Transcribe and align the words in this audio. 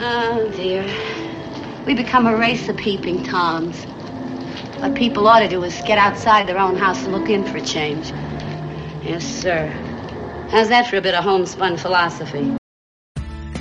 Oh, 0.00 0.48
dear. 0.54 0.84
We 1.84 1.94
become 1.94 2.28
a 2.28 2.36
race 2.36 2.68
of 2.68 2.76
peeping 2.76 3.24
Toms. 3.24 3.82
What 4.76 4.94
people 4.94 5.26
ought 5.26 5.40
to 5.40 5.48
do 5.48 5.64
is 5.64 5.74
get 5.86 5.98
outside 5.98 6.46
their 6.46 6.58
own 6.58 6.76
house 6.76 7.02
and 7.02 7.12
look 7.12 7.28
in 7.28 7.44
for 7.44 7.56
a 7.56 7.60
change. 7.60 8.10
Yes, 9.02 9.24
sir. 9.24 9.66
How's 10.52 10.68
that 10.68 10.86
for 10.86 10.98
a 10.98 11.00
bit 11.00 11.16
of 11.16 11.24
homespun 11.24 11.78
philosophy? 11.78 12.56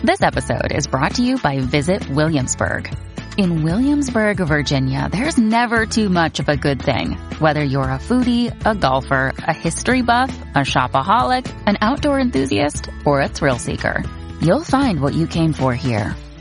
This 0.03 0.21
episode 0.21 0.71
is 0.71 0.85
brought 0.85 1.15
to 1.15 1.23
you 1.23 1.39
by 1.39 1.57
Visit 1.59 2.07
Williamsburg. 2.11 2.95
In 3.39 3.63
Williamsburg, 3.63 4.37
Virginia, 4.37 5.09
there's 5.11 5.39
never 5.39 5.87
too 5.87 6.07
much 6.07 6.39
of 6.39 6.49
a 6.49 6.55
good 6.55 6.83
thing. 6.83 7.13
Whether 7.39 7.63
you're 7.63 7.81
a 7.81 7.97
foodie, 7.97 8.53
a 8.63 8.75
golfer, 8.75 9.33
a 9.39 9.53
history 9.53 10.03
buff, 10.03 10.37
a 10.53 10.59
shopaholic, 10.59 11.51
an 11.65 11.77
outdoor 11.81 12.19
enthusiast, 12.19 12.89
or 13.05 13.21
a 13.21 13.27
thrill 13.27 13.57
seeker, 13.57 14.03
you'll 14.39 14.63
find 14.63 15.01
what 15.01 15.15
you 15.15 15.25
came 15.25 15.53
for 15.53 15.73
here 15.73 16.15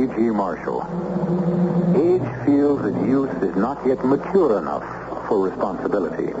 E.G. 0.00 0.30
Marshall. 0.30 0.80
Age 1.94 2.46
feels 2.46 2.80
that 2.82 2.96
youth 3.06 3.42
is 3.42 3.54
not 3.54 3.86
yet 3.86 4.02
mature 4.02 4.56
enough 4.56 4.84
for 5.28 5.46
responsibility. 5.46 6.32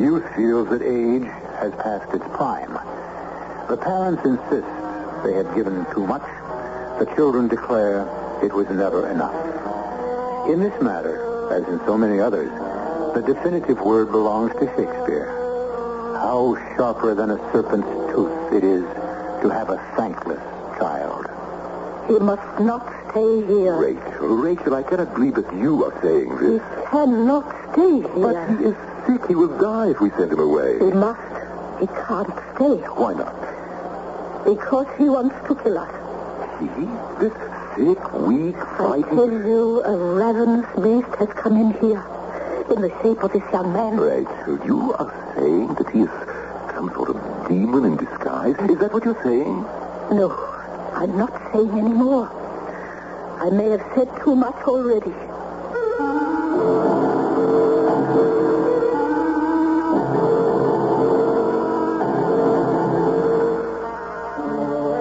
Youth 0.00 0.24
feels 0.34 0.68
that 0.70 0.82
age 0.82 1.22
has 1.60 1.70
passed 1.78 2.12
its 2.12 2.24
prime. 2.34 2.72
The 3.68 3.76
parents 3.76 4.24
insist 4.24 4.66
they 5.22 5.34
had 5.34 5.46
given 5.54 5.86
too 5.94 6.04
much. 6.08 6.26
The 6.98 7.06
children 7.14 7.46
declare 7.46 8.02
it 8.42 8.52
was 8.52 8.68
never 8.70 9.08
enough. 9.08 9.34
In 10.50 10.58
this 10.58 10.74
matter, 10.82 11.52
as 11.52 11.62
in 11.68 11.78
so 11.86 11.96
many 11.96 12.18
others, 12.18 12.50
the 13.14 13.22
definitive 13.22 13.80
word 13.80 14.10
belongs 14.10 14.52
to 14.54 14.66
Shakespeare. 14.74 15.30
How 16.18 16.56
sharper 16.76 17.14
than 17.14 17.30
a 17.30 17.38
serpent's 17.52 17.86
tooth 18.12 18.52
it 18.52 18.64
is 18.64 18.82
to 19.42 19.50
have 19.50 19.70
a 19.70 19.78
thankless 19.96 20.42
child. 20.80 21.30
He 22.06 22.18
must 22.18 22.60
not 22.60 22.82
stay 23.10 23.46
here. 23.46 23.76
Rachel, 23.76 24.28
Rachel, 24.36 24.74
I 24.74 24.82
cannot 24.82 25.14
believe 25.14 25.34
that 25.36 25.52
you 25.54 25.84
are 25.84 26.02
saying 26.02 26.36
this. 26.36 26.60
He 26.60 26.86
cannot 26.86 27.72
stay 27.72 28.00
here. 28.00 28.32
But 28.32 28.58
he 28.58 28.64
is 28.66 28.76
sick. 29.06 29.28
He 29.28 29.34
will 29.34 29.56
die 29.58 29.90
if 29.90 30.00
we 30.00 30.10
send 30.10 30.32
him 30.32 30.40
away. 30.40 30.78
He 30.78 30.92
must. 30.92 31.20
He 31.80 31.86
can't 31.86 32.28
stay. 32.54 32.76
Why 33.00 33.14
not? 33.14 33.34
Because 34.44 34.86
he 34.98 35.04
wants 35.08 35.34
to 35.48 35.54
kill 35.54 35.78
us. 35.78 35.90
He? 36.60 36.84
This 37.24 37.32
sick, 37.74 38.12
weak, 38.12 38.56
I 38.78 39.00
tell 39.08 39.30
you, 39.30 39.82
a 39.82 39.96
ravenous 40.14 40.66
beast 40.76 41.14
has 41.18 41.28
come 41.40 41.56
in 41.56 41.72
here. 41.80 42.04
In 42.70 42.80
the 42.80 42.90
shape 43.02 43.22
of 43.22 43.32
this 43.32 43.42
young 43.52 43.72
man. 43.72 43.96
Rachel, 43.96 44.60
you 44.66 44.92
are 44.94 45.34
saying 45.36 45.74
that 45.74 45.88
he 45.90 46.00
is 46.00 46.10
some 46.74 46.92
sort 46.94 47.10
of 47.10 47.48
demon 47.48 47.84
in 47.84 47.96
disguise? 47.96 48.56
Is 48.70 48.78
that 48.78 48.92
what 48.92 49.04
you're 49.04 49.22
saying? 49.22 49.62
No, 50.12 50.28
I'm 50.94 51.18
not 51.18 51.52
saying 51.52 51.70
any 51.70 51.92
more. 51.92 52.30
I 53.40 53.50
may 53.50 53.68
have 53.70 53.84
said 53.94 54.08
too 54.22 54.36
much 54.36 54.54
already. 54.62 55.12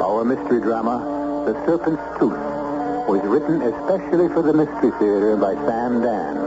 Our 0.02 0.26
mystery 0.26 0.62
drama, 0.62 0.98
The 1.46 1.54
Serpent's 1.66 2.02
Tooth, 2.20 2.34
was 3.08 3.22
written 3.24 3.62
especially 3.62 4.30
for 4.30 4.42
the 4.42 4.54
Mystery 4.54 4.92
Theater 5.00 5.38
by 5.38 5.54
Sam 5.68 6.02
Dann 6.02 6.38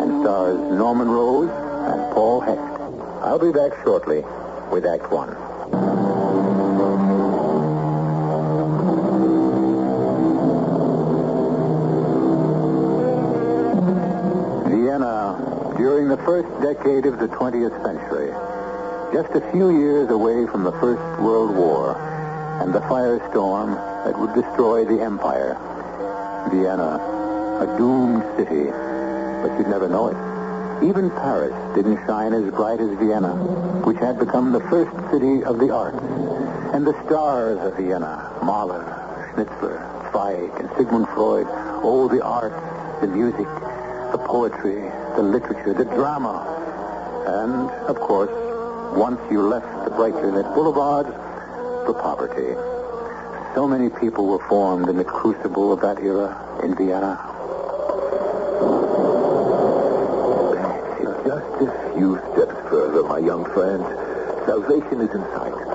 and 0.00 0.22
stars 0.22 0.58
Norman 0.72 1.10
Rose 1.10 1.50
and 1.50 2.12
Paul 2.14 2.40
Hecht. 2.40 2.58
I'll 3.22 3.38
be 3.38 3.52
back 3.52 3.72
shortly 3.84 4.24
with 4.72 4.86
Act 4.86 5.12
One. 5.12 5.43
First 16.24 16.48
decade 16.62 17.04
of 17.04 17.18
the 17.18 17.28
20th 17.28 17.76
century, 17.84 18.32
just 19.12 19.28
a 19.36 19.52
few 19.52 19.76
years 19.78 20.08
away 20.08 20.46
from 20.46 20.64
the 20.64 20.72
First 20.72 21.20
World 21.20 21.54
War 21.54 21.96
and 22.62 22.74
the 22.74 22.80
firestorm 22.80 23.74
that 24.04 24.18
would 24.18 24.32
destroy 24.32 24.86
the 24.86 25.02
empire. 25.02 25.60
Vienna, 26.50 26.96
a 27.60 27.66
doomed 27.76 28.22
city, 28.36 28.70
but 29.42 29.58
you'd 29.58 29.68
never 29.68 29.86
know 29.86 30.08
it. 30.08 30.16
Even 30.88 31.10
Paris 31.10 31.52
didn't 31.74 31.98
shine 32.06 32.32
as 32.32 32.50
bright 32.52 32.80
as 32.80 32.90
Vienna, 32.98 33.36
which 33.84 33.98
had 33.98 34.18
become 34.18 34.52
the 34.52 34.60
first 34.72 34.92
city 35.12 35.44
of 35.44 35.58
the 35.58 35.70
arts. 35.70 36.00
And 36.72 36.86
the 36.86 36.96
stars 37.04 37.58
of 37.60 37.76
Vienna, 37.76 38.32
Mahler, 38.42 38.84
Schnitzler, 39.34 40.10
Zweig, 40.10 40.50
and 40.58 40.70
Sigmund 40.76 41.06
Freud, 41.08 41.46
oh, 41.84 42.08
the 42.08 42.24
arts, 42.24 42.56
the 43.02 43.08
music, 43.08 43.46
poetry, 44.34 44.82
the 45.14 45.22
literature, 45.22 45.72
the 45.72 45.84
drama. 45.84 46.42
And, 47.24 47.70
of 47.86 48.00
course, 48.00 48.34
once 48.98 49.20
you 49.30 49.40
left 49.42 49.84
the 49.84 49.90
brightly 49.90 50.28
lit 50.28 50.44
boulevards, 50.56 51.10
the 51.86 51.94
poverty. 51.94 52.58
So 53.54 53.68
many 53.68 53.90
people 53.90 54.26
were 54.26 54.44
formed 54.48 54.88
in 54.88 54.96
the 54.96 55.04
crucible 55.04 55.72
of 55.72 55.80
that 55.82 56.00
era 56.00 56.34
in 56.64 56.74
Vienna. 56.74 57.14
Just 61.24 61.60
a 61.62 61.92
few 61.94 62.18
steps 62.32 62.58
further, 62.68 63.04
my 63.04 63.18
young 63.18 63.44
friend. 63.54 63.84
Salvation 64.46 65.00
is 65.00 65.14
in 65.14 65.22
sight. 65.30 65.73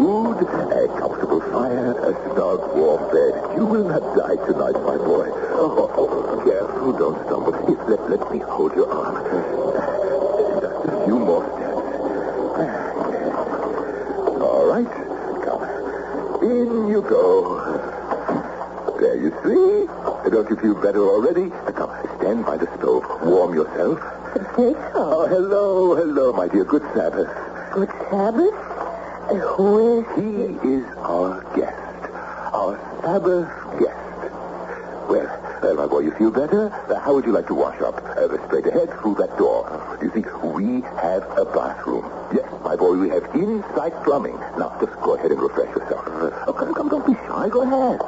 Food, 0.00 0.40
a 0.48 0.88
comfortable 0.98 1.42
fire, 1.52 1.92
a 1.92 2.12
snug, 2.32 2.74
warm 2.74 3.04
bed. 3.12 3.34
You 3.54 3.66
will 3.66 3.84
not 3.84 4.00
die 4.16 4.36
tonight, 4.48 4.72
my 4.80 4.96
boy. 4.96 5.28
Oh, 5.60 5.76
oh, 5.76 6.08
oh 6.08 6.40
careful, 6.42 6.92
don't 6.94 7.20
stumble. 7.26 7.52
Here, 7.68 7.76
let, 7.84 8.08
let 8.08 8.32
me 8.32 8.38
hold 8.38 8.74
your 8.74 8.88
arm. 8.90 9.20
Just 10.64 10.88
a 10.88 11.04
few 11.04 11.18
more 11.18 11.44
steps. 11.52 11.84
All 14.40 14.64
right, 14.72 14.88
come. 15.44 15.62
In 16.48 16.88
you 16.88 17.02
go. 17.02 17.60
There 18.98 19.16
you 19.20 19.30
see. 19.44 19.86
Don't 20.30 20.48
you 20.48 20.56
feel 20.56 20.74
better 20.80 21.04
already? 21.04 21.50
Come, 21.76 21.90
stand 22.20 22.46
by 22.46 22.56
the 22.56 22.66
stove. 22.78 23.04
Warm 23.22 23.52
yourself. 23.52 23.98
Jacob, 24.56 24.92
Oh, 24.94 25.26
hello, 25.28 25.94
hello, 25.94 26.32
my 26.32 26.48
dear. 26.48 26.64
Good 26.64 26.84
Sabbath. 26.94 27.28
good 27.74 27.90
Sabbath. 28.10 28.69
Uh, 29.30 29.34
who 29.54 30.00
is 30.00 30.06
He 30.16 30.68
is 30.68 30.84
our 30.98 31.40
guest. 31.54 31.78
Our 32.52 32.74
Sabbath 33.02 33.46
guest. 33.78 33.96
Well, 35.08 35.30
well, 35.62 35.74
my 35.76 35.86
boy, 35.86 36.00
you 36.00 36.10
feel 36.18 36.32
better? 36.32 36.72
Uh, 36.88 36.98
how 36.98 37.14
would 37.14 37.24
you 37.24 37.30
like 37.32 37.46
to 37.46 37.54
wash 37.54 37.80
up? 37.80 37.94
Uh, 38.02 38.26
straight 38.48 38.66
ahead 38.66 38.90
through 39.00 39.14
that 39.16 39.38
door. 39.38 39.70
You 40.02 40.10
see, 40.10 40.24
we 40.42 40.80
have 40.98 41.22
a 41.38 41.44
bathroom. 41.44 42.10
Yes, 42.34 42.50
my 42.64 42.74
boy, 42.74 42.96
we 42.96 43.08
have 43.10 43.22
inside 43.34 43.92
plumbing. 44.02 44.36
Now, 44.58 44.76
just 44.80 44.92
go 45.00 45.14
ahead 45.14 45.30
and 45.30 45.40
refresh 45.40 45.68
yourself. 45.76 46.06
Uh, 46.08 46.44
oh, 46.48 46.52
come, 46.52 46.74
come, 46.74 46.88
don't 46.88 47.06
be 47.06 47.14
shy. 47.14 47.48
Go 47.50 47.62
ahead. 47.62 48.00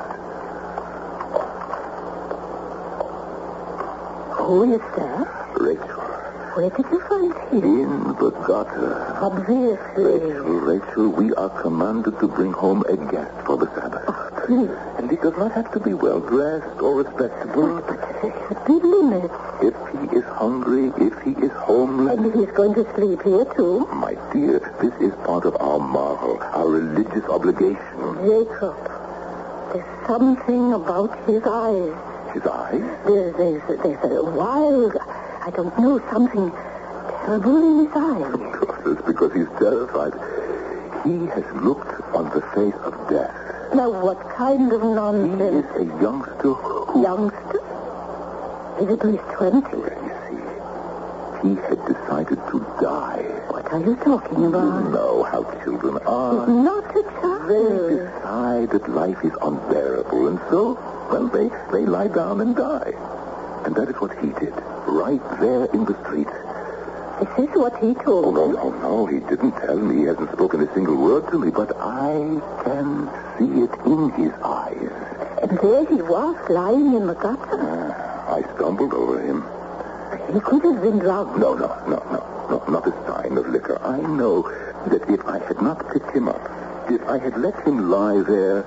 Who 4.43 4.75
is 4.75 4.81
that? 4.97 5.29
Rachel, 5.55 6.02
Where 6.55 6.69
did 6.69 6.85
you 6.93 7.01
find 7.09 7.33
him? 7.51 7.65
in 7.65 8.09
the 8.21 8.31
gutter. 8.47 9.17
Obviously. 9.23 10.05
Rachel, 10.05 10.61
Rachel, 10.61 11.09
we 11.09 11.33
are 11.35 11.49
commanded 11.63 12.19
to 12.21 12.29
bring 12.29 12.53
home 12.53 12.85
a 12.91 12.97
guest 13.11 13.47
for 13.47 13.57
the 13.57 13.67
Sabbath. 13.75 14.05
Oh, 14.07 14.29
please. 14.45 14.71
And 14.99 15.11
he 15.11 15.17
does 15.17 15.33
not 15.39 15.53
have 15.53 15.73
to 15.73 15.81
be 15.81 15.95
well 15.95 16.21
dressed 16.21 16.79
or 16.83 16.97
respectable. 16.97 17.81
Oh, 17.81 17.81
there 18.21 18.35
should 18.49 18.65
be 18.67 18.87
limits. 18.87 19.33
If 19.63 19.75
he 19.97 20.17
is 20.19 20.25
hungry, 20.25 20.93
if 21.01 21.17
he 21.25 21.31
is 21.43 21.53
homeless. 21.53 22.19
And 22.19 22.35
he's 22.35 22.53
going 22.53 22.75
to 22.75 22.85
sleep 22.97 23.23
here, 23.23 23.47
too. 23.57 23.87
My 23.87 24.13
dear, 24.35 24.61
this 24.83 24.93
is 25.01 25.15
part 25.25 25.47
of 25.47 25.57
our 25.57 25.79
moral, 25.79 26.37
our 26.43 26.69
religious 26.69 27.25
obligation. 27.31 27.97
Jacob, 28.29 28.77
there's 29.73 30.07
something 30.07 30.75
about 30.75 31.17
his 31.27 31.43
eyes. 31.45 31.97
His 32.35 32.45
eyes? 32.45 32.85
There's, 33.07 33.37
there's, 33.37 33.63
there's 33.83 34.05
a 34.05 34.25
wild, 34.25 34.97
I 35.45 35.51
don't 35.51 35.77
know, 35.79 35.99
something 36.13 36.51
terrible 37.25 37.57
in 37.59 37.87
his 37.87 37.95
eyes. 37.97 38.35
Of 38.35 38.41
course, 38.61 38.83
it's 38.87 39.07
because 39.07 39.33
he's 39.35 39.49
terrified. 39.59 40.15
He 41.05 41.27
has 41.35 41.45
looked 41.63 42.01
on 42.15 42.31
the 42.31 42.43
face 42.55 42.79
of 42.85 42.95
death. 43.09 43.75
Now, 43.75 43.91
what 43.91 44.21
kind 44.37 44.73
of 44.73 44.83
nonsense? 44.83 45.67
He 45.77 45.83
is 45.83 45.89
a 45.89 46.03
youngster 46.03 46.53
who... 46.55 47.03
Youngster? 47.03 47.61
He's 48.79 48.89
at 48.89 49.05
least 49.05 49.25
20. 49.35 49.61
Well, 49.77 49.99
you 50.07 50.15
see, 50.29 51.49
he 51.49 51.55
had 51.67 51.81
decided 51.87 52.39
to 52.51 52.59
die. 52.81 53.23
What 53.51 53.67
are 53.73 53.81
you 53.81 53.97
talking 53.97 54.45
about? 54.47 54.85
You 54.85 54.91
know 54.91 55.23
how 55.25 55.43
children 55.65 55.95
He's 55.95 56.07
are. 56.07 56.47
not 56.47 56.85
a 56.97 57.03
child. 57.03 57.49
They 57.51 57.97
decide 57.97 58.71
that 58.71 58.89
life 58.91 59.19
is 59.25 59.33
unbearable, 59.43 60.29
and 60.29 60.39
so, 60.51 60.75
well, 61.11 61.27
they, 61.29 61.49
they 61.73 61.85
lie 61.87 62.09
down 62.09 62.41
and 62.41 62.55
die. 62.55 62.93
And 63.65 63.75
that 63.75 63.89
is 63.89 63.97
what 64.01 64.13
he 64.19 64.29
did, 64.39 64.55
right 64.87 65.23
there 65.41 65.65
in 65.67 65.85
the 65.85 65.97
street. 66.05 66.29
This 67.21 67.49
is 67.49 67.55
what 67.57 67.77
he 67.79 67.95
Oh, 68.01 68.03
told 68.05 68.35
no, 68.35 68.47
me. 68.49 68.55
no, 68.55 68.71
no, 68.83 69.07
he 69.07 69.21
didn't 69.21 69.53
tell 69.53 69.77
me. 69.77 70.01
He 70.01 70.05
hasn't 70.05 70.33
spoken 70.33 70.61
a 70.63 70.73
single 70.75 70.97
word 70.97 71.31
to 71.31 71.39
me, 71.39 71.51
but 71.51 71.71
I 71.79 72.41
can 72.65 73.09
see 73.39 73.63
it 73.63 73.71
in 73.87 74.11
his 74.21 74.33
eyes. 74.43 74.91
And 75.43 75.59
there 75.59 75.85
he 75.87 76.03
was, 76.03 76.37
lying 76.51 76.95
in 76.95 77.07
the 77.07 77.15
gutter. 77.15 77.59
Ah, 77.61 78.35
I 78.37 78.43
stumbled 78.57 78.93
over 78.95 79.21
him. 79.21 79.45
He 80.33 80.41
could 80.41 80.65
have 80.65 80.83
been 80.83 80.99
drugged. 80.99 81.39
No, 81.39 81.55
no, 81.55 81.69
no, 81.87 82.03
no, 82.11 82.21
no, 82.51 82.65
not 82.73 82.87
a 82.87 82.93
sign 83.07 83.37
of 83.39 83.47
liquor. 83.49 83.81
I 83.83 83.99
know 84.01 84.43
that 84.89 85.03
if 85.09 85.25
I 85.27 85.39
had 85.39 85.61
not 85.63 85.93
picked 85.93 86.15
him 86.17 86.29
up, 86.29 86.41
if 86.91 87.03
I 87.09 87.19
had 87.19 87.37
let 87.39 87.55
him 87.67 87.89
lie 87.91 88.21
there, 88.23 88.65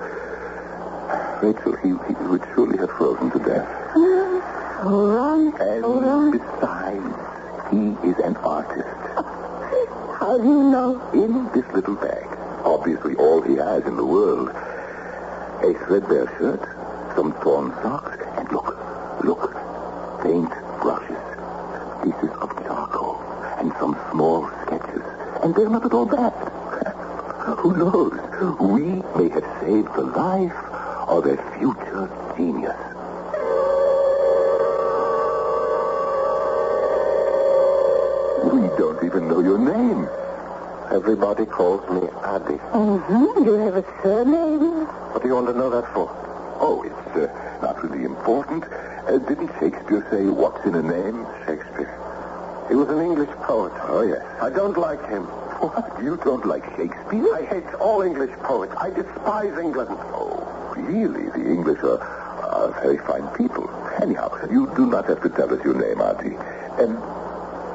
Rachel, 1.42 1.76
he, 1.82 1.88
he 1.88 2.14
would 2.28 2.42
surely 2.54 2.78
have 2.78 2.90
frozen 2.90 3.30
to 3.32 3.38
death. 3.38 4.25
All 4.84 5.06
right, 5.08 5.60
And 5.60 5.84
all 5.84 6.00
right. 6.00 6.32
besides, 6.32 7.14
he 7.72 8.08
is 8.08 8.18
an 8.24 8.36
artist. 8.36 8.86
How 10.20 10.38
do 10.38 10.44
you 10.44 10.62
know? 10.70 11.00
In 11.12 11.48
this 11.52 11.64
little 11.74 11.94
bag, 11.96 12.26
obviously 12.64 13.14
all 13.16 13.40
he 13.42 13.54
has 13.56 13.84
in 13.86 13.96
the 13.96 14.04
world, 14.04 14.48
a 14.50 15.72
threadbare 15.86 16.26
shirt, 16.38 16.60
some 17.16 17.32
torn 17.42 17.70
socks, 17.82 18.16
and 18.36 18.50
look, 18.52 18.68
look, 19.24 19.52
paint 20.22 20.50
brushes, 20.82 21.24
pieces 22.04 22.30
of 22.42 22.50
charcoal, 22.64 23.20
and 23.58 23.72
some 23.80 23.96
small 24.12 24.48
sketches. 24.66 25.02
And 25.42 25.54
they're 25.54 25.70
not 25.70 25.86
at 25.86 25.92
all 25.94 26.06
bad. 26.06 26.32
Who 27.58 27.76
knows? 27.76 28.12
We 28.60 28.82
may 29.16 29.28
have 29.30 29.46
saved 29.62 29.94
the 29.94 30.02
life 30.16 30.54
of 31.08 31.26
a 31.26 31.36
future 31.58 32.10
genius. 32.36 32.76
Even 39.06 39.28
know 39.28 39.38
your 39.38 39.56
name. 39.58 40.08
Everybody 40.90 41.46
calls 41.46 41.80
me 41.88 42.08
Adi. 42.24 42.58
Mm-hmm. 42.74 43.44
You 43.44 43.52
have 43.54 43.76
a 43.76 43.84
surname? 44.02 44.84
What 45.14 45.22
do 45.22 45.28
you 45.28 45.34
want 45.34 45.46
to 45.46 45.52
know 45.54 45.70
that 45.70 45.86
for? 45.94 46.10
Oh, 46.58 46.82
it's 46.82 47.16
uh, 47.16 47.58
not 47.62 47.80
really 47.84 48.04
important. 48.04 48.64
Uh, 48.64 49.18
didn't 49.18 49.52
Shakespeare 49.60 50.04
say, 50.10 50.24
what's 50.26 50.64
in 50.66 50.74
a 50.74 50.82
name? 50.82 51.24
Shakespeare. 51.46 51.94
He 52.68 52.74
was 52.74 52.88
an 52.88 53.00
English 53.00 53.30
poet. 53.46 53.72
Oh, 53.86 54.02
yes. 54.02 54.26
I 54.42 54.50
don't 54.50 54.76
like 54.76 55.08
him. 55.08 55.22
What? 55.56 56.02
You 56.02 56.16
don't 56.18 56.44
like 56.44 56.64
Shakespeare? 56.76 57.32
I 57.32 57.46
hate 57.46 57.74
all 57.78 58.02
English 58.02 58.34
poets. 58.42 58.74
I 58.76 58.90
despise 58.90 59.56
England. 59.56 59.90
Oh, 60.12 60.42
really? 60.76 61.30
The 61.30 61.48
English 61.48 61.78
are, 61.84 62.02
are 62.02 62.72
very 62.82 62.98
fine 62.98 63.26
people. 63.38 63.70
Anyhow, 64.02 64.34
you 64.50 64.66
do 64.76 64.84
not 64.84 65.06
have 65.06 65.22
to 65.22 65.28
tell 65.30 65.54
us 65.54 65.64
your 65.64 65.74
name, 65.74 66.00
Adi. 66.02 66.34
And, 66.82 66.98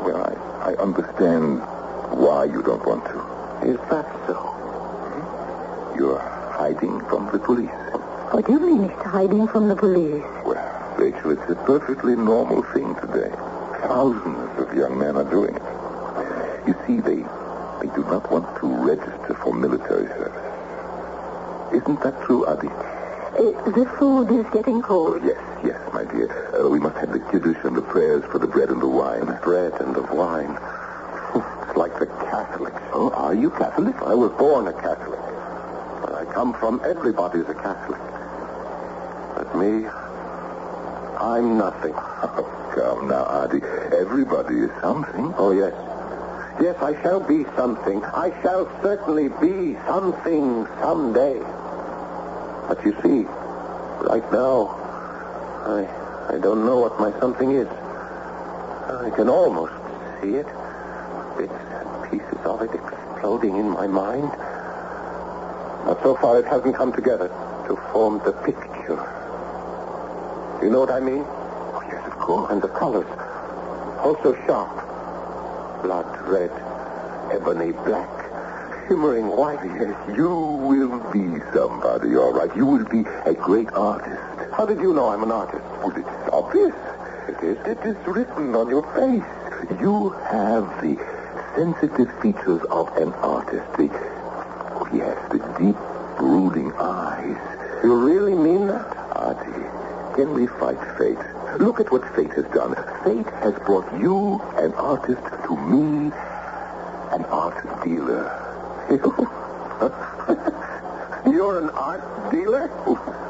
well, 0.05 0.21
I, 0.27 0.50
I 0.61 0.75
understand 0.75 1.59
why 2.21 2.45
you 2.45 2.61
don't 2.61 2.85
want 2.85 3.03
to. 3.05 3.17
Is 3.65 3.79
that 3.89 4.05
so? 4.27 4.37
You're 5.97 6.19
hiding 6.19 6.99
from 7.09 7.31
the 7.33 7.39
police. 7.39 7.69
What 8.29 8.45
do 8.45 8.53
you 8.53 8.59
mean 8.59 8.83
he's 8.87 8.97
hiding 9.01 9.47
from 9.47 9.69
the 9.69 9.75
police? 9.75 10.21
Well, 10.45 10.95
Rachel, 10.99 11.31
it's 11.31 11.49
a 11.49 11.55
perfectly 11.65 12.15
normal 12.15 12.61
thing 12.73 12.93
today. 13.01 13.33
Thousands 13.81 14.59
of 14.59 14.77
young 14.77 14.99
men 14.99 15.17
are 15.17 15.29
doing 15.29 15.55
it. 15.55 15.63
You 16.67 16.75
see, 16.85 17.01
they 17.01 17.25
they 17.81 17.89
do 17.95 18.03
not 18.03 18.31
want 18.31 18.45
to 18.59 18.67
register 18.67 19.33
for 19.41 19.55
military 19.55 20.05
service. 20.09 21.73
Isn't 21.73 22.03
that 22.03 22.21
true, 22.21 22.45
Adi? 22.45 22.69
Uh, 23.37 23.71
the 23.71 23.85
food 23.97 24.29
is 24.31 24.45
getting 24.51 24.77
Oh, 24.83 24.87
cold. 24.87 25.23
yes, 25.23 25.37
yes, 25.63 25.79
my 25.93 26.03
dear. 26.03 26.29
Uh, 26.53 26.67
we 26.69 26.79
must 26.79 26.97
have 26.97 27.11
the 27.13 27.19
kiddush 27.31 27.57
and 27.63 27.75
the 27.75 27.81
prayers 27.81 28.23
for 28.31 28.39
the 28.39 28.47
bread 28.47 28.69
and 28.69 28.81
the 28.81 28.87
wine. 28.87 29.25
bread 29.43 29.73
and 29.79 29.95
the 29.95 30.01
wine. 30.13 30.57
It's 31.67 31.77
like 31.77 31.97
the 31.99 32.07
Catholics. 32.29 32.81
Oh, 32.93 33.09
are 33.11 33.33
you 33.33 33.49
Catholic? 33.51 33.95
I 34.01 34.13
was 34.13 34.31
born 34.37 34.67
a 34.67 34.73
Catholic. 34.73 35.19
But 36.01 36.13
I 36.13 36.25
come 36.33 36.53
from 36.55 36.81
everybody's 36.83 37.47
a 37.47 37.53
Catholic. 37.53 37.99
But 39.37 39.55
me, 39.55 39.87
I'm 41.17 41.57
nothing. 41.57 41.93
Oh, 41.95 42.71
come 42.75 43.07
now, 43.07 43.23
Adi. 43.23 43.61
Everybody 43.95 44.59
is 44.59 44.71
something. 44.81 45.33
Oh, 45.37 45.51
yes. 45.51 45.73
Yes, 46.61 46.75
I 46.81 47.01
shall 47.01 47.21
be 47.21 47.45
something. 47.55 48.03
I 48.03 48.29
shall 48.41 48.65
certainly 48.83 49.29
be 49.39 49.77
something 49.87 50.67
someday. 50.81 51.39
But 52.71 52.85
you 52.85 52.93
see, 53.03 53.27
right 54.07 54.23
now, 54.31 54.71
I 55.67 55.83
I 56.33 56.39
don't 56.39 56.65
know 56.65 56.79
what 56.79 56.97
my 57.01 57.11
something 57.19 57.51
is. 57.51 57.67
I 57.67 59.11
can 59.13 59.27
almost 59.27 59.73
see 60.21 60.35
it. 60.39 60.47
Bits 61.37 61.51
and 61.51 62.09
pieces 62.09 62.39
of 62.45 62.61
it 62.61 62.71
exploding 62.73 63.57
in 63.57 63.67
my 63.67 63.87
mind. 63.87 64.31
But 65.83 66.01
so 66.01 66.15
far 66.15 66.39
it 66.39 66.45
hasn't 66.45 66.73
come 66.73 66.93
together 66.93 67.27
to 67.67 67.75
form 67.91 68.21
the 68.23 68.31
picture. 68.47 69.03
Do 70.61 70.65
You 70.65 70.71
know 70.71 70.79
what 70.79 70.91
I 70.91 71.01
mean? 71.01 71.25
Oh, 71.27 71.83
yes, 71.91 72.07
of 72.07 72.17
course. 72.19 72.53
And 72.53 72.61
the 72.61 72.69
colors. 72.69 73.11
Also 73.99 74.33
sharp. 74.47 74.71
Blood 75.83 76.07
red, 76.25 76.51
ebony 77.35 77.73
black, 77.83 78.20
shimmering 78.91 79.27
white. 79.27 79.63
Yes, 79.79 80.17
you 80.17 80.27
will 80.27 80.99
be 81.13 81.39
somebody, 81.53 82.17
all 82.17 82.33
right. 82.33 82.53
You 82.57 82.65
will 82.65 82.83
be 82.83 83.07
a 83.25 83.33
great 83.33 83.69
artist. 83.71 84.19
How 84.51 84.65
did 84.65 84.81
you 84.81 84.93
know 84.93 85.07
I'm 85.07 85.23
an 85.23 85.31
artist? 85.31 85.63
Well, 85.79 85.95
it's 85.95 86.33
obvious. 86.33 86.75
It 87.29 87.41
is. 87.41 87.57
It 87.65 87.79
is 87.87 87.95
written 88.05 88.53
on 88.53 88.67
your 88.69 88.83
face. 88.91 89.23
You 89.79 90.09
have 90.27 90.67
the 90.83 90.99
sensitive 91.55 92.11
features 92.21 92.61
of 92.69 92.89
an 92.97 93.13
artist. 93.23 93.65
The, 93.77 93.87
oh, 94.75 94.89
yes, 94.91 95.15
the 95.31 95.39
deep, 95.57 95.77
brooding 96.17 96.73
eyes. 96.73 97.39
You 97.85 97.95
really 97.95 98.35
mean 98.35 98.67
that? 98.67 98.85
Adi, 99.15 100.19
can 100.19 100.33
we 100.33 100.47
fight 100.47 100.79
fate? 100.97 101.17
Look 101.61 101.79
at 101.79 101.89
what 101.93 102.03
fate 102.13 102.33
has 102.33 102.45
done. 102.51 102.75
Fate 103.05 103.31
has 103.39 103.53
brought 103.65 103.87
you, 104.01 104.41
an 104.57 104.73
artist, 104.73 105.23
to 105.47 105.55
me, 105.55 106.11
an 107.15 107.23
art 107.31 107.55
dealer. 107.85 108.50
You're 111.31 111.59
an 111.59 111.69
art 111.71 112.31
dealer? 112.31 112.67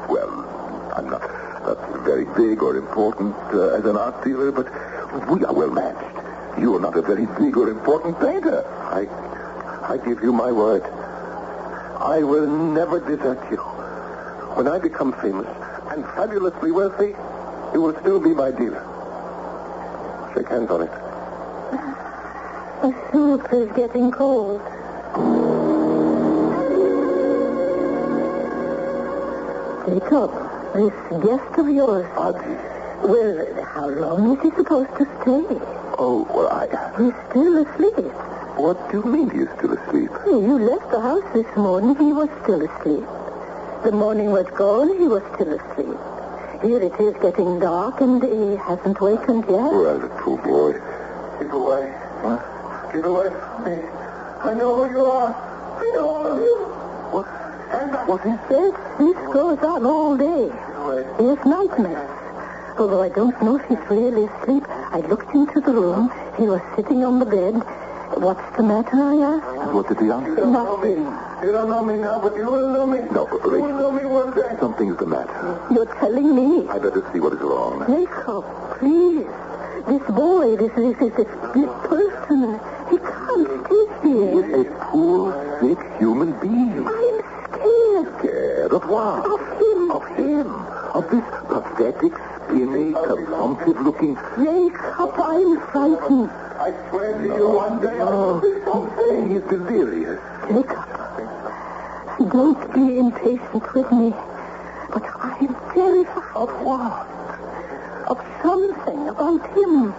Well, 0.08 0.92
I'm 0.96 1.10
not, 1.10 1.22
not 1.62 2.04
very 2.04 2.24
big 2.36 2.62
or 2.62 2.76
important 2.76 3.34
uh, 3.52 3.74
as 3.78 3.84
an 3.84 3.96
art 3.96 4.24
dealer, 4.24 4.50
but 4.50 4.66
we 5.28 5.44
are 5.44 5.52
well 5.52 5.70
matched. 5.70 6.60
You 6.60 6.76
are 6.76 6.80
not 6.80 6.96
a 6.96 7.02
very 7.02 7.26
big 7.26 7.56
or 7.56 7.68
important 7.70 8.18
painter. 8.20 8.64
I, 8.90 9.06
I 9.92 9.96
give 9.98 10.22
you 10.22 10.32
my 10.32 10.50
word. 10.52 10.82
I 12.02 12.22
will 12.22 12.46
never 12.46 12.98
desert 12.98 13.38
you. 13.50 13.58
When 14.56 14.66
I 14.68 14.78
become 14.78 15.12
famous 15.20 15.46
and 15.90 16.04
fabulously 16.16 16.72
wealthy, 16.72 17.14
you 17.72 17.80
will 17.80 17.98
still 18.00 18.20
be 18.20 18.34
my 18.34 18.50
dealer. 18.50 18.82
Shake 20.34 20.48
hands 20.48 20.70
on 20.70 20.82
it. 20.82 20.90
The 22.82 22.92
soup 23.12 23.48
is 23.52 23.70
getting 23.76 24.10
cold. 24.10 24.60
Jacob, 29.86 30.30
this 30.74 30.94
guest 31.24 31.58
of 31.58 31.68
yours, 31.68 32.06
Adi. 32.16 32.54
well, 33.02 33.64
how 33.64 33.88
long 33.88 34.36
is 34.36 34.42
he 34.42 34.50
supposed 34.54 34.94
to 34.96 35.04
stay? 35.22 35.58
Oh, 35.98 36.24
well, 36.30 36.48
I... 36.48 36.66
He's 37.02 37.14
still 37.30 37.58
asleep. 37.66 38.14
What 38.56 38.78
do 38.92 38.98
you 38.98 39.04
mean 39.04 39.30
he's 39.30 39.50
still 39.58 39.72
asleep? 39.72 40.10
You 40.26 40.58
left 40.58 40.88
the 40.92 41.00
house 41.00 41.24
this 41.34 41.50
morning, 41.56 41.96
he 41.96 42.12
was 42.12 42.28
still 42.44 42.62
asleep. 42.62 43.04
The 43.82 43.90
morning 43.90 44.30
was 44.30 44.46
gone, 44.56 44.96
he 44.98 45.08
was 45.08 45.22
still 45.34 45.52
asleep. 45.52 45.98
Here 46.62 46.80
it 46.80 46.94
is 47.00 47.14
getting 47.20 47.58
dark, 47.58 48.00
and 48.00 48.22
he 48.22 48.54
hasn't 48.54 49.00
wakened 49.00 49.44
yet. 49.50 49.72
Well, 49.74 49.98
the 49.98 50.08
poor 50.22 50.38
boy. 50.38 50.72
Keep 51.40 51.52
away. 51.52 51.90
What? 52.22 52.92
Keep 52.92 53.04
away 53.04 53.30
from 53.30 53.64
me. 53.64 53.82
I 54.46 54.54
know 54.54 54.86
who 54.86 54.94
you 54.94 55.04
are. 55.06 55.34
I 55.34 55.90
know 55.96 56.08
all 56.08 56.26
of 56.26 56.38
you. 56.38 56.71
What? 57.72 58.08
What 58.08 58.20
is 58.26 58.38
Yes, 58.50 58.74
this 58.98 59.16
goes 59.32 59.58
on 59.64 59.86
all 59.86 60.16
day. 60.16 60.50
away. 60.76 61.06
He 61.18 61.24
has 61.26 61.38
nightmares. 61.46 62.10
Although 62.78 63.02
I 63.02 63.08
don't 63.08 63.40
know 63.42 63.56
if 63.56 63.64
he's 63.68 63.78
really 63.88 64.24
asleep. 64.24 64.64
I 64.68 65.00
looked 65.00 65.34
into 65.34 65.60
the 65.60 65.72
room. 65.72 66.10
He 66.38 66.44
was 66.44 66.60
sitting 66.76 67.04
on 67.04 67.18
the 67.18 67.26
bed. 67.26 67.54
What's 68.20 68.56
the 68.56 68.62
matter, 68.62 68.96
I 68.96 69.16
asked. 69.36 69.72
What 69.72 69.88
did 69.88 70.00
he 70.00 70.10
answer? 70.10 70.44
Nothing. 70.46 71.00
You 71.42 71.52
don't 71.52 71.70
know 71.70 71.82
me 71.84 71.96
now, 71.96 72.20
but 72.20 72.36
you 72.36 72.44
will 72.44 72.68
know 72.72 72.86
me. 72.86 72.98
No, 73.10 73.26
You 73.44 73.62
will 73.62 73.68
know 73.68 73.90
me 73.90 74.04
one 74.04 74.34
day. 74.34 74.54
Something's 74.60 74.98
the 74.98 75.06
matter. 75.06 75.58
You're 75.72 75.86
telling 75.96 76.34
me. 76.36 76.68
I 76.68 76.78
better 76.78 77.02
see 77.12 77.20
what 77.20 77.32
is 77.32 77.40
wrong. 77.40 77.80
Jacob, 77.88 78.44
please. 78.78 79.26
This 79.88 80.02
boy, 80.14 80.56
this, 80.56 80.70
this, 80.76 80.96
this, 80.98 81.12
this, 81.16 81.26
this 81.56 81.70
person, 81.88 82.60
he 82.90 82.98
can't 82.98 83.48
stay 83.66 84.08
here. 84.08 84.30
He 84.30 84.60
is 84.60 84.66
A 84.66 84.86
poor, 84.92 85.58
sick 85.60 85.80
human 85.98 86.32
being. 86.38 86.86
I'm 86.86 87.21
scared 88.18 88.52
Scared 88.62 88.72
of 88.72 88.88
what? 88.88 89.26
of 89.26 89.40
him. 89.58 89.90
Of 89.90 90.04
him. 90.16 90.46
Of 90.94 91.10
this 91.10 91.24
pathetic, 91.48 92.12
skinny, 92.46 92.92
consumptive-looking... 92.92 94.14
Jacob, 94.36 95.14
I'm 95.18 95.60
frightened. 95.72 96.30
I 96.30 96.70
swear 96.90 97.18
to 97.18 97.24
you 97.24 97.48
one 97.48 97.80
day 97.80 97.98
I'll 97.98 98.08
oh, 98.08 98.40
do 98.40 98.62
something. 98.64 99.30
He's 99.32 99.42
delirious. 99.50 100.20
Jacob, 100.48 102.30
don't 102.30 102.74
be 102.74 102.98
impatient 102.98 103.74
with 103.74 103.90
me. 103.92 104.14
But 104.92 105.04
I'm 105.18 105.54
terrified. 105.74 106.36
Of 106.36 106.50
what? 106.62 107.06
Of 108.08 108.18
something 108.42 109.08
about 109.08 109.42
him. 109.56 109.94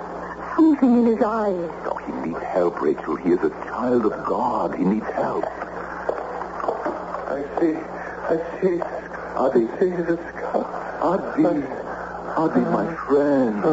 Something 0.55 0.97
in 0.99 1.05
his 1.07 1.21
eyes. 1.21 1.69
Oh, 1.85 1.97
he 2.05 2.29
needs 2.29 2.43
help, 2.43 2.81
Rachel. 2.81 3.15
He 3.15 3.31
is 3.31 3.39
a 3.39 3.49
child 3.67 4.05
of 4.05 4.25
God. 4.25 4.75
He 4.77 4.85
needs 4.85 5.05
help. 5.07 5.45
I 7.33 7.43
see. 7.59 7.92
I 8.23 8.37
see. 8.61 8.79
Adi, 9.35 9.65
the. 9.79 10.17
Adi, 11.01 11.43
Adi, 12.37 12.59
my 12.71 12.87
friend. 13.07 13.63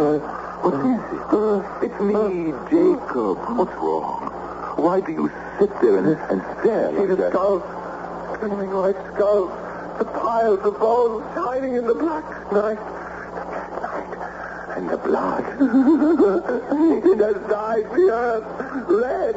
What 0.63 0.75
is 0.75 1.01
it? 1.13 1.91
It's 1.91 2.01
me, 2.01 2.53
Jacob. 2.69 3.39
What's 3.57 3.75
wrong? 3.77 4.29
Why 4.77 5.01
do 5.01 5.13
you 5.13 5.31
sit 5.59 5.71
there 5.81 5.99
and, 5.99 6.09
and 6.31 6.43
stare 6.61 6.91
See 6.91 6.97
like 6.99 7.09
the 7.09 7.17
that? 7.17 7.33
skull. 7.33 7.59
Gleaming 8.41 8.71
white. 8.71 8.97
The 9.99 10.05
piles 10.07 10.61
of 10.61 10.79
bones 10.81 11.25
shining 11.35 11.75
in 11.77 11.87
the 11.87 11.95
black 11.95 12.25
night. 12.53 12.79
And 14.77 14.89
the 14.89 14.97
blood. 14.97 15.45
It 17.05 17.19
has 17.19 17.37
dyed 17.49 17.85
the 17.93 18.11
earth 18.11 18.47
red. 18.89 19.35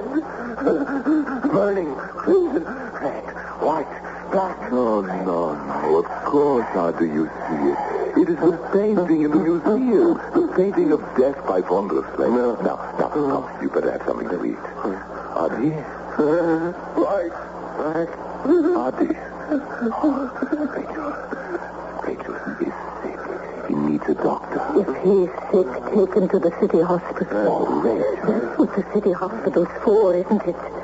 Burning 1.51 1.93
crimson, 1.95 2.63
red, 2.63 3.25
white, 3.61 3.92
black. 4.33 4.71
No, 4.71 5.01
no, 5.01 5.53
no. 5.53 5.97
Of 5.99 6.05
course, 6.25 6.65
Adi, 6.75 7.05
you 7.05 7.29
see 7.47 7.69
it. 7.69 7.77
It 8.17 8.29
is 8.29 8.37
the 8.37 8.57
painting 8.73 9.21
in 9.21 9.31
the 9.31 9.37
museum. 9.37 10.19
The 10.33 10.53
painting 10.55 10.91
of 10.91 11.01
death 11.17 11.37
by 11.47 11.61
von 11.61 11.87
der 11.87 12.03
Slate. 12.15 12.31
Now, 12.65 12.77
now, 12.97 13.09
come. 13.09 13.45
You 13.61 13.69
better 13.69 13.91
have 13.91 14.03
something 14.05 14.29
to 14.29 14.43
eat. 14.43 14.57
Adi? 15.37 15.69
White, 16.99 17.35
black. 17.77 18.09
Adi. 18.85 19.09
Oh, 20.01 20.29
Rachel. 20.73 21.11
Rachel, 22.05 22.35
is 22.61 22.73
sick. 23.01 23.21
He 23.69 23.75
needs 23.75 24.07
a 24.09 24.15
doctor. 24.15 24.61
If 24.81 24.89
he's 25.05 25.31
sick, 25.53 25.69
take 25.93 26.13
him 26.17 26.27
to 26.29 26.39
the 26.39 26.51
city 26.59 26.81
hospital. 26.81 27.37
Oh, 27.37 27.81
Rachel. 27.81 28.33
That's 28.33 28.57
what 28.59 28.69
the 28.75 28.83
city 28.93 29.11
hospital's 29.11 29.73
for, 29.83 30.15
isn't 30.15 30.43
it? 30.43 30.82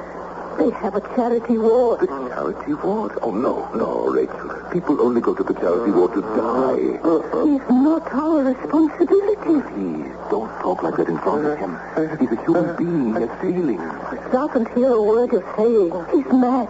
They 0.60 0.72
have 0.72 0.96
a 0.96 1.01
charity 1.16 1.58
ward. 1.58 2.01
The 2.01 2.08
charity 2.08 2.74
ward? 2.74 3.18
Oh, 3.22 3.32
no, 3.32 3.72
no, 3.74 4.08
Rachel. 4.12 4.50
People 4.74 5.01
only 5.01 5.22
go 5.22 5.34
to 5.34 5.42
the 5.42 5.54
charity 5.54 5.92
ward 5.92 6.13
to 6.16 6.22
die. 6.22 7.00
Uh-uh. 7.00 7.46
He's 7.46 7.70
not 7.70 8.12
our 8.13 8.44
responsibility. 8.44 9.63
Please, 9.72 10.12
don't 10.30 10.51
talk 10.60 10.84
like 10.84 10.98
that 10.98 11.08
in 11.08 11.18
front 11.20 11.46
of 11.48 11.58
him. 11.58 11.80
He's 12.20 12.38
a 12.38 12.42
human 12.44 12.66
uh-huh. 12.66 12.78
being. 12.78 13.16
He 13.16 13.22
has 13.22 13.42
feelings. 13.42 13.82
He 14.12 14.32
Doesn't 14.36 14.68
hear 14.75 14.92
a 14.92 15.01
word 15.01 15.32
you're 15.32 15.48
saying. 15.56 15.96
He's 16.12 16.32
mad. 16.34 16.68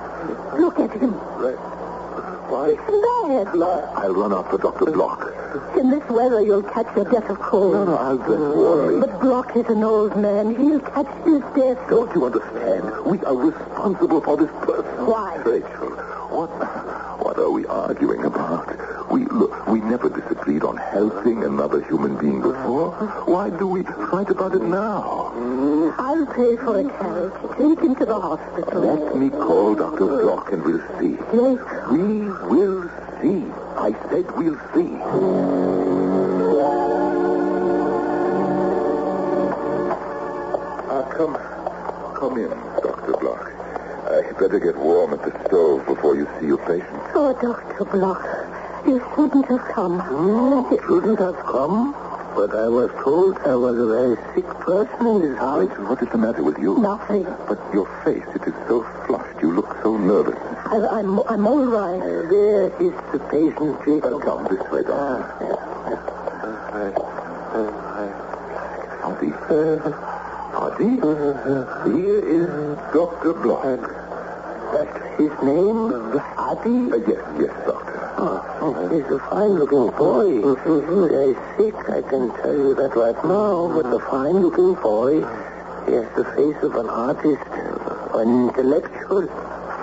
Look 0.59 0.79
at 0.79 0.93
him. 0.93 1.13
White, 2.49 2.77
He's 2.77 2.87
mad. 2.87 3.47
I'll 3.97 4.13
run 4.13 4.33
after 4.33 4.57
Dr. 4.57 4.85
Block. 4.91 5.38
In 5.79 5.89
this 5.89 6.03
weather, 6.09 6.41
you'll 6.41 6.61
catch 6.63 6.85
your 6.95 7.05
death 7.05 7.29
of 7.29 7.39
cold. 7.39 7.73
No, 7.73 7.83
no, 7.85 7.95
I'll 7.97 8.17
warmly. 8.17 8.99
But 8.99 9.19
Block 9.19 9.55
is 9.55 9.65
an 9.67 9.83
old 9.83 10.15
man. 10.15 10.55
He'll 10.55 10.79
catch 10.79 11.07
his 11.25 11.41
death. 11.55 11.77
Don't 11.89 12.13
you 12.15 12.25
understand? 12.25 13.05
We 13.05 13.17
are 13.25 13.35
responsible 13.35 14.21
for 14.21 14.37
this 14.37 14.51
person. 14.61 15.05
Why? 15.07 15.35
Rachel, 15.37 15.89
what, 16.29 16.49
what 17.23 17.37
are 17.39 17.49
we 17.49 17.65
arguing 17.65 18.25
about? 18.25 19.09
We 19.11 19.25
look, 19.25 19.65
we 19.67 19.79
never 19.81 20.07
disagreed 20.09 20.63
on 20.63 20.77
helping 20.77 21.43
another 21.43 21.81
human 21.81 22.15
being 22.17 22.41
before. 22.41 22.91
Why 23.25 23.49
do 23.49 23.65
we 23.65 23.81
fight 24.11 24.29
about 24.29 24.53
it 24.53 24.61
now? 24.61 25.33
I'll 25.97 26.27
pay 26.27 26.57
for 26.57 26.79
a 26.79 26.83
carriage. 26.99 27.33
Take 27.57 27.79
him 27.83 27.95
to 27.95 28.05
the 28.05 28.19
hospital. 28.19 28.81
Let 28.83 29.15
me 29.17 29.29
call 29.31 29.73
Dr. 29.73 30.05
Block 30.05 30.51
and 30.51 30.63
we'll 30.63 30.83
see. 30.99 31.17
Jake, 31.33 31.89
We 31.89 32.29
will 32.53 32.87
see. 33.21 33.45
I 33.77 33.91
said 34.09 34.25
we'll 34.37 34.59
see. 34.73 34.89
Ah, 40.91 41.03
come. 41.15 41.35
Come 42.19 42.37
in, 42.37 42.49
Dr. 42.83 43.15
Block. 43.19 43.51
I 44.09 44.31
better 44.39 44.59
get 44.59 44.75
warm 44.77 45.13
at 45.13 45.23
the 45.23 45.31
stove 45.47 45.85
before 45.85 46.15
you 46.15 46.27
see 46.39 46.47
your 46.47 46.57
patient. 46.57 47.01
Oh, 47.15 47.33
Dr. 47.33 47.85
Block, 47.85 48.25
you 48.85 48.99
shouldn't 49.15 49.47
have 49.47 49.63
come. 49.73 49.99
You 50.71 50.79
shouldn't 50.87 51.19
have 51.19 51.37
come, 51.45 51.93
but 52.35 52.55
I 52.55 52.67
was 52.67 52.89
told 53.03 53.37
I 53.39 53.55
was 53.55 53.77
a 53.77 53.87
very 53.87 54.15
sick 54.35 54.45
person 54.65 55.07
in 55.07 55.21
this 55.21 55.37
house. 55.37 55.67
Rachel, 55.67 55.85
what 55.85 56.01
is 56.01 56.09
the 56.09 56.17
matter 56.17 56.43
with 56.43 56.57
you? 56.59 56.77
Nothing. 56.79 57.23
But 57.47 57.59
your 57.73 57.87
face, 58.03 58.23
it 58.35 58.43
is 58.47 58.53
so 58.67 58.83
flushed. 59.05 59.41
You 59.41 59.53
look 59.53 59.75
so 59.83 59.97
nervous. 59.97 60.37
I, 60.65 60.99
I'm, 60.99 61.19
I'm 61.27 61.47
all 61.47 61.65
right. 61.65 61.99
Uh, 61.99 62.29
there 62.29 62.65
is 62.79 62.93
the 63.11 63.19
patient, 63.31 63.79
Jacob. 63.85 64.11
Well, 64.11 64.19
come 64.19 64.47
this 64.49 64.63
way, 64.71 64.83
Doctor. 64.83 65.59
Adi. 69.03 69.31
Adi? 70.55 70.89
Here 71.97 72.19
is 72.19 72.47
Dr. 72.93 73.33
Block. 73.33 73.63
That's 74.71 75.19
his 75.19 75.31
name, 75.43 75.91
Adi. 76.37 76.93
Uh, 76.93 76.97
yes, 77.07 77.23
yes, 77.39 77.53
Doctor. 77.65 77.98
Oh, 78.21 78.43
oh, 78.59 78.89
he's 78.91 79.07
a 79.15 79.19
fine-looking 79.31 79.95
boy. 79.95 80.43
Mm-hmm. 80.43 81.07
Very 81.07 81.35
sick, 81.55 81.75
I 81.87 82.01
can 82.03 82.27
tell 82.43 82.51
you 82.51 82.75
that 82.75 82.93
right 82.93 83.15
now. 83.23 83.71
But 83.71 83.95
a 83.95 83.99
fine-looking 84.11 84.75
boy. 84.83 85.23
He 85.87 85.95
has 85.95 86.09
the 86.19 86.25
face 86.35 86.61
of 86.61 86.75
an 86.75 86.89
artist, 86.89 87.47
an 88.19 88.49
intellectual, 88.49 89.25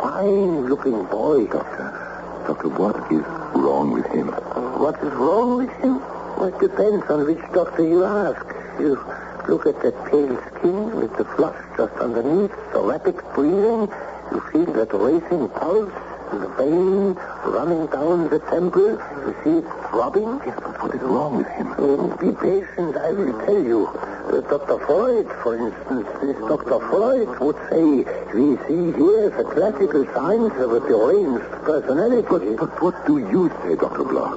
fine-looking 0.05 1.05
boy. 1.07 1.47
Doctor, 1.47 2.45
Doctor, 2.47 2.69
what 2.77 3.11
is 3.11 3.25
wrong 3.57 3.93
with 3.93 4.05
him? 4.13 4.29
What 4.29 4.97
is 5.03 5.13
wrong 5.15 5.57
with 5.57 5.73
him? 5.81 5.99
Well, 6.37 6.53
it 6.53 6.61
depends 6.61 7.09
on 7.09 7.25
which 7.25 7.41
doctor 7.55 7.89
you 7.89 8.05
ask. 8.05 8.45
You 8.79 9.01
look 9.49 9.65
at 9.65 9.81
that 9.81 9.97
pale 10.13 10.37
skin 10.53 10.95
with 10.95 11.17
the 11.17 11.25
flush 11.25 11.57
just 11.79 11.95
underneath, 11.95 12.53
the 12.75 12.83
rapid 12.83 13.17
breathing. 13.35 13.89
You 14.31 14.41
feel 14.53 14.69
that 14.77 14.93
racing 14.93 15.49
pulse 15.57 15.95
the 16.31 16.49
vein 16.59 17.15
running 17.45 17.87
down 17.87 18.29
the 18.29 18.39
temple. 18.51 18.99
You 19.27 19.35
see 19.45 19.59
it 19.59 19.65
throbbing. 19.91 20.41
Yes, 20.47 20.59
but 20.63 20.83
what 20.83 20.95
is 20.95 21.01
wrong 21.01 21.37
with 21.39 21.49
him? 21.49 21.73
Um, 21.79 22.11
be 22.21 22.33
patient, 22.33 22.97
I 22.97 23.13
will 23.13 23.33
tell 23.47 23.63
you. 23.63 23.87
Uh, 23.87 24.41
Dr. 24.51 24.79
Freud, 24.87 25.29
for 25.43 25.57
instance, 25.57 26.07
this 26.21 26.37
Dr. 26.49 26.81
Freud 26.91 27.39
would 27.41 27.57
say, 27.71 28.05
we 28.35 28.57
see 28.67 28.93
here 28.99 29.31
the 29.31 29.45
classical 29.45 30.05
signs 30.13 30.53
of 30.61 30.73
a 30.73 30.81
deranged 30.81 31.47
personality. 31.63 32.27
But, 32.29 32.57
but 32.57 32.83
what 32.83 33.07
do 33.07 33.19
you 33.19 33.49
say, 33.63 33.77
Dr. 33.77 34.05
Block? 34.05 34.37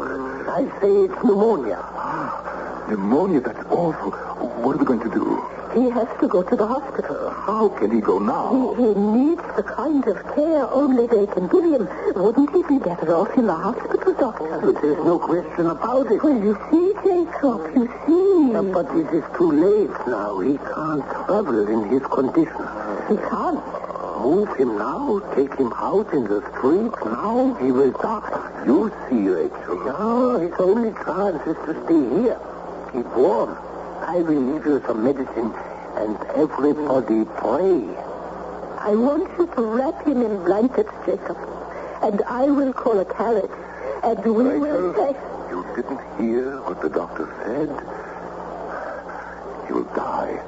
I 0.50 0.66
say 0.80 0.92
it's 1.06 1.24
pneumonia. 1.24 1.82
Pneumonia, 2.90 3.42
that's 3.42 3.66
awful. 3.70 4.12
What 4.12 4.76
are 4.76 4.80
we 4.80 4.86
going 4.86 5.00
to 5.02 5.10
do? 5.10 5.59
He 5.74 5.90
has 5.90 6.08
to 6.20 6.28
go 6.28 6.42
to 6.42 6.56
the 6.56 6.66
hospital. 6.66 7.30
How 7.30 7.70
can 7.70 7.92
he 7.92 8.02
go 8.02 8.18
now? 8.18 8.74
he 8.76 8.94
needs 8.96 9.42
the 9.56 9.64
kind 9.64 10.06
of 10.08 10.18
care 10.36 10.68
only 10.72 11.06
they 11.06 11.28
can 11.28 11.48
give 11.48 11.64
him. 11.64 11.88
Wouldn't 12.16 12.50
he 12.56 12.64
be 12.64 12.80
better 12.80 13.14
off 13.14 13.38
in 13.38 13.46
the 13.46 13.56
hospital, 13.56 14.14
Doctor? 14.14 14.72
There's 14.74 15.06
no 15.06 15.20
question 15.20 15.68
about 15.68 16.12
it. 16.12 16.24
Well, 16.24 16.42
you 16.42 16.58
see, 16.72 16.94
Jacob, 17.06 17.76
you 17.76 17.86
see. 18.08 18.56
Uh, 18.56 18.64
but 18.64 18.88
it 18.98 19.14
is 19.14 19.24
too 19.38 19.52
late 19.52 19.94
now. 20.08 20.40
He 20.40 20.58
can't 20.58 21.06
travel 21.06 21.68
in 21.68 21.90
his 21.90 22.04
condition. 22.08 22.66
He 23.10 23.18
can't. 23.30 23.64
Move 24.20 24.50
him 24.58 24.78
now, 24.78 25.22
take 25.34 25.54
him 25.56 25.72
out 25.78 26.14
in 26.14 26.26
the 26.26 26.42
street 26.52 26.92
now, 27.06 27.54
he 27.62 27.72
will 27.72 27.92
die. 27.92 28.64
You 28.66 28.92
see, 29.08 29.30
Rachel. 29.30 29.78
No, 29.86 30.40
his 30.40 30.52
only 30.60 30.92
chance 31.06 31.42
is 31.48 31.56
to 31.66 31.74
stay 31.86 32.22
here. 32.22 32.40
Keep 32.92 33.16
warm. 33.16 33.69
I 34.08 34.22
will 34.22 34.42
leave 34.42 34.66
you 34.66 34.82
some 34.88 35.04
medicine, 35.04 35.54
and 35.96 36.18
everybody 36.36 37.26
pray. 37.38 37.96
I 38.80 38.96
want 38.96 39.30
you 39.38 39.46
to 39.56 39.62
wrap 39.62 40.06
him 40.08 40.22
in 40.22 40.44
blankets, 40.46 40.92
Jacob. 41.06 41.38
And 42.02 42.22
I 42.24 42.46
will 42.46 42.72
call 42.74 43.00
a 43.00 43.06
carriage. 43.06 43.52
And 44.04 44.24
we 44.24 44.32
will 44.32 44.58
Rachel, 44.58 44.94
say... 44.96 45.16
you 45.52 45.66
didn't 45.76 46.00
hear 46.18 46.62
what 46.62 46.82
the 46.82 46.90
doctor 46.90 47.28
said? 47.44 47.70
He 49.68 49.74
will 49.74 49.90
die. 49.94 50.40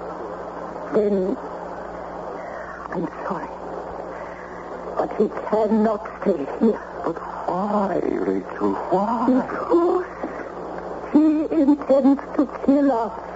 Then... 0.93 1.37
I'm 2.93 3.07
sorry. 3.27 3.49
But 4.95 5.11
he 5.17 5.27
cannot 5.49 6.07
stay 6.21 6.45
here. 6.59 6.81
But 7.03 7.17
why, 7.47 7.99
Rachel? 8.01 8.73
Why? 8.91 9.25
Because 9.27 10.05
he 11.11 11.61
intends 11.61 12.21
to 12.37 12.47
kill 12.65 12.91
us. 12.91 13.30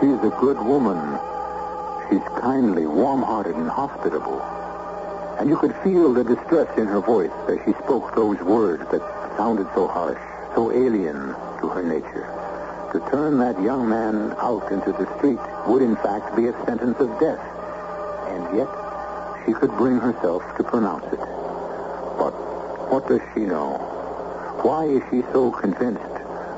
She's 0.00 0.32
a 0.32 0.36
good 0.40 0.60
woman. 0.60 1.18
She's 2.10 2.22
kindly, 2.40 2.86
warm-hearted, 2.86 3.56
and 3.56 3.68
hospitable. 3.68 4.40
And 5.38 5.48
you 5.48 5.56
could 5.56 5.74
feel 5.84 6.12
the 6.12 6.24
distress 6.24 6.68
in 6.78 6.86
her 6.86 7.00
voice 7.00 7.30
as 7.48 7.58
she 7.64 7.72
spoke 7.84 8.14
those 8.14 8.40
words 8.40 8.82
that 8.90 9.02
sounded 9.36 9.66
so 9.74 9.86
harsh, 9.86 10.20
so 10.54 10.72
alien 10.72 11.34
to 11.60 11.68
her 11.68 11.82
nature. 11.82 12.28
To 12.92 13.00
turn 13.10 13.38
that 13.38 13.60
young 13.62 13.88
man 13.88 14.34
out 14.38 14.70
into 14.72 14.92
the 14.92 15.06
street 15.18 15.38
would, 15.66 15.82
in 15.82 15.96
fact, 15.96 16.34
be 16.34 16.46
a 16.46 16.64
sentence 16.64 16.98
of 16.98 17.08
death. 17.20 17.40
And 18.28 18.56
yet, 18.56 18.85
she 19.46 19.52
could 19.52 19.70
bring 19.76 19.98
herself 19.98 20.42
to 20.56 20.64
pronounce 20.64 21.06
it. 21.12 21.20
But 22.18 22.32
what 22.90 23.06
does 23.08 23.20
she 23.32 23.40
know? 23.40 23.78
Why 24.62 24.86
is 24.86 25.02
she 25.10 25.22
so 25.32 25.52
convinced 25.52 26.02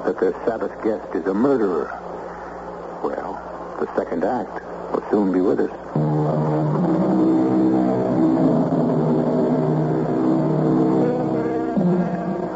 that 0.07 0.18
their 0.18 0.33
Sabbath 0.47 0.73
guest 0.83 1.07
is 1.14 1.26
a 1.26 1.35
murderer? 1.35 1.90
Well, 3.04 3.37
the 3.78 3.95
second 3.95 4.25
act 4.25 4.64
will 4.92 5.04
soon 5.11 5.33
be 5.33 5.40
with 5.40 5.61
us. 5.61 5.71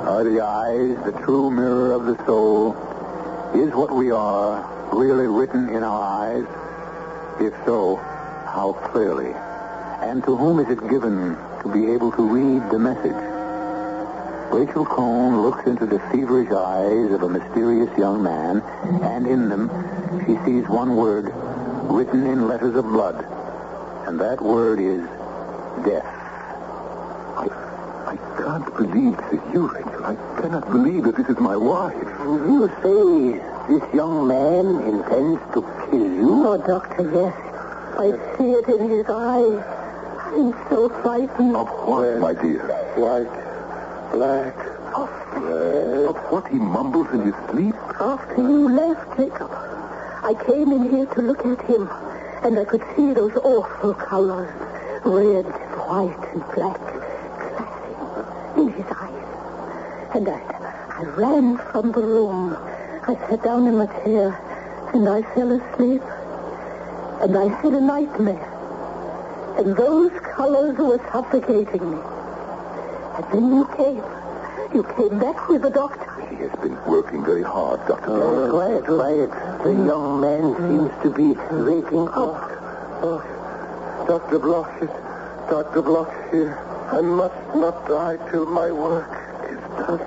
Are 0.08 0.24
the 0.24 0.40
eyes 0.40 0.96
the 1.04 1.12
true 1.24 1.50
mirror 1.50 1.92
of 1.92 2.06
the 2.06 2.16
soul? 2.24 2.72
Is 3.54 3.74
what 3.74 3.94
we 3.94 4.10
are 4.10 4.64
really 4.94 5.26
written 5.26 5.68
in 5.68 5.82
our 5.82 6.02
eyes? 6.02 6.46
If 7.38 7.52
so, 7.66 7.96
how 8.46 8.72
clearly? 8.92 9.34
And 10.02 10.22
to 10.24 10.36
whom 10.36 10.58
is 10.58 10.68
it 10.68 10.80
given 10.90 11.36
to 11.62 11.72
be 11.72 11.90
able 11.92 12.10
to 12.12 12.22
read 12.22 12.70
the 12.70 12.78
message? 12.78 13.16
Rachel 14.52 14.84
Cohn 14.84 15.40
looks 15.40 15.66
into 15.66 15.86
the 15.86 16.00
feverish 16.10 16.50
eyes 16.50 17.12
of 17.12 17.22
a 17.22 17.28
mysterious 17.28 17.88
young 17.96 18.22
man, 18.22 18.60
and 19.02 19.26
in 19.26 19.48
them 19.48 19.70
she 20.26 20.36
sees 20.44 20.68
one 20.68 20.96
word 20.96 21.32
written 21.84 22.26
in 22.26 22.48
letters 22.48 22.74
of 22.74 22.84
blood. 22.84 23.24
And 24.06 24.20
that 24.20 24.42
word 24.42 24.80
is 24.80 25.00
death. 25.86 26.04
I, 27.38 27.46
I 28.08 28.16
can't 28.36 28.76
believe 28.76 29.16
this 29.16 29.40
is 29.40 29.54
you, 29.54 29.68
Rachel. 29.68 30.04
I 30.04 30.16
cannot 30.42 30.68
believe 30.70 31.04
that 31.04 31.16
this 31.16 31.28
is 31.28 31.38
my 31.38 31.56
wife. 31.56 31.94
You 32.26 32.68
say 32.82 33.38
this 33.72 33.94
young 33.94 34.26
man 34.26 34.66
intends 34.82 35.40
to 35.54 35.62
kill 35.88 36.04
you? 36.04 36.46
Oh, 36.46 36.58
Doctor, 36.58 37.08
yes. 37.08 37.34
I 37.96 38.36
see 38.36 38.50
it 38.50 38.68
in 38.68 38.90
his 38.90 39.06
eye. 39.08 39.81
I'm 40.34 40.52
so 40.70 40.88
frightened. 41.02 41.54
Of 41.54 41.68
what, 41.86 42.18
my 42.18 42.32
dear? 42.32 42.66
White, 42.96 43.28
black, 44.12 44.56
red. 45.36 46.06
Of 46.08 46.16
what 46.32 46.48
he 46.48 46.56
mumbles 46.56 47.08
in 47.12 47.20
his 47.20 47.34
sleep? 47.50 47.74
After 48.00 48.40
you 48.40 48.68
left, 48.70 49.18
Jacob, 49.18 49.50
I 49.52 50.34
came 50.46 50.72
in 50.72 50.90
here 50.90 51.04
to 51.04 51.20
look 51.20 51.44
at 51.44 51.60
him, 51.66 51.86
and 52.44 52.58
I 52.58 52.64
could 52.64 52.82
see 52.96 53.12
those 53.12 53.36
awful 53.44 53.92
colors, 53.92 54.50
red, 55.04 55.44
white, 55.44 56.32
and 56.32 56.42
black, 56.54 56.80
clashing 57.52 58.62
in 58.62 58.72
his 58.72 58.86
eyes. 58.90 60.16
And 60.16 60.28
I, 60.28 60.40
I 60.96 61.02
ran 61.14 61.58
from 61.72 61.92
the 61.92 62.00
room. 62.00 62.56
I 63.06 63.14
sat 63.28 63.42
down 63.42 63.66
in 63.66 63.78
a 63.78 63.86
chair, 64.02 64.32
and 64.94 65.06
I 65.08 65.20
fell 65.34 65.52
asleep. 65.52 66.02
And 67.20 67.36
I 67.36 67.48
had 67.60 67.74
a 67.74 67.80
nightmare. 67.80 68.51
And 69.62 69.76
those 69.76 70.10
colors 70.34 70.76
were 70.76 70.98
suffocating 71.12 71.88
me. 71.88 71.98
And 73.14 73.24
then 73.30 73.46
you 73.54 73.64
came. 73.76 74.02
You 74.74 74.82
came 74.96 75.20
back 75.20 75.48
with 75.48 75.62
the 75.62 75.70
doctor. 75.70 76.10
He 76.30 76.34
has 76.42 76.50
been 76.58 76.76
working 76.84 77.24
very 77.24 77.44
hard, 77.44 77.78
Dr. 77.86 78.10
Oh, 78.10 78.50
quiet, 78.50 78.84
quiet. 78.86 79.30
The 79.62 79.72
hmm. 79.72 79.86
young 79.86 80.20
man 80.20 80.54
hmm. 80.54 80.66
seems 80.66 81.02
to 81.04 81.10
be 81.10 81.38
hmm. 81.38 81.64
waking 81.64 82.08
oh. 82.10 82.34
up. 82.34 82.50
Oh, 83.04 84.04
Dr. 84.08 84.40
Block 84.40 84.82
is... 84.82 84.88
Dr. 85.48 85.82
Block 85.82 86.10
here. 86.32 86.58
I 86.90 87.00
must 87.00 87.54
not 87.54 87.86
die 87.86 88.18
till 88.32 88.46
my 88.46 88.72
work 88.72 89.06
is 89.48 89.60
done. 89.78 90.02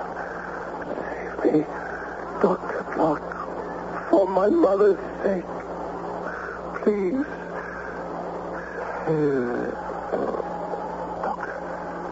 Save 1.40 1.54
me, 1.54 1.60
Dr. 2.42 2.84
Block. 2.94 4.10
For 4.10 4.28
my 4.28 4.50
mother's 4.50 5.00
sake. 5.24 5.48
Please. 6.82 7.45
Uh, 9.06 9.70
doctor. 11.22 11.54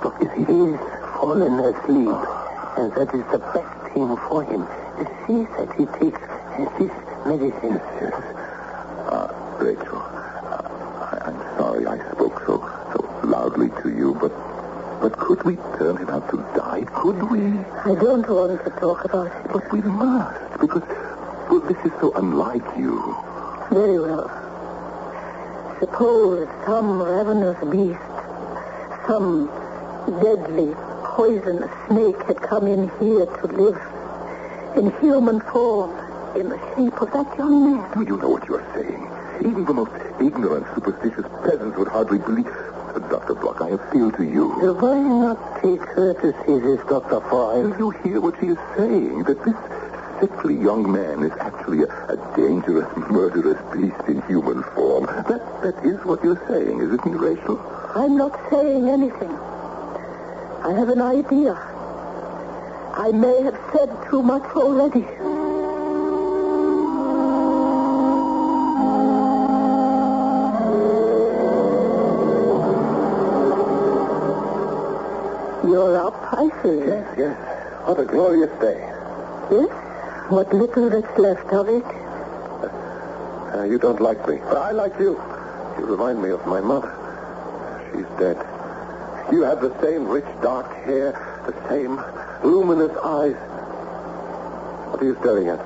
Look, 0.05 0.15
if 0.21 0.31
he 0.37 0.43
is 0.43 0.79
fallen 1.19 1.59
asleep, 1.59 2.23
and 2.79 2.93
that 2.95 3.11
is 3.13 3.25
the 3.33 3.39
best 3.51 3.93
thing 3.93 4.17
for 4.29 4.45
him. 4.45 4.63
See 5.27 5.43
that 5.59 5.75
he 5.77 5.87
takes 5.99 6.21
this 6.79 6.93
medicine. 7.27 7.81
Yes. 7.99 8.15
Uh, 9.11 9.27
Rachel, 9.59 9.99
uh, 9.99 10.63
I, 11.11 11.19
I'm 11.27 11.59
sorry 11.59 11.87
I 11.87 11.99
spoke 12.13 12.39
so 12.47 12.63
so 12.93 13.27
loudly 13.27 13.71
to 13.83 13.89
you, 13.89 14.15
but 14.21 14.31
but 15.01 15.19
could 15.19 15.43
we 15.43 15.57
turn 15.79 15.97
him 15.97 16.09
out 16.11 16.31
to 16.31 16.37
die? 16.55 16.85
Could 16.95 17.23
we? 17.29 17.41
I 17.91 17.95
don't 17.99 18.29
want 18.29 18.63
to 18.65 18.71
talk 18.79 19.05
about 19.05 19.27
it. 19.35 19.53
But 19.53 19.73
we 19.73 19.81
must, 19.83 20.61
because 20.61 20.83
well, 21.51 21.61
this 21.61 21.79
is 21.85 21.93
so 22.01 22.13
unlike 22.15 22.63
you. 22.79 23.17
Very 23.73 23.99
well. 23.99 24.44
Suppose 25.85 26.49
some 26.65 27.03
ravenous 27.03 27.61
beast, 27.71 28.01
some 29.07 29.49
deadly, 30.23 30.73
poisonous 31.13 31.71
snake 31.89 32.17
had 32.23 32.41
come 32.41 32.67
in 32.67 32.89
here 33.01 33.27
to 33.27 33.47
live 33.49 33.79
in 34.79 34.91
human 35.03 35.43
form, 35.53 35.91
in 36.41 36.49
the 36.49 36.59
shape 36.73 36.99
of 37.03 37.13
that 37.13 37.37
young 37.37 37.77
man. 37.77 37.93
Do 37.93 38.01
you 38.01 38.17
know 38.17 38.31
what 38.31 38.49
you 38.49 38.55
are 38.55 38.67
saying? 38.73 38.97
Even 39.41 39.67
the 39.67 39.75
most 39.75 39.93
ignorant, 40.23 40.67
superstitious 40.75 41.27
peasants 41.45 41.77
would 41.77 41.89
hardly 41.89 42.19
believe. 42.19 42.49
Dr. 43.11 43.35
Block, 43.35 43.61
I 43.61 43.69
appeal 43.71 44.11
to 44.13 44.25
you. 44.25 44.49
Why 44.81 44.99
not 44.99 45.61
take 45.61 45.83
her 45.83 46.15
to 46.15 46.33
see 46.47 46.59
this 46.61 46.81
Dr. 46.89 47.21
Freud? 47.29 47.77
Do 47.77 47.85
you 47.85 47.91
hear 47.91 48.21
what 48.23 48.37
she 48.41 48.47
is 48.47 48.59
saying? 48.75 49.25
That 49.25 49.45
this 49.45 49.55
sickly 50.25 50.55
young 50.55 50.91
man 50.91 51.23
is 51.23 51.33
actually 51.39 51.83
a, 51.83 51.89
a 52.09 52.17
dangerous, 52.37 52.89
murderous 53.11 53.61
beast 53.75 54.09
in 54.09 54.23
human 54.23 54.63
form. 54.75 55.05
That 55.29 55.43
that 55.63 55.77
is 55.85 56.03
what 56.07 56.25
you're 56.25 56.41
saying, 56.49 56.81
isn't 56.81 57.05
it, 57.05 57.19
Rachel? 57.19 57.61
I'm 57.95 58.17
not 58.17 58.33
saying 58.51 58.89
anything. 58.89 59.31
I 60.63 60.73
have 60.73 60.89
an 60.89 61.03
idea. 61.03 61.53
I 62.97 63.11
may 63.13 63.43
have 63.43 63.59
said 63.73 63.91
too 64.09 64.23
much 64.23 64.45
already. 64.57 65.05
You're 75.69 75.99
up, 75.99 76.17
I 76.33 76.49
see. 76.63 76.79
Yes, 76.79 77.15
yes. 77.19 77.87
What 77.87 78.01
a 78.01 78.05
glorious 78.07 78.51
day. 78.61 78.81
Yes? 79.51 79.84
What 80.31 80.55
little 80.55 80.89
that's 80.89 81.19
left 81.19 81.53
of 81.53 81.69
it? 81.69 81.85
Uh, 81.85 83.65
you 83.65 83.79
don't 83.79 84.01
like 84.01 84.27
me. 84.27 84.39
But 84.39 84.57
I 84.57 84.71
like 84.71 84.99
you. 84.99 85.21
You 85.79 85.85
remind 85.85 86.23
me 86.23 86.31
of 86.31 86.47
my 86.47 86.61
mother. 86.63 86.91
She's 87.93 88.07
dead. 88.19 88.39
You 89.31 89.43
have 89.43 89.61
the 89.61 89.79
same 89.83 90.09
rich 90.09 90.25
dark 90.41 90.73
hair, 90.87 91.13
the 91.47 91.69
same 91.69 92.01
luminous 92.43 92.97
eyes. 93.05 93.37
What 94.91 95.03
are 95.03 95.05
you 95.05 95.17
staring 95.21 95.49
at? 95.49 95.61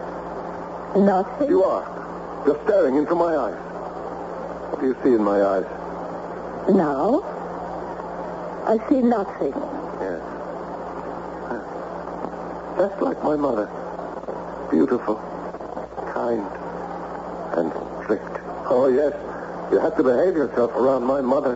Nothing. 0.96 1.48
You 1.48 1.62
are. 1.62 2.42
You're 2.44 2.60
staring 2.64 2.96
into 2.96 3.14
my 3.14 3.36
eyes. 3.36 3.56
What 4.72 4.80
do 4.80 4.88
you 4.88 4.96
see 5.04 5.14
in 5.14 5.22
my 5.22 5.40
eyes? 5.40 5.66
Now? 6.74 7.22
I 8.66 8.76
see 8.88 9.02
nothing. 9.02 9.54
Yes. 10.00 10.20
Just 12.76 13.00
like 13.02 13.22
my 13.22 13.36
mother. 13.36 13.70
Beautiful, 14.70 15.16
kind, 16.12 16.44
and 17.56 17.72
strict. 18.04 18.40
Oh, 18.68 18.88
yes. 18.92 19.14
You 19.72 19.78
have 19.80 19.96
to 19.96 20.02
behave 20.02 20.34
yourself 20.34 20.72
around 20.72 21.04
my 21.04 21.20
mother. 21.20 21.54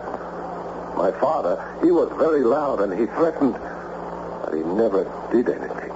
My 0.96 1.12
father, 1.20 1.56
he 1.82 1.90
was 1.90 2.10
very 2.18 2.42
loud 2.42 2.80
and 2.80 2.92
he 2.92 3.06
threatened, 3.06 3.54
but 3.54 4.54
he 4.54 4.62
never 4.62 5.04
did 5.32 5.48
anything. 5.48 5.92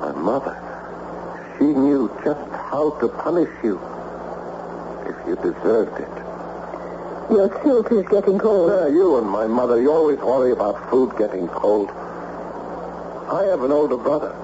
My 0.00 0.12
mother, 0.12 0.54
she 1.58 1.64
knew 1.64 2.10
just 2.24 2.50
how 2.50 2.90
to 3.00 3.08
punish 3.08 3.50
you 3.62 3.80
if 5.06 5.16
you 5.26 5.36
deserved 5.36 6.00
it. 6.00 6.14
Your 7.30 7.48
suit 7.62 7.90
is 7.92 8.06
getting 8.08 8.38
cold. 8.38 8.70
Yeah, 8.70 8.88
you 8.88 9.16
and 9.18 9.28
my 9.28 9.46
mother, 9.46 9.80
you 9.80 9.90
always 9.90 10.18
worry 10.18 10.52
about 10.52 10.90
food 10.90 11.16
getting 11.16 11.48
cold. 11.48 11.90
I 13.30 13.44
have 13.50 13.62
an 13.62 13.72
older 13.72 13.96
brother. 13.96 14.34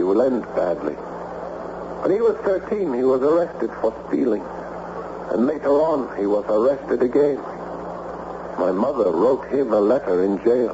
He 0.00 0.04
will 0.04 0.22
end 0.22 0.44
badly. 0.56 0.94
When 0.94 2.10
he 2.10 2.22
was 2.22 2.34
13, 2.36 2.94
he 2.94 3.04
was 3.04 3.20
arrested 3.20 3.68
for 3.82 3.92
stealing. 4.08 4.42
And 5.30 5.46
later 5.46 5.68
on, 5.68 6.18
he 6.18 6.24
was 6.24 6.42
arrested 6.48 7.02
again. 7.02 7.36
My 8.58 8.72
mother 8.72 9.10
wrote 9.10 9.46
him 9.52 9.74
a 9.74 9.78
letter 9.78 10.24
in 10.24 10.38
jail. 10.38 10.72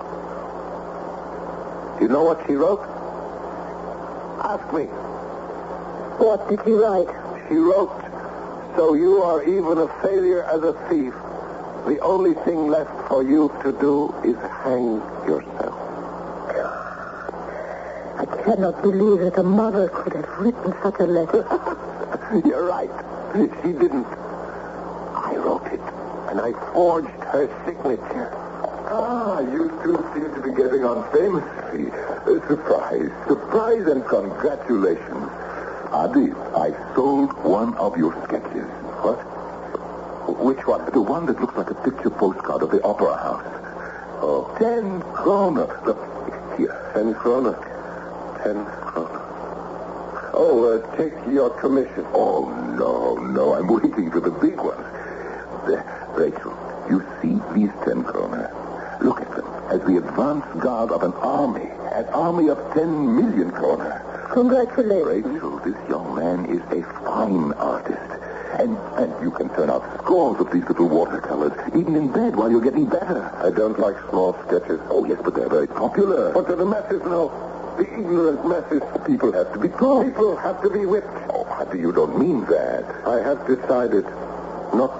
Do 1.98 2.04
you 2.04 2.08
know 2.08 2.22
what 2.22 2.38
she 2.46 2.54
wrote? 2.54 2.86
Ask 4.46 4.72
me. 4.72 4.84
What 6.22 6.48
did 6.48 6.60
she 6.64 6.70
write? 6.70 7.10
She 7.48 7.56
wrote, 7.56 7.98
So 8.76 8.94
you 8.94 9.24
are 9.24 9.42
even 9.42 9.78
a 9.78 9.88
failure 10.06 10.44
as 10.44 10.62
a 10.62 10.72
thief. 10.88 11.12
The 11.90 11.98
only 11.98 12.34
thing 12.44 12.68
left 12.68 13.08
for 13.08 13.24
you 13.24 13.50
to 13.64 13.72
do 13.72 14.14
is 14.22 14.36
hang 14.62 15.02
yourself. 15.26 15.55
I 18.46 18.50
cannot 18.54 18.80
believe 18.80 19.18
that 19.22 19.36
a 19.38 19.42
mother 19.42 19.88
could 19.88 20.12
have 20.12 20.28
written 20.38 20.72
such 20.80 21.00
a 21.00 21.04
letter. 21.04 21.42
You're 22.46 22.64
right. 22.64 22.88
She 23.34 23.72
didn't. 23.72 24.06
I 24.06 25.34
wrote 25.34 25.66
it, 25.66 25.80
and 26.30 26.40
I 26.40 26.52
forged 26.72 27.08
her 27.34 27.50
signature. 27.66 28.30
Ah, 28.88 29.40
you 29.40 29.66
two 29.82 29.98
seem 30.14 30.32
to 30.32 30.40
be 30.40 30.54
getting 30.54 30.84
on 30.84 31.02
famously. 31.10 31.90
Surprise, 32.46 33.10
surprise 33.26 33.84
and 33.88 34.06
congratulations. 34.06 35.26
Adi, 35.90 36.30
I 36.54 36.70
sold 36.94 37.32
one 37.42 37.74
of 37.74 37.96
your 37.98 38.12
sketches. 38.28 38.68
What? 39.02 39.18
Which 40.38 40.64
one? 40.68 40.88
The 40.92 41.02
one 41.02 41.26
that 41.26 41.40
looks 41.40 41.56
like 41.56 41.70
a 41.70 41.74
picture 41.74 42.10
postcard 42.10 42.62
of 42.62 42.70
the 42.70 42.80
opera 42.84 43.16
house. 43.16 43.44
Oh, 44.22 44.54
Ten 44.60 45.02
kroner. 45.12 45.66
Look, 45.84 45.98
here. 46.56 46.92
ten 46.94 47.12
kroner. 47.14 47.72
Ten 48.46 48.64
kroner. 48.64 50.30
Oh, 50.32 50.70
uh, 50.70 50.96
take 50.96 51.12
your 51.34 51.50
commission. 51.58 52.06
Oh, 52.14 52.46
no, 52.78 53.16
no. 53.16 53.54
I'm 53.54 53.66
waiting 53.66 54.08
for 54.08 54.20
the 54.20 54.30
big 54.30 54.56
ones. 54.56 54.86
There, 55.66 55.82
Rachel, 56.14 56.54
you 56.88 57.02
see 57.18 57.42
these 57.58 57.74
ten 57.82 58.04
kroner? 58.04 58.46
Look 59.02 59.20
at 59.20 59.34
them 59.34 59.48
as 59.68 59.80
the 59.80 59.96
advance 59.96 60.46
guard 60.62 60.92
of 60.92 61.02
an 61.02 61.12
army. 61.14 61.66
An 61.90 62.04
army 62.14 62.48
of 62.48 62.58
ten 62.72 63.16
million 63.16 63.50
kroner. 63.50 63.98
Congratulations. 64.30 65.26
Rachel, 65.26 65.58
this 65.66 65.90
young 65.90 66.14
man 66.14 66.46
is 66.46 66.62
a 66.70 66.86
fine 67.02 67.50
artist. 67.54 67.98
And, 68.60 68.78
and 68.94 69.10
you 69.24 69.32
can 69.32 69.48
turn 69.56 69.70
out 69.70 69.82
scores 70.04 70.40
of 70.40 70.52
these 70.52 70.62
little 70.68 70.88
watercolors, 70.88 71.52
even 71.74 71.96
in 71.96 72.12
bed 72.12 72.36
while 72.36 72.48
you're 72.48 72.60
getting 72.60 72.86
better. 72.86 73.28
I 73.42 73.50
don't 73.50 73.80
like 73.80 73.96
small 74.08 74.34
sketches. 74.46 74.78
Oh, 74.88 75.04
yes, 75.04 75.18
but 75.24 75.34
they're 75.34 75.48
very 75.48 75.66
popular. 75.66 76.32
What 76.32 76.46
do 76.46 76.54
the 76.54 76.64
masses 76.64 77.02
know? 77.02 77.55
The 77.76 77.82
ignorant 77.92 78.48
masses. 78.48 78.82
people 79.06 79.32
have 79.32 79.52
to 79.52 79.58
be 79.58 79.68
taught. 79.68 80.06
People 80.06 80.36
have 80.36 80.62
to 80.62 80.70
be 80.70 80.86
whipped. 80.86 81.08
Oh, 81.28 81.44
Happy, 81.44 81.78
you 81.78 81.92
don't 81.92 82.18
mean 82.18 82.44
that. 82.46 82.84
I 83.06 83.20
have 83.22 83.46
decided 83.46 84.04
not 84.74 84.92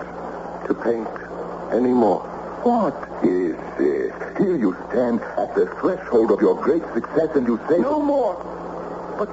to 0.66 0.74
paint 0.74 1.08
anymore. 1.72 2.20
What 2.64 2.96
is 3.22 3.56
this? 3.78 4.12
Here 4.38 4.56
you 4.56 4.76
stand 4.88 5.20
at 5.20 5.54
the 5.54 5.66
threshold 5.80 6.30
of 6.32 6.40
your 6.40 6.54
great 6.54 6.82
success 6.94 7.28
and 7.34 7.46
you 7.46 7.60
say... 7.68 7.78
No 7.78 8.00
more. 8.02 8.34
But, 9.18 9.30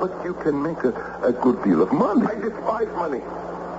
but 0.00 0.24
you 0.24 0.34
can 0.34 0.62
make 0.62 0.78
a, 0.84 0.92
a 1.22 1.32
good 1.32 1.62
deal 1.64 1.82
of 1.82 1.92
money. 1.92 2.26
I 2.26 2.34
despise 2.34 2.88
money. 2.96 3.20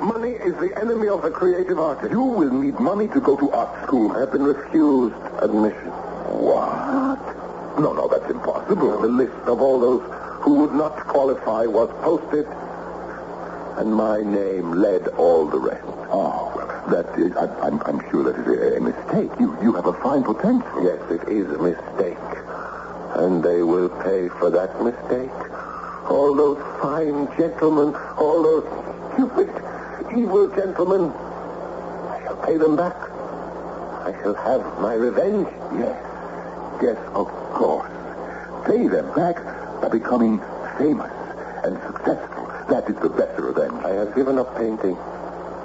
Money 0.01 0.31
is 0.31 0.53
the 0.57 0.75
enemy 0.81 1.07
of 1.07 1.21
the 1.21 1.29
creative 1.31 1.79
artist. 1.79 2.11
You 2.11 2.21
will 2.21 2.51
need 2.51 2.79
money 2.79 3.07
to 3.09 3.21
go 3.21 3.37
to 3.37 3.51
art 3.51 3.87
school. 3.87 4.11
I 4.11 4.21
have 4.21 4.31
been 4.31 4.43
refused 4.43 5.15
admission. 5.41 5.89
What? 6.33 7.40
No, 7.79 7.93
no, 7.93 8.07
that's 8.07 8.29
impossible. 8.29 9.01
The 9.01 9.07
list 9.07 9.47
of 9.47 9.61
all 9.61 9.79
those 9.79 10.01
who 10.41 10.55
would 10.55 10.73
not 10.73 11.07
qualify 11.07 11.65
was 11.65 11.89
posted, 12.01 12.45
and 13.77 13.93
my 13.95 14.21
name 14.21 14.73
led 14.73 15.07
all 15.09 15.47
the 15.47 15.57
rest. 15.57 15.83
Oh, 16.11 16.51
well, 16.55 16.67
that 16.89 17.17
is, 17.17 17.35
I, 17.37 17.47
I'm, 17.65 17.81
I'm 17.83 17.99
sure 18.11 18.23
that 18.23 18.35
is 18.41 18.47
a, 18.47 18.77
a 18.77 18.81
mistake. 18.81 19.31
You, 19.39 19.57
you 19.63 19.73
have 19.73 19.85
a 19.87 19.93
fine 19.93 20.23
potential. 20.23 20.83
Yes, 20.83 20.99
it 21.09 21.27
is 21.29 21.47
a 21.47 21.57
mistake. 21.57 22.17
And 23.15 23.43
they 23.43 23.63
will 23.63 23.89
pay 24.03 24.27
for 24.39 24.49
that 24.49 24.83
mistake. 24.83 25.31
All 26.09 26.35
those 26.35 26.57
fine 26.81 27.27
gentlemen, 27.37 27.95
all 28.17 28.43
those 28.43 28.65
stupid, 29.13 29.49
evil 30.17 30.49
gentlemen, 30.49 31.11
I 32.09 32.21
shall 32.23 32.37
pay 32.45 32.57
them 32.57 32.75
back. 32.75 32.97
I 32.97 34.13
shall 34.21 34.35
have 34.35 34.61
my 34.81 34.93
revenge. 34.93 35.47
Yes. 35.79 36.11
Yes, 36.81 36.97
of 36.97 37.15
oh, 37.15 37.25
course. 37.25 37.40
Pay 38.71 38.87
them 38.87 39.13
back 39.13 39.35
by 39.81 39.89
becoming 39.89 40.39
famous 40.77 41.11
and 41.65 41.75
successful. 41.83 42.47
That 42.69 42.87
is 42.87 42.95
the 43.01 43.09
better 43.09 43.51
revenge. 43.51 43.83
I 43.83 43.89
have 43.89 44.15
given 44.15 44.39
up 44.39 44.55
painting 44.55 44.95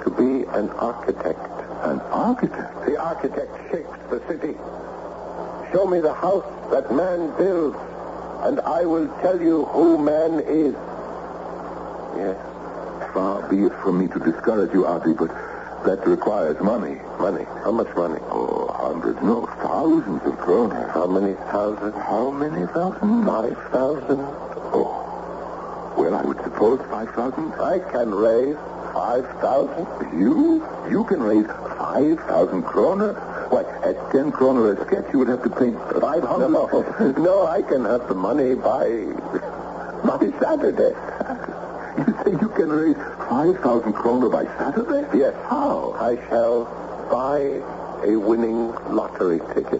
to 0.03 0.09
be 0.17 0.43
an 0.49 0.69
architect. 0.71 1.39
An 1.87 2.01
architect? 2.11 2.85
The 2.85 2.97
architect 3.01 3.71
shapes 3.71 3.97
the 4.09 4.19
city. 4.27 4.55
Show 5.71 5.85
me 5.87 6.01
the 6.01 6.13
house 6.13 6.43
that 6.69 6.93
man 6.93 7.31
builds, 7.37 7.77
and 8.43 8.59
I 8.59 8.83
will 8.83 9.07
tell 9.21 9.41
you 9.41 9.63
who 9.67 9.97
man 9.97 10.41
is. 10.41 10.73
Yes, 12.19 12.35
Far 13.13 13.47
be 13.49 13.63
it 13.63 13.73
from 13.83 13.99
me 13.99 14.09
to 14.09 14.19
discourage 14.19 14.73
you, 14.73 14.85
Adi, 14.85 15.13
but 15.13 15.31
that 15.85 16.05
requires 16.07 16.59
money. 16.61 16.95
money. 17.19 17.45
How 17.63 17.71
much 17.71 17.93
money? 17.95 18.19
Oh, 18.29 18.67
hundreds, 18.73 19.21
no, 19.21 19.45
thousands 19.61 20.21
of 20.25 20.37
kroner. 20.37 20.87
How 20.93 21.07
many 21.07 21.33
thousand? 21.51 21.93
How 21.93 22.31
many 22.31 22.65
thousand? 22.67 23.25
Five 23.25 23.57
thousand? 23.71 24.19
Oh. 24.73 25.93
Well, 25.97 26.15
I 26.15 26.21
would 26.23 26.37
suppose 26.43 26.79
five 26.89 27.09
thousand. 27.11 27.53
I 27.53 27.79
can 27.91 28.13
raise 28.13 28.55
five 28.93 29.25
thousand. 29.41 30.19
You? 30.19 30.65
You 30.89 31.03
can 31.05 31.21
raise 31.21 31.47
five 31.77 32.19
thousand 32.27 32.63
kroner? 32.63 33.13
Why, 33.49 33.63
at 33.83 34.11
ten 34.11 34.31
kroner 34.31 34.73
a 34.73 34.85
sketch, 34.87 35.05
you 35.13 35.19
would 35.19 35.27
have 35.29 35.43
to 35.43 35.49
paint 35.49 35.77
five 36.01 36.23
hundred. 36.23 36.49
No, 36.49 37.13
no, 37.17 37.47
I 37.47 37.61
can 37.61 37.85
have 37.85 38.07
the 38.07 38.15
money 38.15 38.55
by 38.55 39.05
by 40.05 40.19
Saturday. 40.39 40.93
You 42.67 42.73
say 42.73 42.87
you 42.89 42.93
can 42.95 43.03
raise 43.03 43.27
five 43.29 43.63
thousand 43.63 43.93
kroner 43.93 44.29
by 44.29 44.43
Saturday? 44.57 45.17
Yes. 45.17 45.33
How? 45.47 45.93
I 45.99 46.15
shall 46.27 46.65
buy 47.09 47.39
a 48.05 48.15
winning 48.19 48.73
lottery 48.93 49.39
ticket. 49.55 49.79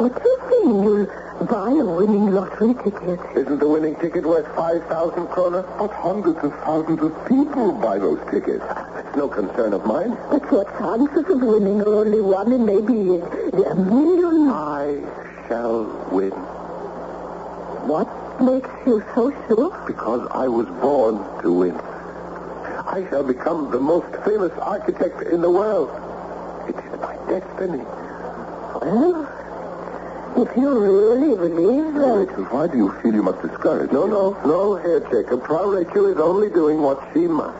What 0.00 0.22
do 0.22 0.28
you 0.28 0.64
mean 0.64 0.82
you'll 0.82 1.06
buy 1.46 1.70
a 1.70 1.84
winning 1.84 2.32
lottery 2.32 2.72
ticket? 2.82 3.20
Isn't 3.36 3.58
the 3.60 3.68
winning 3.68 3.94
ticket 3.96 4.24
worth 4.24 4.46
five 4.56 4.82
thousand 4.86 5.28
kroner? 5.28 5.62
But 5.78 5.92
hundreds 5.92 6.38
of 6.42 6.52
thousands 6.64 7.02
of 7.02 7.12
people 7.28 7.72
buy 7.72 7.98
those 7.98 8.18
tickets. 8.30 8.64
It's 8.96 9.16
no 9.16 9.28
concern 9.28 9.74
of 9.74 9.84
mine. 9.84 10.16
But 10.30 10.50
your 10.50 10.64
chances 10.78 11.28
of 11.30 11.42
winning 11.42 11.82
are 11.82 11.94
only 11.94 12.20
one 12.22 12.52
in 12.52 12.64
maybe 12.64 13.20
a 13.62 13.74
million? 13.74 14.48
I 14.48 15.02
shall 15.48 15.84
win 16.10 16.32
What 17.86 18.08
makes 18.40 18.70
you 18.86 19.04
so 19.14 19.30
sure? 19.46 19.84
because 19.86 20.26
I 20.32 20.48
was 20.48 20.66
born 20.80 21.16
to 21.42 21.52
win. 21.52 21.78
I 22.94 23.04
shall 23.10 23.24
become 23.24 23.72
the 23.72 23.80
most 23.80 24.06
famous 24.24 24.52
architect 24.52 25.22
in 25.22 25.40
the 25.40 25.50
world. 25.50 25.90
It 26.68 26.76
is 26.76 27.00
my 27.00 27.16
destiny. 27.26 27.82
Well, 28.86 29.26
if 30.36 30.56
you 30.56 30.78
really 30.78 31.34
believe 31.34 31.92
that... 31.94 32.28
Rachel, 32.28 32.44
why 32.54 32.68
do 32.68 32.76
you 32.76 32.92
feel 33.02 33.12
you 33.12 33.24
must 33.24 33.42
discourage 33.42 33.90
No, 33.90 34.06
no, 34.06 34.40
no, 34.46 34.76
Herr 34.76 35.00
Jacob. 35.10 35.44
Frau 35.44 35.70
Rachel 35.70 36.06
is 36.06 36.18
only 36.18 36.50
doing 36.50 36.82
what 36.82 37.02
she 37.12 37.26
must. 37.26 37.58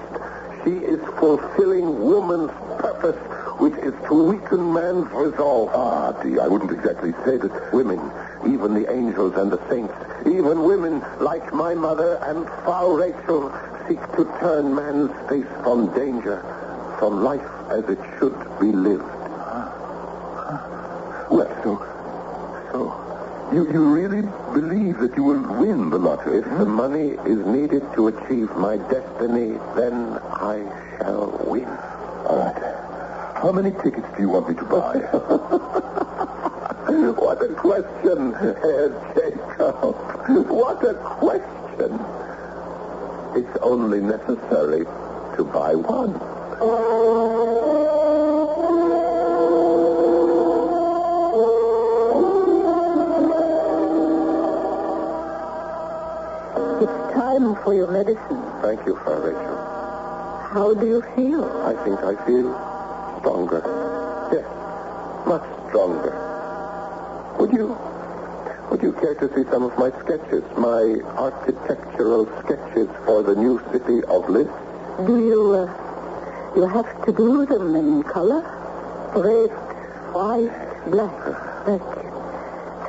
She 0.62 0.70
is 0.70 1.00
fulfilling 1.18 1.98
woman's 1.98 2.52
purpose, 2.78 3.18
which 3.64 3.80
is 3.82 3.94
to 4.08 4.12
weaken 4.12 4.74
man's 4.74 5.10
resolve. 5.12 5.70
Ah, 5.72 6.12
Adi, 6.12 6.38
I 6.38 6.46
wouldn't 6.46 6.70
exactly 6.70 7.12
say 7.24 7.38
that. 7.38 7.72
Women, 7.72 7.98
even 8.46 8.74
the 8.74 8.92
angels 8.92 9.36
and 9.36 9.50
the 9.50 9.56
saints, 9.70 9.94
even 10.26 10.64
women 10.64 11.02
like 11.18 11.50
my 11.54 11.72
mother 11.72 12.20
and 12.28 12.44
Frau 12.62 12.92
Rachel 12.92 13.48
seek 13.88 14.00
to 14.16 14.28
turn 14.38 14.74
man's 14.74 15.10
face 15.30 15.48
from 15.62 15.88
danger, 15.94 16.44
from 16.98 17.24
life 17.24 17.48
as 17.70 17.88
it 17.88 17.98
should 18.18 18.36
be 18.60 18.70
lived. 18.70 19.08
Well, 21.32 21.48
so, 21.64 21.80
so, 22.70 22.80
you, 23.50 23.64
you 23.72 23.82
really 23.82 24.28
believe 24.52 24.98
that 24.98 25.16
you 25.16 25.24
will 25.24 25.40
win 25.58 25.88
the 25.88 25.98
lottery? 25.98 26.40
If 26.40 26.44
the 26.44 26.66
money 26.66 27.16
is 27.24 27.40
needed 27.46 27.82
to 27.94 28.08
achieve 28.08 28.54
my 28.56 28.76
destiny, 28.92 29.56
then 29.74 30.20
I 30.52 30.60
shall 30.98 31.40
win. 31.48 31.64
All 32.28 32.38
right. 32.44 32.83
How 33.44 33.52
many 33.52 33.72
tickets 33.72 34.06
do 34.16 34.22
you 34.22 34.30
want 34.30 34.48
me 34.48 34.54
to 34.54 34.64
buy? 34.64 34.96
What 37.24 37.42
a 37.42 37.48
question, 37.52 38.32
Herr 38.32 38.88
Jacob. 39.14 40.48
What 40.48 40.82
a 40.82 40.94
question. 40.94 41.92
It's 43.36 43.58
only 43.60 44.00
necessary 44.00 44.86
to 45.36 45.44
buy 45.44 45.74
one. 45.74 46.14
It's 56.80 57.14
time 57.14 57.56
for 57.62 57.74
your 57.74 57.90
medicine. 57.90 58.42
Thank 58.62 58.86
you, 58.86 58.96
Frau 59.04 59.20
Rachel. 59.20 59.56
How 60.50 60.72
do 60.72 60.86
you 60.86 61.02
feel? 61.14 61.44
I 61.44 61.74
think 61.84 61.98
I 62.00 62.14
feel 62.24 62.73
stronger. 63.24 63.64
Yes, 64.32 64.44
much 65.26 65.46
stronger. 65.68 66.12
Would 67.40 67.52
you 67.52 67.76
would 68.70 68.82
you 68.82 68.92
care 68.92 69.14
to 69.14 69.28
see 69.34 69.48
some 69.50 69.62
of 69.62 69.76
my 69.78 69.90
sketches, 70.02 70.44
my 70.58 71.00
architectural 71.16 72.26
sketches 72.42 72.88
for 73.06 73.22
the 73.22 73.34
new 73.34 73.62
city 73.72 74.02
of 74.04 74.28
Linz? 74.28 74.50
Do 75.06 75.24
you, 75.24 75.52
uh, 75.52 76.52
you 76.56 76.66
have 76.66 76.88
to 77.06 77.12
do 77.12 77.46
them 77.46 77.76
in 77.76 78.02
color? 78.02 78.42
Red, 79.14 79.50
white, 80.12 80.50
black, 80.90 81.68
like, 81.68 81.82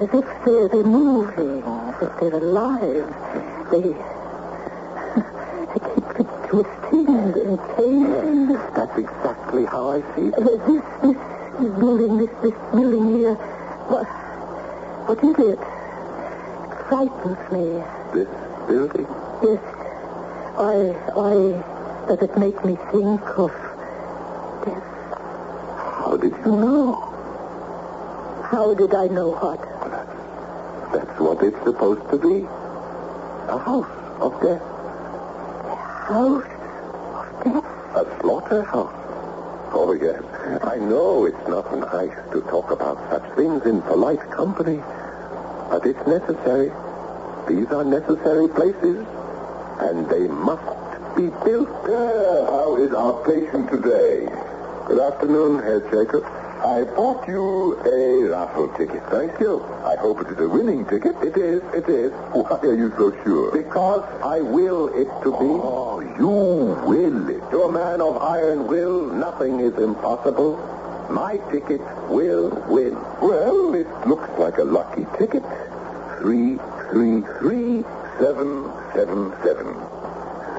as 0.01 0.09
if 0.19 0.25
they're, 0.43 0.67
they're 0.69 0.83
moving, 0.83 1.61
as 1.63 2.01
if 2.01 2.19
they're 2.19 2.39
alive. 2.41 3.05
They, 3.71 3.81
they 5.71 5.81
keep 6.17 6.31
twisting 6.49 7.07
and, 7.07 7.35
and 7.35 7.59
changing. 7.77 8.47
That's 8.73 8.97
exactly 8.97 9.24
how 9.63 9.91
I 9.91 10.01
see 10.15 10.27
it. 10.27 10.33
Uh, 10.33 10.43
this, 10.67 10.83
this 11.01 11.15
building, 11.79 12.17
this, 12.17 12.29
this 12.43 12.53
building 12.73 13.15
here, 13.15 13.35
what, 13.87 14.05
what 15.07 15.23
is 15.23 15.35
it? 15.39 15.59
It 15.59 16.79
frightens 16.89 17.39
me. 17.53 17.79
This 18.13 18.27
building? 18.67 19.07
Yes. 19.43 19.61
Why, 20.59 20.75
why 21.15 21.35
does 22.07 22.21
it 22.21 22.37
make 22.37 22.63
me 22.65 22.75
think 22.91 23.21
of 23.39 23.51
death? 24.65 24.83
How 26.03 26.17
did 26.17 26.33
you 26.45 26.51
No. 26.51 27.11
How 28.51 28.73
did 28.73 28.93
I 28.93 29.07
know 29.07 29.31
what? 29.31 29.61
That's 30.93 31.19
what 31.19 31.41
it's 31.43 31.57
supposed 31.63 32.09
to 32.11 32.17
be. 32.17 32.45
A 33.47 33.57
house 33.57 33.87
of 34.21 34.41
death. 34.41 34.61
A 35.65 35.75
house 36.07 36.45
of 37.15 37.43
death? 37.43 37.65
A 37.95 38.21
slaughterhouse. 38.21 39.04
Oh, 39.77 39.91
yes. 39.91 40.23
I 40.63 40.77
know 40.77 41.25
it's 41.25 41.47
not 41.49 41.69
nice 41.77 42.15
to 42.31 42.39
talk 42.49 42.71
about 42.71 42.97
such 43.11 43.35
things 43.35 43.65
in 43.65 43.81
polite 43.81 44.21
company, 44.31 44.77
but 45.69 45.85
it's 45.85 45.99
necessary. 46.07 46.71
These 47.49 47.67
are 47.71 47.83
necessary 47.83 48.47
places, 48.47 49.05
and 49.79 50.09
they 50.09 50.29
must 50.29 50.63
be 51.17 51.27
built. 51.43 51.67
how 51.67 52.77
is 52.79 52.93
our 52.93 53.21
patient 53.25 53.69
today? 53.69 54.25
Good 54.87 55.01
afternoon, 55.01 55.59
Herr 55.59 55.81
Jacob. 55.91 56.23
I 56.65 56.83
bought 56.83 57.27
you 57.27 57.79
a 57.85 58.31
raffle 58.31 58.69
ticket. 58.69 59.03
Thank 59.11 59.39
you. 59.39 59.61
I 59.85 59.95
hope 59.97 60.21
it 60.21 60.29
is 60.29 60.39
a 60.39 60.49
winning 60.49 60.83
ticket. 60.85 61.15
It 61.21 61.37
is, 61.37 61.61
it 61.75 61.87
is. 61.87 62.11
Why 62.33 62.57
are 62.57 62.73
you 62.73 62.89
so 62.97 63.15
sure? 63.23 63.51
Because 63.51 64.03
I 64.23 64.41
will 64.41 64.87
it 64.87 65.05
to 65.21 65.29
be. 65.29 65.45
Oh, 65.45 65.99
you 66.17 66.27
will 66.89 67.29
it. 67.29 67.51
To 67.51 67.61
a 67.69 67.71
man 67.71 68.01
of 68.01 68.17
iron 68.17 68.65
will, 68.65 69.05
nothing 69.13 69.59
is 69.59 69.75
impossible. 69.75 70.57
My 71.11 71.37
ticket 71.51 71.81
will 72.09 72.49
win. 72.67 72.95
Well, 73.21 73.75
it 73.75 73.87
looks 74.07 74.27
like 74.39 74.57
a 74.57 74.63
lucky 74.63 75.05
ticket. 75.19 75.43
Three, 76.17 76.57
three, 76.89 77.21
three, 77.37 77.83
seven, 78.17 78.71
seven, 78.95 79.31
seven. 79.43 79.84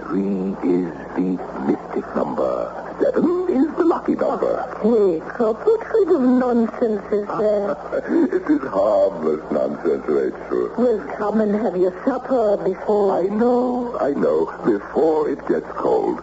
Three 0.09 0.55
is 0.63 0.93
the 1.17 1.35
mystic 1.67 2.07
number. 2.15 2.97
Seven 3.03 3.49
is 3.51 3.77
the 3.77 3.85
lucky 3.85 4.15
number. 4.15 4.63
Jacob, 4.83 5.57
what 5.67 5.81
kind 5.81 6.11
of 6.11 6.21
nonsense 6.21 7.03
is 7.13 7.27
that? 7.27 8.05
it 8.33 8.49
is 8.49 8.69
harmless 8.69 9.43
nonsense, 9.51 10.07
Rachel. 10.07 10.71
well, 10.79 11.17
come 11.19 11.41
and 11.41 11.55
have 11.57 11.77
your 11.77 11.91
supper 12.05 12.57
before... 12.59 13.19
I 13.19 13.23
know, 13.23 13.99
I 13.99 14.11
know. 14.11 14.47
Before 14.65 15.29
it 15.29 15.41
gets 15.49 15.67
cold. 15.73 16.21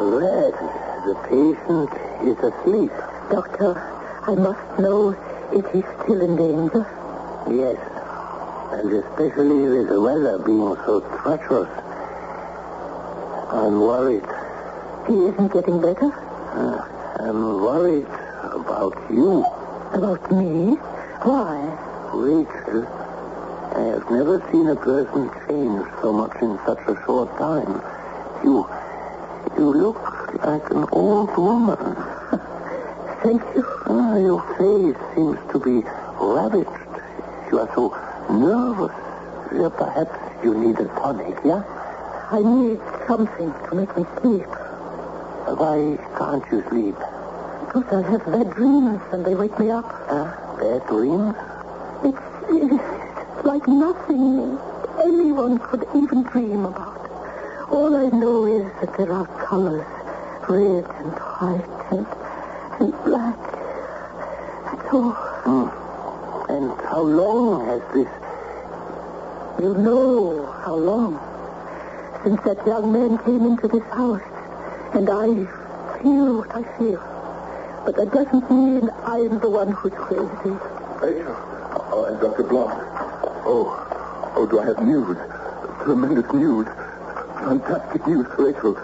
Red, 0.00 0.54
the 1.06 1.14
patient 1.30 1.90
is 2.26 2.38
asleep. 2.42 2.90
Doctor, 3.30 3.78
I 4.26 4.34
must 4.34 4.80
know 4.80 5.16
if 5.52 5.64
he's 5.72 5.84
still 6.02 6.20
in 6.22 6.36
danger. 6.36 7.01
Yes, 7.50 7.76
and 8.72 8.92
especially 8.92 9.66
with 9.68 9.88
the 9.88 10.00
weather 10.00 10.38
being 10.38 10.76
so 10.86 11.00
treacherous. 11.22 11.68
I'm 13.50 13.80
worried. 13.80 14.22
He 15.08 15.26
isn't 15.26 15.52
getting 15.52 15.80
better? 15.82 16.06
Uh, 16.06 16.86
I'm 17.20 17.60
worried 17.60 18.06
about 18.42 18.94
you. 19.10 19.44
About 19.92 20.22
me? 20.30 20.76
Why? 21.26 21.58
Rachel, 22.14 22.86
I 23.74 23.82
have 23.90 24.08
never 24.10 24.38
seen 24.52 24.68
a 24.68 24.76
person 24.76 25.28
change 25.48 25.84
so 26.00 26.12
much 26.12 26.40
in 26.40 26.58
such 26.64 26.80
a 26.86 26.94
short 27.04 27.28
time. 27.38 27.82
You, 28.44 28.68
you 29.58 29.66
look 29.74 29.98
like 30.44 30.70
an 30.70 30.86
old 30.92 31.36
woman. 31.36 31.76
Thank 33.22 33.42
you. 33.54 33.64
Ah, 33.86 34.16
your 34.16 34.40
face 34.56 34.96
seems 35.14 35.38
to 35.52 35.58
be 35.58 35.82
ravaged. 36.20 36.81
You 37.52 37.58
are 37.60 37.70
so 37.74 37.92
nervous. 38.32 38.96
Yeah, 39.52 39.68
perhaps 39.68 40.16
you 40.42 40.54
need 40.56 40.78
a 40.78 40.88
tonic, 40.96 41.36
yeah? 41.44 41.60
I 42.30 42.40
need 42.40 42.80
something 43.06 43.52
to 43.68 43.74
make 43.76 43.94
me 43.94 44.06
sleep. 44.22 44.48
Why 45.60 45.98
can't 46.16 46.42
you 46.50 46.64
sleep? 46.70 46.96
Because 47.60 47.92
I 47.92 48.10
have 48.10 48.24
bad 48.24 48.54
dreams 48.54 49.02
and 49.12 49.26
they 49.26 49.34
wake 49.34 49.58
me 49.58 49.70
up. 49.70 49.84
Uh, 50.08 50.32
bad 50.56 50.86
dreams? 50.88 51.36
It's, 52.08 52.24
it's 52.48 53.44
like 53.44 53.68
nothing 53.68 54.58
anyone 55.04 55.58
could 55.58 55.86
even 55.94 56.22
dream 56.22 56.64
about. 56.64 57.04
All 57.70 57.94
I 57.94 58.08
know 58.16 58.46
is 58.46 58.64
that 58.80 58.96
there 58.96 59.12
are 59.12 59.26
colors, 59.44 59.84
red 60.48 60.88
and 60.88 61.12
white 61.36 61.68
and, 61.92 62.06
and 62.80 63.04
black. 63.04 63.36
That's 64.72 64.94
all. 64.94 65.21
How 66.92 67.00
long 67.00 67.64
has 67.68 67.80
this... 67.94 68.06
You 69.64 69.72
know 69.80 70.44
how 70.62 70.74
long. 70.74 71.16
Since 72.22 72.42
that 72.42 72.66
young 72.66 72.92
man 72.92 73.16
came 73.24 73.46
into 73.46 73.66
this 73.66 73.82
house. 73.84 74.20
And 74.92 75.08
I 75.08 75.24
feel 76.02 76.44
what 76.44 76.54
I 76.54 76.60
feel. 76.76 77.00
But 77.86 77.96
that 77.96 78.12
doesn't 78.12 78.44
mean 78.50 78.90
I'm 79.08 79.40
the 79.40 79.48
one 79.48 79.72
who's 79.72 79.94
crazy. 79.94 80.52
Rachel. 81.00 81.32
Oh, 81.32 81.80
uh, 81.80 81.96
uh, 81.96 82.12
and 82.12 82.20
Dr. 82.20 82.42
Block. 82.42 82.76
Oh, 83.48 83.72
oh, 84.36 84.46
do 84.46 84.60
I 84.60 84.66
have 84.66 84.84
news? 84.84 85.16
Tremendous 85.84 86.30
news. 86.34 86.66
Fantastic 87.40 88.06
news, 88.06 88.26
Rachel. 88.36 88.76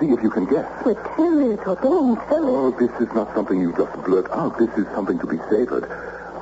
See 0.00 0.10
if 0.10 0.20
you 0.20 0.30
can 0.30 0.46
guess. 0.46 0.66
But 0.82 0.98
tell 1.14 1.38
it 1.52 1.60
or 1.64 1.76
don't 1.76 2.16
tell 2.26 2.42
it. 2.42 2.50
Oh, 2.50 2.70
this 2.72 2.90
is 3.00 3.14
not 3.14 3.32
something 3.36 3.60
you 3.60 3.70
just 3.78 3.94
blurt 4.02 4.28
out. 4.32 4.58
This 4.58 4.70
is 4.70 4.86
something 4.96 5.20
to 5.20 5.26
be 5.28 5.38
savored. 5.48 5.86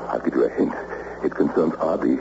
I'll 0.08 0.20
give 0.20 0.32
you 0.32 0.44
a 0.44 0.48
hint. 0.48 0.72
It 1.24 1.34
concerns 1.34 1.74
Adi. 1.80 2.18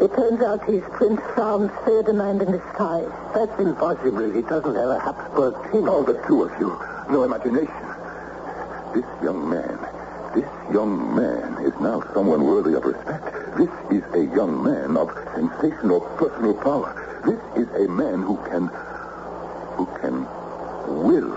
It 0.00 0.14
turns 0.14 0.40
out 0.40 0.64
he's 0.64 0.82
Prince 0.92 1.20
Franz 1.34 1.70
Ferdinand 1.84 2.40
in 2.40 2.52
disguise. 2.52 3.10
That's 3.34 3.60
impossible. 3.60 4.30
He 4.32 4.40
doesn't 4.40 4.74
have 4.74 4.88
a 4.88 4.98
Habsburg 4.98 5.54
king. 5.70 5.86
Oh, 5.86 6.02
the 6.02 6.14
two 6.26 6.44
of 6.44 6.60
you. 6.60 6.72
No 7.10 7.24
imagination. 7.24 7.68
This 8.94 9.04
young 9.22 9.50
man, 9.50 9.76
this 10.34 10.48
young 10.72 11.14
man 11.14 11.66
is 11.66 11.74
now 11.80 12.02
someone 12.14 12.44
worthy 12.44 12.74
of 12.74 12.84
respect. 12.84 13.26
This 13.58 13.68
is 13.90 14.04
a 14.14 14.24
young 14.34 14.64
man 14.64 14.96
of 14.96 15.12
sensational 15.34 16.00
personal 16.16 16.54
power. 16.54 16.94
This 17.26 17.66
is 17.66 17.68
a 17.84 17.88
man 17.88 18.22
who 18.22 18.36
can, 18.48 18.68
who 19.76 19.84
can 20.00 20.24
will 21.04 21.36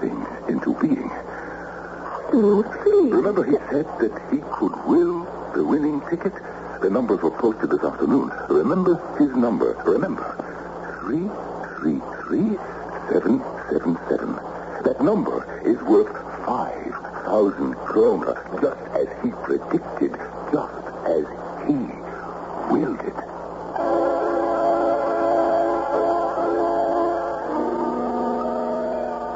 things 0.00 0.26
into 0.48 0.72
being. 0.80 1.10
Please. 2.30 3.12
Remember 3.12 3.44
he 3.44 3.58
said 3.70 3.86
that 4.00 4.12
he 4.30 4.38
could 4.52 4.72
will 4.86 5.26
the 5.54 5.64
winning 5.64 6.00
ticket? 6.10 6.32
The 6.82 6.90
numbers 6.90 7.22
were 7.22 7.30
posted 7.30 7.70
this 7.70 7.82
afternoon. 7.82 8.28
Remember 8.48 8.96
his 9.18 9.30
number. 9.36 9.74
Remember. 9.86 10.26
Three, 11.00 11.30
three, 11.78 12.00
three, 12.26 12.58
seven, 13.08 13.40
seven, 13.70 13.96
seven. 14.08 14.34
That 14.82 15.00
number 15.00 15.62
is 15.64 15.80
worth 15.82 16.12
five 16.44 16.92
thousand 17.24 17.74
kroner, 17.86 18.34
just 18.60 18.82
as 18.98 19.06
he 19.22 19.30
predicted, 19.30 20.12
just 20.52 20.86
as 21.06 21.24
he 21.66 21.78
willed 22.74 23.00
it. 23.00 23.16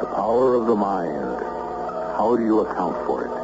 The 0.01 0.09
power 0.15 0.57
of 0.57 0.67
the 0.67 0.75
mind. 0.75 1.45
How 2.19 2.35
do 2.37 2.45
you 2.45 2.61
account 2.61 2.97
for 3.07 3.25
it? 3.25 3.38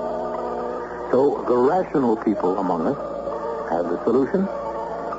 So 1.14 1.44
the 1.46 1.54
rational 1.54 2.16
people 2.16 2.58
among 2.58 2.88
us 2.88 2.98
have 3.70 3.88
the 3.88 4.02
solution. 4.02 4.48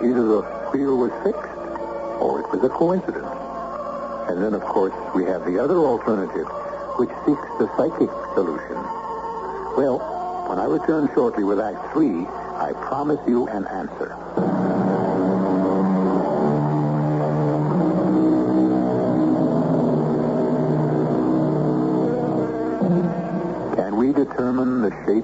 Either 0.04 0.28
the 0.28 0.42
wheel 0.74 0.98
was 0.98 1.12
fixed 1.24 1.56
or 2.20 2.42
it 2.42 2.52
was 2.52 2.62
a 2.66 2.68
coincidence. 2.68 3.32
And 4.28 4.44
then, 4.44 4.54
of 4.54 4.62
course, 4.64 4.92
we 5.16 5.24
have 5.24 5.46
the 5.46 5.58
other 5.58 5.78
alternative, 5.78 6.48
which 7.00 7.08
seeks 7.24 7.48
the 7.60 7.72
psychic 7.78 8.12
solution. 8.34 8.76
Well, 9.80 10.04
when 10.50 10.60
I 10.60 10.66
return 10.66 11.10
shortly 11.14 11.46
with 11.46 11.62
Act 11.62 11.94
Three, 11.94 12.28
I 12.60 12.74
promise 12.76 13.22
you 13.26 13.48
an 13.48 13.66
answer. 13.68 14.18
Can 23.78 23.96
we 23.96 24.12
determine 24.12 24.82
the 24.82 24.92
shape 25.06 25.24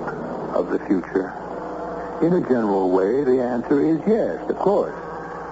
the 0.72 0.80
future? 0.88 1.34
In 2.22 2.34
a 2.34 2.42
general 2.42 2.90
way, 2.92 3.24
the 3.24 3.42
answer 3.42 3.84
is 3.84 4.00
yes, 4.08 4.50
of 4.50 4.56
course. 4.58 4.96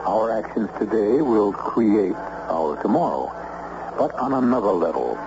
Our 0.05 0.31
actions 0.31 0.69
today 0.79 1.21
will 1.21 1.51
create 1.51 2.15
our 2.47 2.81
tomorrow. 2.81 3.35
But 3.97 4.15
on 4.15 4.33
another 4.33 4.71
level, 4.71 5.17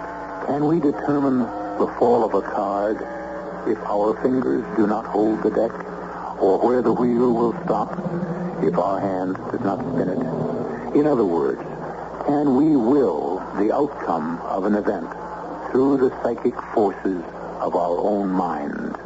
can 0.47 0.67
we 0.67 0.81
determine 0.81 1.41
the 1.79 1.93
fall 1.99 2.25
of 2.25 2.35
a 2.35 2.43
card 2.43 2.97
if 3.69 3.79
our 3.85 4.21
fingers 4.23 4.65
do 4.77 4.87
not 4.87 5.05
hold 5.05 5.43
the 5.43 5.51
deck, 5.51 5.73
or 6.41 6.59
where 6.59 6.81
the 6.81 6.93
wheel 6.93 7.33
will 7.33 7.53
stop 7.65 7.93
if 8.63 8.79
our 8.79 8.99
hand 8.99 9.37
does 9.51 9.61
not 9.61 9.79
spin 9.93 10.09
it? 10.09 10.97
In 10.97 11.07
other 11.07 11.25
words, 11.25 11.61
can 12.27 12.57
we 12.57 12.77
will 12.77 13.39
the 13.59 13.75
outcome 13.75 14.39
of 14.43 14.65
an 14.65 14.75
event 14.75 15.11
through 15.71 15.99
the 15.99 16.11
psychic 16.23 16.55
forces 16.73 17.23
of 17.61 17.75
our 17.77 17.99
own 17.99 18.31
mind? 18.31 18.97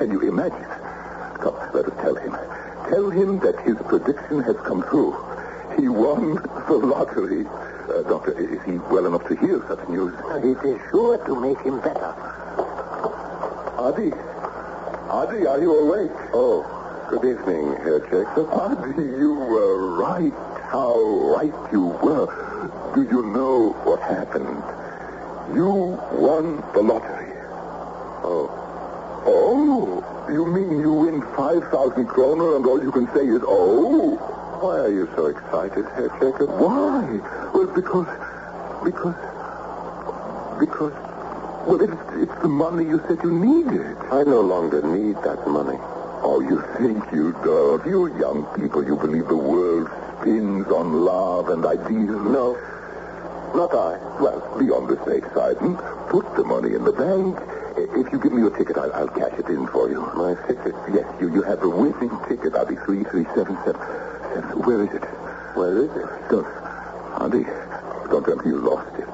Can 0.00 0.12
you 0.12 0.20
imagine? 0.22 0.64
Come, 1.44 1.54
let 1.74 1.84
us 1.84 1.92
tell 2.00 2.14
him. 2.14 2.32
Tell 2.88 3.10
him 3.10 3.38
that 3.40 3.60
his 3.66 3.76
prediction 3.84 4.40
has 4.44 4.56
come 4.64 4.82
true. 4.84 5.12
He 5.78 5.88
won 5.88 6.36
the 6.68 6.78
lottery. 6.78 7.44
Uh, 7.44 8.08
doctor, 8.08 8.32
is 8.32 8.62
he 8.64 8.78
well 8.88 9.04
enough 9.04 9.28
to 9.28 9.36
hear 9.36 9.62
such 9.68 9.86
news? 9.90 10.14
It 10.42 10.56
is 10.66 10.80
sure 10.90 11.18
to 11.26 11.38
make 11.38 11.60
him 11.60 11.80
better. 11.80 12.14
Adi. 13.76 14.10
Adi, 15.12 15.46
are 15.46 15.60
you 15.60 15.76
awake? 15.76 16.16
Oh, 16.32 16.64
good 17.10 17.36
evening, 17.36 17.76
Herr 17.84 18.00
Jacob. 18.00 18.48
Adi, 18.54 19.02
you 19.02 19.34
were 19.34 19.98
right. 19.98 20.32
How 20.72 20.96
right 21.36 21.52
you 21.72 21.88
were. 22.02 22.24
Do 22.94 23.02
you 23.02 23.26
know 23.34 23.72
what 23.84 24.00
happened? 24.00 24.64
You 25.54 26.00
won 26.16 26.64
the 26.72 26.80
lottery. 26.80 27.34
Oh. 28.24 28.59
You 30.32 30.46
mean 30.46 30.78
you 30.78 30.92
win 30.92 31.22
5,000 31.36 32.06
kroner 32.06 32.54
and 32.56 32.64
all 32.64 32.80
you 32.80 32.92
can 32.92 33.06
say 33.14 33.26
is, 33.26 33.42
oh? 33.44 34.14
Why 34.60 34.78
are 34.78 34.92
you 34.92 35.08
so 35.16 35.26
excited, 35.26 35.84
Herr 35.96 36.08
Jacob? 36.20 36.50
Why? 36.50 37.18
Well, 37.52 37.66
because, 37.74 38.06
because, 38.84 39.18
because, 40.60 40.94
well, 41.66 41.80
it's, 41.82 42.30
it's 42.30 42.42
the 42.42 42.48
money 42.48 42.84
you 42.84 43.02
said 43.08 43.18
you 43.24 43.32
needed. 43.32 43.96
I 44.12 44.22
no 44.22 44.40
longer 44.40 44.82
need 44.82 45.16
that 45.24 45.48
money. 45.48 45.78
Oh, 46.22 46.40
you 46.40 46.62
think 46.78 47.02
you 47.12 47.32
don't. 47.42 47.84
You 47.84 48.16
young 48.20 48.46
people, 48.54 48.84
you 48.84 48.94
believe 48.96 49.26
the 49.26 49.36
world 49.36 49.90
spins 50.20 50.68
on 50.68 50.92
love 51.04 51.48
and 51.48 51.64
ideals. 51.66 52.22
No, 52.30 52.54
not 53.56 53.74
I. 53.74 53.98
Well, 54.22 54.38
be 54.60 54.70
on 54.70 54.86
the 54.86 55.02
safe 55.06 55.24
side 55.34 55.56
and 55.60 55.76
put 56.08 56.36
the 56.36 56.44
money 56.44 56.74
in 56.74 56.84
the 56.84 56.92
bank. 56.92 57.59
If 57.76 58.12
you 58.12 58.18
give 58.18 58.32
me 58.32 58.40
your 58.42 58.56
ticket, 58.56 58.76
I'll, 58.76 58.92
I'll 58.92 59.08
cash 59.08 59.32
it 59.38 59.46
in 59.48 59.66
for 59.68 59.88
you. 59.90 60.00
My 60.14 60.34
ticket? 60.46 60.74
Yes, 60.92 61.06
you, 61.20 61.32
you 61.32 61.42
have 61.42 61.60
the 61.60 61.68
winning 61.68 62.10
ticket. 62.28 62.54
I'll 62.54 62.66
be 62.66 62.76
3377. 62.86 64.60
Where 64.66 64.82
is 64.84 64.90
it? 64.94 65.04
Where 65.56 65.76
is 65.84 65.90
it? 65.90 66.08
Don't, 66.30 66.46
Andy, 67.20 67.44
don't 68.10 68.24
tell 68.24 68.36
me 68.36 68.46
you 68.50 68.58
lost 68.58 68.90
it. 68.98 69.06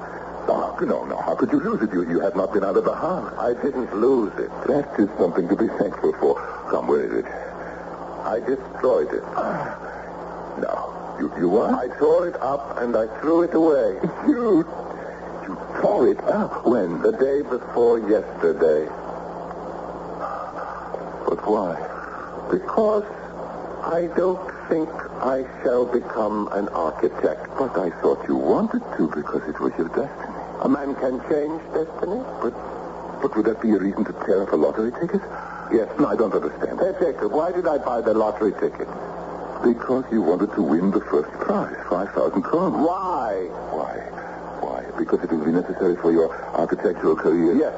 Oh, 0.49 0.77
no, 0.81 1.05
no. 1.05 1.17
How 1.21 1.35
could 1.35 1.51
you 1.51 1.59
lose 1.59 1.81
it? 1.81 1.91
You, 1.93 2.07
you 2.09 2.19
have 2.21 2.35
not 2.35 2.53
been 2.53 2.63
out 2.63 2.77
of 2.77 2.85
the 2.85 2.95
house. 2.95 3.33
I 3.37 3.53
didn't 3.61 3.93
lose 3.95 4.31
it. 4.39 4.49
That 4.67 4.87
is 4.97 5.09
something 5.17 5.47
to 5.49 5.55
be 5.55 5.67
thankful 5.79 6.13
for. 6.19 6.35
Come, 6.71 6.87
where 6.87 7.03
is 7.03 7.25
it? 7.25 7.25
I 7.25 8.39
destroyed 8.39 9.11
it. 9.13 9.23
No. 10.61 10.93
You, 11.19 11.31
you 11.39 11.49
what? 11.49 11.73
I 11.73 11.87
tore 11.99 12.27
it 12.29 12.35
up 12.41 12.77
and 12.79 12.95
I 12.95 13.07
threw 13.21 13.41
it 13.43 13.53
away. 13.53 13.99
You, 14.27 14.65
tore 15.81 16.07
it 16.09 16.19
up? 16.25 16.65
When? 16.65 17.01
The 17.01 17.11
day 17.13 17.41
before 17.41 17.99
yesterday. 17.99 18.85
But 21.27 21.39
why? 21.47 21.75
Because 22.51 23.03
I 23.83 24.07
don't 24.15 24.41
think 24.69 24.89
I 25.21 25.45
shall 25.63 25.85
become 25.85 26.49
an 26.51 26.67
architect. 26.69 27.47
But 27.57 27.77
I 27.77 27.89
thought 28.01 28.23
you 28.27 28.35
wanted 28.35 28.81
to 28.97 29.07
because 29.15 29.47
it 29.47 29.59
was 29.59 29.73
your 29.77 29.89
destiny. 29.89 30.33
A 30.61 30.69
man 30.69 30.95
can 30.95 31.19
change 31.29 31.61
destiny? 31.73 32.23
But, 32.41 32.53
but 33.21 33.35
would 33.35 33.45
that 33.45 33.61
be 33.61 33.71
a 33.71 33.79
reason 33.79 34.05
to 34.05 34.13
tear 34.25 34.43
up 34.43 34.53
a 34.53 34.55
lottery 34.55 34.91
ticket? 34.91 35.21
Yes. 35.71 35.87
No, 35.99 36.07
I 36.07 36.15
don't 36.15 36.33
understand. 36.33 36.79
Hey, 36.79 36.93
Jacob, 36.99 37.31
why 37.31 37.51
did 37.51 37.67
I 37.67 37.77
buy 37.77 38.01
the 38.01 38.13
lottery 38.13 38.53
ticket? 38.53 38.87
Because 39.63 40.05
you 40.11 40.21
wanted 40.21 40.53
to 40.53 40.61
win 40.61 40.91
the 40.91 41.01
first 41.01 41.31
prize, 41.41 41.75
5,000 41.89 42.41
kroner. 42.41 42.77
Why? 42.77 43.49
Why? 43.73 44.26
Because 44.97 45.23
it 45.23 45.31
will 45.31 45.45
be 45.45 45.51
necessary 45.51 45.95
for 45.97 46.11
your 46.11 46.33
architectural 46.55 47.15
career? 47.15 47.55
Yes. 47.55 47.73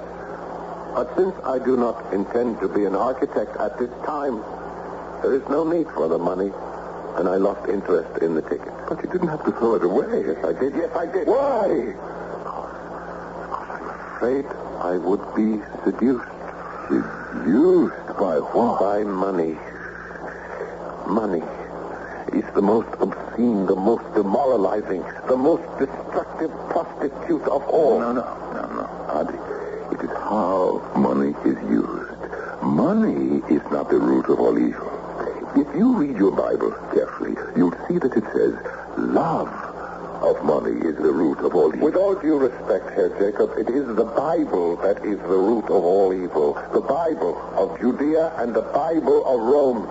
But 0.95 1.15
since 1.15 1.36
I 1.43 1.60
do 1.60 1.77
not 1.77 2.13
intend 2.13 2.60
to 2.62 2.67
be 2.67 2.86
an 2.86 2.95
architect 2.95 3.55
at 3.58 3.77
this 3.77 3.91
time, 4.05 4.41
there 5.21 5.36
is 5.36 5.43
no 5.49 5.63
need 5.63 5.88
for 5.95 6.08
the 6.08 6.17
money. 6.17 6.51
And 7.17 7.27
I 7.27 7.36
lost 7.36 7.67
interest 7.69 8.21
in 8.23 8.36
the 8.36 8.41
ticket. 8.41 8.71
But 8.88 9.03
you 9.03 9.10
didn't 9.12 9.27
have 9.27 9.43
to 9.45 9.51
throw 9.51 9.75
it 9.75 9.84
away. 9.84 10.23
Yes, 10.25 10.43
I 10.45 10.53
did. 10.53 10.73
Yes, 10.75 10.95
I 10.95 11.05
did. 11.05 11.27
Why? 11.27 11.67
Because 13.43 13.69
I'm 13.75 13.89
afraid 14.15 14.45
I 14.79 14.95
would 14.97 15.23
be 15.36 15.60
seduced. 15.84 16.29
Seduced? 16.88 17.95
By 18.17 18.39
what? 18.39 18.79
By 18.79 19.03
money. 19.03 19.58
Money 21.08 21.43
is 22.34 22.45
the 22.53 22.62
most 22.62 22.88
obscene, 23.01 23.28
the 23.39 23.75
most 23.75 24.04
demoralizing, 24.15 25.02
the 25.28 25.38
most 25.38 25.63
destructive 25.80 26.52
prostitute 26.69 27.43
of 27.43 27.63
all. 27.69 27.99
No, 27.99 28.12
no, 28.12 28.23
no, 28.54 28.67
no. 28.67 28.86
Adi, 29.15 29.38
it 29.95 30.04
is 30.04 30.12
how 30.17 30.84
money 30.95 31.34
is 31.45 31.58
used. 31.69 32.12
Money 32.62 33.41
is 33.49 33.62
not 33.71 33.89
the 33.89 33.97
root 33.97 34.25
of 34.30 34.39
all 34.39 34.58
evil. 34.60 34.91
If 35.56 35.73
you 35.75 35.95
read 35.95 36.17
your 36.17 36.32
Bible 36.32 36.71
carefully, 36.93 37.36
you'll 37.56 37.75
see 37.88 37.97
that 37.97 38.12
it 38.13 38.23
says 38.34 38.54
love 38.97 39.47
of 40.21 40.43
money 40.43 40.75
is 40.86 40.97
the 40.97 41.12
root 41.12 41.39
of 41.39 41.56
all 41.56 41.73
evil. 41.73 41.86
With 41.86 41.95
all 41.95 42.15
due 42.15 42.38
respect, 42.38 42.89
Herr 42.91 43.10
Jacob, 43.17 43.52
it 43.58 43.69
is 43.69 43.88
the 43.95 44.04
Bible 44.04 44.75
that 44.84 44.97
is 45.06 45.17
the 45.19 45.39
root 45.39 45.65
of 45.65 45.84
all 45.84 46.13
evil. 46.13 46.56
The 46.73 46.82
Bible 46.82 47.39
of 47.56 47.80
Judea 47.80 48.34
and 48.38 48.54
the 48.54 48.62
Bible 48.62 49.25
of 49.25 49.39
Rome. 49.39 49.88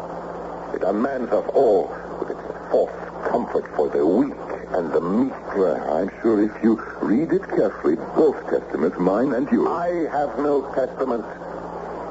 It 0.75 0.83
unmans 0.83 1.33
us 1.33 1.51
all 1.55 1.89
with 2.21 2.31
its 2.31 2.41
false 2.71 3.08
comfort 3.25 3.65
for 3.77 3.89
the 3.89 4.05
weak 4.05 4.35
and 4.71 4.93
the 4.93 5.01
meek. 5.01 5.33
Well, 5.57 5.81
I'm 5.93 6.11
sure 6.23 6.43
if 6.43 6.53
you 6.63 6.81
read 7.01 7.33
it 7.33 7.43
carefully, 7.49 7.97
both 8.17 8.37
testaments, 8.51 8.99
mine 8.99 9.33
and 9.33 9.51
yours. 9.51 9.69
I 9.69 10.09
have 10.17 10.39
no 10.39 10.63
testament. 10.75 11.25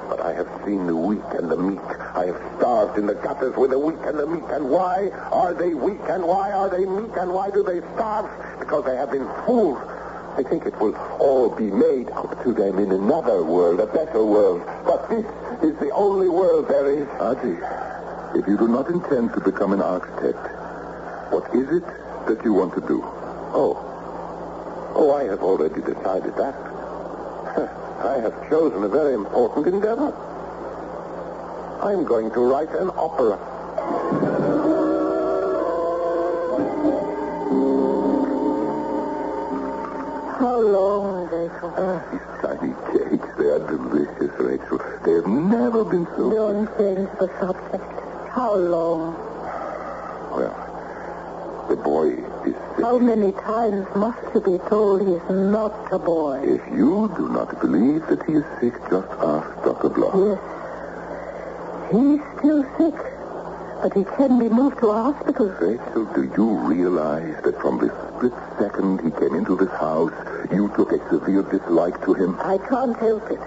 But 0.09 0.21
I 0.21 0.33
have 0.33 0.47
seen 0.65 0.87
the 0.87 0.95
weak 0.95 1.23
and 1.33 1.51
the 1.51 1.57
meek. 1.57 1.83
I 2.15 2.27
have 2.27 2.41
starved 2.57 2.97
in 2.97 3.07
the 3.07 3.15
gutters 3.15 3.55
with 3.57 3.71
the 3.71 3.79
weak 3.79 3.99
and 4.03 4.17
the 4.17 4.25
meek. 4.25 4.43
And 4.49 4.69
why 4.69 5.09
are 5.31 5.53
they 5.53 5.73
weak 5.73 5.99
and 6.07 6.23
why 6.23 6.51
are 6.51 6.69
they 6.69 6.85
meek 6.85 7.15
and 7.17 7.33
why 7.33 7.51
do 7.51 7.61
they 7.61 7.81
starve? 7.95 8.29
Because 8.59 8.85
they 8.85 8.95
have 8.95 9.11
been 9.11 9.27
fooled. 9.45 9.77
I 10.37 10.43
think 10.43 10.65
it 10.65 10.79
will 10.79 10.95
all 11.19 11.49
be 11.49 11.69
made 11.69 12.09
up 12.11 12.41
to 12.43 12.53
them 12.53 12.79
in 12.79 12.91
another 12.91 13.43
world, 13.43 13.79
a 13.79 13.87
better 13.87 14.23
world. 14.23 14.61
But 14.85 15.09
this 15.09 15.25
is 15.63 15.77
the 15.79 15.89
only 15.91 16.29
world 16.29 16.67
there 16.69 16.89
is. 16.89 17.07
Adi, 17.19 17.57
if 18.39 18.47
you 18.47 18.57
do 18.57 18.67
not 18.67 18.87
intend 18.87 19.33
to 19.33 19.41
become 19.41 19.73
an 19.73 19.81
architect, 19.81 20.37
what 21.31 21.53
is 21.55 21.69
it 21.69 21.85
that 22.27 22.43
you 22.43 22.53
want 22.53 22.73
to 22.75 22.81
do? 22.81 23.01
Oh. 23.53 23.75
Oh, 24.95 25.13
I 25.13 25.23
have 25.25 25.41
already 25.41 25.81
decided 25.81 26.35
that. 26.37 26.55
I 28.03 28.19
have 28.21 28.49
chosen 28.49 28.83
a 28.83 28.87
very 28.87 29.13
important 29.13 29.67
endeavor. 29.67 30.13
I'm 31.81 32.03
going 32.05 32.31
to 32.31 32.39
write 32.39 32.69
an 32.69 32.89
opera. 32.95 33.37
How 40.39 40.59
long, 40.59 41.29
Jacob? 41.29 41.73
Ah, 41.77 42.03
these 42.11 42.21
tiny 42.41 42.73
cakes, 42.91 43.29
they 43.37 43.45
are 43.45 43.59
delicious, 43.59 44.33
Rachel. 44.39 44.79
They 45.05 45.13
have 45.13 45.27
never 45.27 45.83
been 45.83 46.05
so... 46.15 46.29
Don't 46.29 46.67
change 46.77 47.09
the 47.19 47.27
subject. 47.39 47.83
How 48.29 48.55
long? 48.55 49.13
Well, 50.31 50.66
the 51.69 51.75
boy 51.75 52.09
is 52.09 52.23
sick. 52.45 52.55
How 52.81 52.97
many 52.99 53.31
times 53.33 53.87
must 53.95 54.19
you 54.33 54.41
be 54.41 54.57
told 54.69 55.01
he's 55.01 55.29
not 55.29 55.91
a 55.91 55.99
boy? 55.99 56.39
If 56.43 56.61
you 56.75 57.11
do 57.17 57.29
not 57.29 57.59
believe 57.59 58.05
that 58.07 58.23
he 58.25 58.33
is 58.33 58.45
sick, 58.59 58.73
just 58.89 59.09
ask 59.19 59.47
Dr. 59.63 59.89
Bloch. 59.89 60.15
Yes. 60.15 60.39
He's 61.91 62.21
still 62.39 62.63
sick, 62.77 62.97
but 63.81 63.93
he 63.93 64.03
can 64.17 64.39
be 64.39 64.49
moved 64.49 64.79
to 64.79 64.87
a 64.89 65.11
hospital. 65.11 65.47
Rachel, 65.59 66.05
do 66.13 66.23
you 66.35 66.49
realize 66.67 67.43
that 67.43 67.59
from 67.61 67.79
the 67.79 67.89
split 68.17 68.33
second 68.59 69.01
he 69.01 69.11
came 69.19 69.35
into 69.35 69.55
this 69.55 69.71
house, 69.71 70.11
you 70.51 70.69
took 70.75 70.91
a 70.91 70.99
severe 71.09 71.43
dislike 71.43 72.03
to 72.05 72.13
him? 72.13 72.37
I 72.39 72.57
can't 72.57 72.97
help 72.97 73.29
it. 73.31 73.39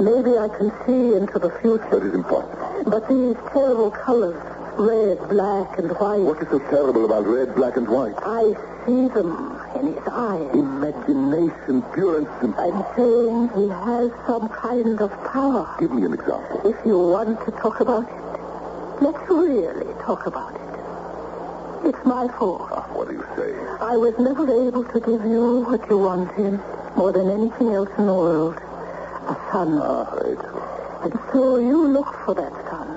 Maybe 0.00 0.38
I 0.38 0.48
can 0.48 0.70
see 0.86 1.16
into 1.16 1.38
the 1.38 1.50
future. 1.60 1.88
That 1.90 2.06
is 2.06 2.14
impossible. 2.14 2.84
But 2.86 3.08
these 3.08 3.36
terrible 3.52 3.90
colors, 3.90 4.40
red, 4.78 5.18
black, 5.28 5.78
and 5.78 5.90
white. 5.98 6.20
What 6.20 6.40
is 6.42 6.48
so 6.48 6.58
terrible 6.70 7.04
about 7.04 7.26
red, 7.26 7.54
black, 7.54 7.76
and 7.76 7.88
white? 7.88 8.14
I 8.22 8.54
see 8.86 9.08
them 9.08 9.58
in 9.74 9.92
his 9.92 10.06
eyes. 10.06 10.48
Imagination, 10.54 11.82
pure 11.94 12.18
and 12.18 12.28
simple. 12.40 12.62
I'm 12.62 12.80
saying 12.96 13.50
he 13.58 13.68
has 13.68 14.10
some 14.26 14.48
kind 14.48 15.00
of 15.00 15.10
power. 15.24 15.66
Give 15.80 15.90
me 15.92 16.04
an 16.04 16.14
example. 16.14 16.62
If 16.64 16.76
you 16.86 16.98
want 16.98 17.38
to 17.44 17.50
talk 17.52 17.80
about 17.80 18.04
it, 18.04 19.02
let's 19.02 19.18
really 19.28 19.92
talk 20.02 20.26
about 20.26 20.54
it. 20.54 21.88
It's 21.88 22.04
my 22.04 22.28
fault. 22.38 22.68
Ah, 22.70 22.86
what 22.92 23.08
do 23.08 23.14
you 23.14 23.26
say? 23.36 23.54
I 23.80 23.96
was 23.96 24.14
never 24.18 24.44
able 24.66 24.84
to 24.84 25.00
give 25.00 25.24
you 25.24 25.64
what 25.66 25.88
you 25.90 25.98
wanted 25.98 26.60
more 26.96 27.12
than 27.12 27.30
anything 27.30 27.72
else 27.74 27.90
in 27.98 28.06
the 28.06 28.14
world. 28.14 28.56
A 28.56 29.36
son. 29.52 29.78
Ah, 29.82 30.10
Rachel. 30.22 30.62
And 31.02 31.12
so 31.32 31.58
you 31.58 31.86
look 31.86 32.14
for 32.24 32.34
that 32.34 32.52
son. 32.70 32.88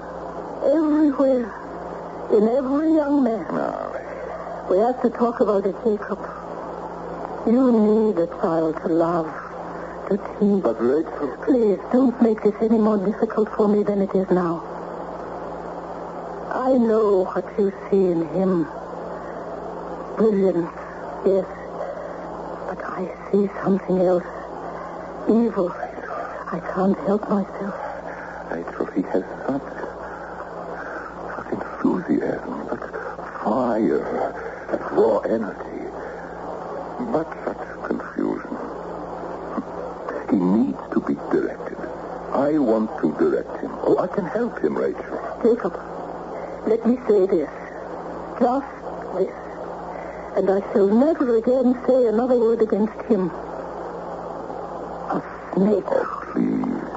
Everywhere. 0.66 1.61
In 2.32 2.48
every 2.48 2.94
young 2.94 3.24
man. 3.24 3.46
Rachel. 3.46 4.68
We 4.70 4.78
have 4.78 5.02
to 5.02 5.10
talk 5.10 5.42
about 5.42 5.66
it, 5.66 5.76
Jacob. 5.84 6.20
You 7.46 7.72
need 7.72 8.18
a 8.20 8.28
child 8.40 8.78
to 8.78 8.88
love, 8.88 9.28
to 10.08 10.18
teach. 10.40 10.64
But 10.64 10.80
Rachel... 10.82 11.38
Please, 11.44 11.80
don't 11.92 12.20
make 12.22 12.42
this 12.44 12.56
any 12.62 12.78
more 12.78 12.98
difficult 12.98 13.50
for 13.56 13.68
me 13.68 13.84
than 13.84 14.02
it 14.02 14.14
is 14.16 14.30
now. 14.30 14.64
I 16.54 16.78
know 16.78 17.26
what 17.26 17.46
you 17.58 17.74
see 17.90 18.12
in 18.12 18.28
him. 18.30 18.68
Brilliance, 20.16 20.72
yes. 21.26 21.46
But 22.68 22.84
I 22.86 23.12
see 23.32 23.50
something 23.64 24.00
else. 24.00 24.24
Evil. 25.28 25.72
I 25.72 26.60
can't 26.74 26.98
help 27.00 27.28
myself. 27.30 27.76
Rachel, 28.52 28.86
he 28.96 29.02
has 29.02 29.24
such 29.48 29.64
enthusiasm, 31.52 32.68
such 32.70 32.86
fire, 33.52 34.32
such 34.72 34.92
raw 34.94 35.20
energy. 35.28 35.84
But 37.12 37.28
such 37.44 37.64
confusion. 37.84 38.56
He 40.30 40.38
needs 40.38 40.80
to 40.94 41.00
be 41.02 41.16
directed. 41.36 41.78
I 42.32 42.58
want 42.58 42.90
to 43.02 43.12
direct 43.20 43.60
him. 43.60 43.72
Oh, 43.84 43.98
I 44.00 44.08
can 44.08 44.26
help 44.26 44.58
him, 44.64 44.78
Rachel. 44.78 45.20
Jacob, 45.44 45.76
let 46.66 46.86
me 46.88 46.96
say 47.10 47.26
this. 47.28 47.50
Just 48.40 48.72
this. 49.20 49.36
And 50.38 50.50
I 50.50 50.62
shall 50.72 50.88
never 50.88 51.36
again 51.36 51.78
say 51.86 52.08
another 52.08 52.40
word 52.40 52.62
against 52.62 53.02
him. 53.12 53.30
A 55.12 55.20
snake. 55.54 55.92
Oh, 55.92 56.08
please. 56.32 56.88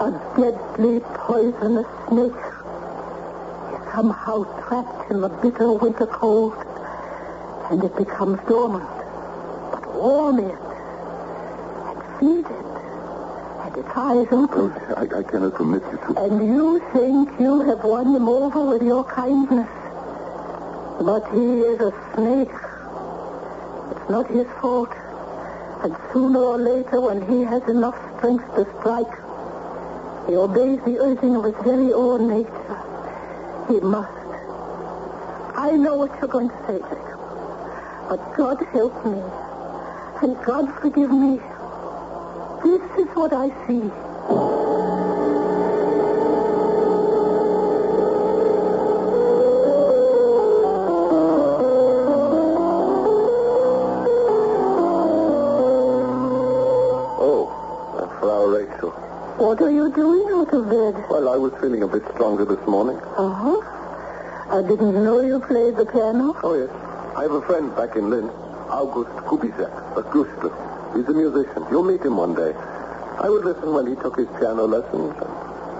A 0.00 0.10
deadly, 0.40 1.00
poisonous 1.00 1.86
snake. 2.08 2.45
Somehow 3.96 4.44
trapped 4.68 5.10
in 5.10 5.22
the 5.22 5.30
bitter 5.30 5.72
winter 5.72 6.04
cold. 6.06 6.52
And 7.70 7.82
it 7.82 7.96
becomes 7.96 8.38
dormant. 8.46 8.84
But 9.72 9.94
warm 9.94 10.38
it. 10.38 10.58
And 11.88 11.98
feed 12.20 12.44
it. 12.44 12.66
And 13.64 13.76
its 13.78 13.88
eyes 13.96 14.28
open. 14.30 14.70
I, 15.00 15.20
I 15.20 15.22
cannot 15.22 15.54
permit 15.54 15.82
you 15.90 15.96
to... 15.96 16.20
And 16.20 16.46
you 16.46 16.82
think 16.92 17.40
you 17.40 17.62
have 17.62 17.84
won 17.84 18.14
him 18.14 18.28
over 18.28 18.66
with 18.66 18.82
your 18.82 19.02
kindness. 19.04 19.70
But 21.00 21.24
he 21.32 21.64
is 21.64 21.80
a 21.80 21.92
snake. 22.12 22.52
It's 23.92 24.10
not 24.10 24.30
his 24.30 24.46
fault. 24.60 24.92
And 25.84 25.96
sooner 26.12 26.40
or 26.40 26.58
later, 26.58 27.00
when 27.00 27.26
he 27.30 27.44
has 27.44 27.62
enough 27.66 27.96
strength 28.18 28.44
to 28.56 28.66
strike, 28.78 29.14
he 30.28 30.36
obeys 30.36 30.84
the 30.84 30.98
urging 31.00 31.34
of 31.34 31.44
his 31.44 31.54
very 31.64 31.94
own 31.94 32.28
nature. 32.28 32.65
He 33.68 33.80
must. 33.80 34.10
I 35.56 35.72
know 35.72 35.96
what 35.96 36.10
you're 36.20 36.28
going 36.28 36.48
to 36.48 36.58
say, 36.66 36.78
Jacob. 36.78 37.18
But 38.08 38.36
God 38.36 38.64
help 38.72 38.94
me. 39.06 39.20
And 40.22 40.36
God 40.44 40.72
forgive 40.80 41.10
me. 41.10 41.40
This 42.64 42.82
is 42.98 43.08
what 43.16 43.32
I 43.32 43.48
see. 43.66 44.65
Was 61.46 61.60
feeling 61.62 61.84
a 61.84 61.86
bit 61.86 62.02
stronger 62.14 62.44
this 62.44 62.58
morning. 62.66 62.96
Uh-huh. 62.98 63.62
I 64.50 64.62
didn't 64.66 64.94
know 65.04 65.20
you 65.20 65.38
played 65.38 65.76
the 65.76 65.86
piano. 65.86 66.34
Oh, 66.42 66.58
yes. 66.58 66.70
I 67.14 67.22
have 67.22 67.30
a 67.30 67.42
friend 67.42 67.70
back 67.76 67.94
in 67.94 68.10
Linz, 68.10 68.32
August 68.66 69.14
Kubizek, 69.30 69.70
a 69.96 70.02
Gustl. 70.10 70.50
He's 70.96 71.06
a 71.06 71.14
musician. 71.14 71.62
You'll 71.70 71.84
meet 71.86 72.02
him 72.02 72.16
one 72.16 72.34
day. 72.34 72.50
I 72.50 73.28
would 73.30 73.44
listen 73.44 73.72
when 73.72 73.86
he 73.86 73.94
took 73.94 74.18
his 74.18 74.26
piano 74.42 74.66
lessons, 74.66 75.14
and 75.22 75.30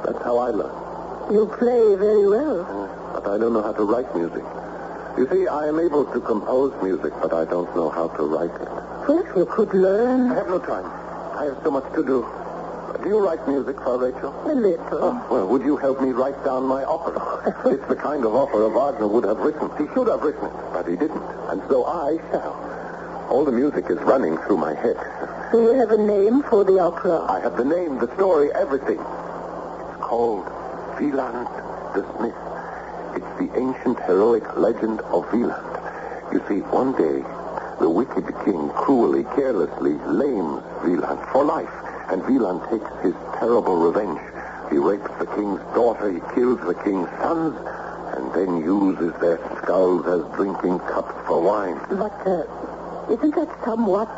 that's 0.07 0.23
how 0.23 0.39
I 0.39 0.51
learned. 0.55 1.35
You 1.35 1.51
play 1.59 1.97
very 1.99 2.29
well. 2.31 2.61
Uh, 2.63 3.19
But 3.19 3.27
I 3.27 3.37
don't 3.37 3.53
know 3.53 3.63
how 3.67 3.73
to 3.75 3.83
write 3.83 4.07
music. 4.15 4.45
You 5.19 5.27
see, 5.33 5.49
I 5.49 5.67
am 5.67 5.81
able 5.81 6.05
to 6.15 6.21
compose 6.21 6.71
music, 6.81 7.11
but 7.21 7.33
I 7.35 7.45
don't 7.45 7.75
know 7.75 7.91
how 7.91 8.07
to 8.15 8.23
write 8.23 8.55
it. 8.55 8.71
Well, 9.11 9.27
you 9.35 9.47
could 9.51 9.75
learn. 9.75 10.31
I 10.31 10.35
have 10.37 10.47
no 10.49 10.61
time. 10.61 10.87
I 11.35 11.51
have 11.51 11.59
so 11.65 11.73
much 11.73 11.91
to 11.99 12.05
do. 12.07 12.23
Do 13.03 13.09
you 13.09 13.19
write 13.19 13.47
music, 13.49 13.77
Frau 13.77 13.97
Rachel? 13.97 14.35
a 14.45 14.55
little. 14.55 14.87
Oh, 14.93 15.27
well, 15.31 15.47
would 15.49 15.63
you 15.63 15.77
help 15.77 16.01
me 16.01 16.11
write 16.11 16.43
down 16.45 16.65
my 16.65 16.85
opera? 16.85 17.55
it's 17.73 17.87
the 17.89 17.97
kind 17.97 18.25
of 18.25 18.35
opera 18.35 18.69
Wagner 18.69 19.09
would 19.09 19.25
have 19.25 19.39
written. 19.39 19.71
He 19.79 19.93
should 19.95 20.09
have 20.09 20.23
written 20.23 20.47
it, 20.47 20.73
but 20.73 20.89
he 20.89 20.97
didn't. 20.97 21.23
And 21.51 21.63
so 21.69 21.85
I 21.85 22.19
shall. 22.31 22.55
All 23.31 23.45
the 23.45 23.53
music 23.53 23.87
is 23.91 23.99
running 23.99 24.39
through 24.47 24.59
my 24.59 24.75
head. 24.75 24.97
Do 25.53 25.63
you 25.63 25.75
have 25.75 25.91
a 25.91 25.99
name 25.99 26.43
for 26.45 26.65
the 26.65 26.79
opera? 26.79 27.21
I 27.29 27.41
have 27.41 27.57
the 27.57 27.65
name, 27.65 27.99
the 27.99 28.13
story, 28.15 28.53
everything. 28.55 28.99
It's 28.99 30.01
called 30.01 30.47
Wieland 30.99 31.47
the 31.97 32.05
Smith. 32.19 32.37
It's 33.17 33.33
the 33.41 33.49
ancient 33.59 33.99
heroic 34.05 34.45
legend 34.57 35.01
of 35.01 35.25
Wieland. 35.33 35.65
You 36.33 36.43
see, 36.49 36.61
one 36.69 36.93
day, 36.93 37.25
the 37.81 37.89
wicked 37.89 38.27
king 38.45 38.69
cruelly, 38.71 39.25
carelessly 39.35 39.95
lames 40.07 40.63
Wieland 40.85 41.21
for 41.33 41.45
life, 41.45 41.73
and 42.09 42.23
Wieland 42.25 42.63
takes 42.71 42.89
his 43.03 43.15
terrible 43.39 43.77
revenge. 43.77 44.21
He 44.71 44.79
rapes 44.79 45.11
the 45.19 45.27
king's 45.27 45.61
daughter, 45.75 46.11
he 46.13 46.21
kills 46.35 46.61
the 46.67 46.75
king's 46.85 47.09
sons, 47.21 47.55
and 48.17 48.33
then 48.35 48.65
uses 48.65 49.13
their 49.21 49.39
skulls 49.63 50.07
as 50.07 50.23
drinking 50.37 50.79
cups 50.81 51.15
for 51.27 51.41
wine. 51.43 51.79
But 51.91 52.27
uh, 52.27 52.45
isn't 53.13 53.35
that 53.35 53.49
somewhat... 53.65 54.09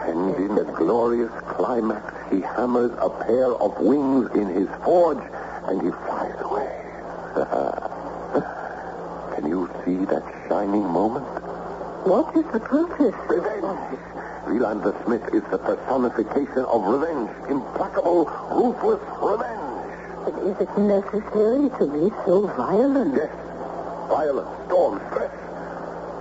And 0.00 0.34
in 0.36 0.56
a 0.58 0.64
glorious 0.64 1.30
climax, 1.46 2.02
he 2.32 2.40
hammers 2.40 2.90
a 2.98 3.10
pair 3.10 3.52
of 3.54 3.78
wings 3.78 4.30
in 4.34 4.48
his 4.48 4.66
forge, 4.82 5.22
and 5.64 5.82
he 5.82 5.90
flies 5.90 6.34
away. 6.40 6.72
Can 9.36 9.46
you 9.46 9.68
see 9.84 10.04
that 10.06 10.24
shining 10.48 10.82
moment? 10.82 11.26
What 12.04 12.34
is 12.34 12.44
the 12.52 12.60
purpose? 12.60 13.14
Revenge. 13.28 13.98
Wieland 14.48 14.82
the 14.82 14.94
Smith 15.04 15.22
is 15.34 15.42
the 15.50 15.58
personification 15.58 16.64
of 16.64 16.82
revenge. 16.86 17.28
Implacable, 17.48 18.24
ruthless 18.50 19.00
revenge. 19.20 19.60
But 20.24 20.34
is 20.42 20.56
it 20.60 20.78
necessary 20.78 21.68
to 21.78 21.84
be 21.86 22.08
so 22.24 22.46
violent? 22.56 23.14
Yes. 23.14 23.30
Violence, 24.08 24.48
storm, 24.66 25.00
stress. 25.10 25.30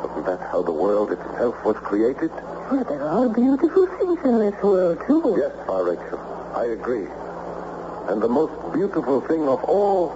Wasn't 0.04 0.26
that 0.26 0.42
how 0.52 0.62
the 0.62 0.72
world 0.72 1.12
itself 1.12 1.56
was 1.64 1.78
created? 1.78 2.32
Well, 2.70 2.84
there 2.84 3.04
are 3.04 3.30
beautiful 3.30 3.88
things 3.98 4.20
in 4.26 4.40
this 4.40 4.62
world, 4.62 5.00
too. 5.08 5.36
Yes, 5.40 5.52
Frau 5.66 5.82
Rachel. 5.82 6.20
I 6.56 6.66
agree. 6.66 7.08
And 8.10 8.22
the 8.22 8.30
most 8.30 8.54
beautiful 8.74 9.22
thing 9.22 9.48
of 9.48 9.64
all 9.64 10.12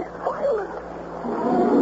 is 0.00 0.10
violence. 0.24 1.73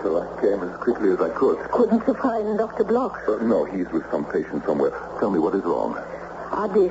Rachel, 0.00 0.22
I 0.22 0.40
came 0.40 0.62
as 0.62 0.76
quickly 0.78 1.10
as 1.10 1.20
I 1.20 1.28
could. 1.30 1.58
Couldn't 1.72 2.06
you 2.06 2.14
find 2.14 2.56
Dr. 2.56 2.84
Block? 2.84 3.20
Uh, 3.28 3.36
no, 3.44 3.64
he's 3.64 3.88
with 3.90 4.08
some 4.10 4.24
patient 4.24 4.64
somewhere. 4.64 4.90
Tell 5.18 5.30
me 5.30 5.38
what 5.38 5.54
is 5.54 5.62
wrong. 5.62 5.94
Adi, 6.52 6.90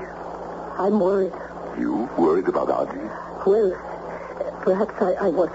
I'm 0.77 0.99
worried. 0.99 1.33
You 1.79 2.09
worried 2.17 2.47
about 2.47 2.69
Adi? 2.69 2.99
Well, 3.49 3.73
perhaps 4.61 4.93
I, 5.01 5.13
I 5.25 5.29
was. 5.29 5.49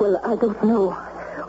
Well, 0.00 0.20
I 0.24 0.36
don't 0.36 0.62
know. 0.64 0.96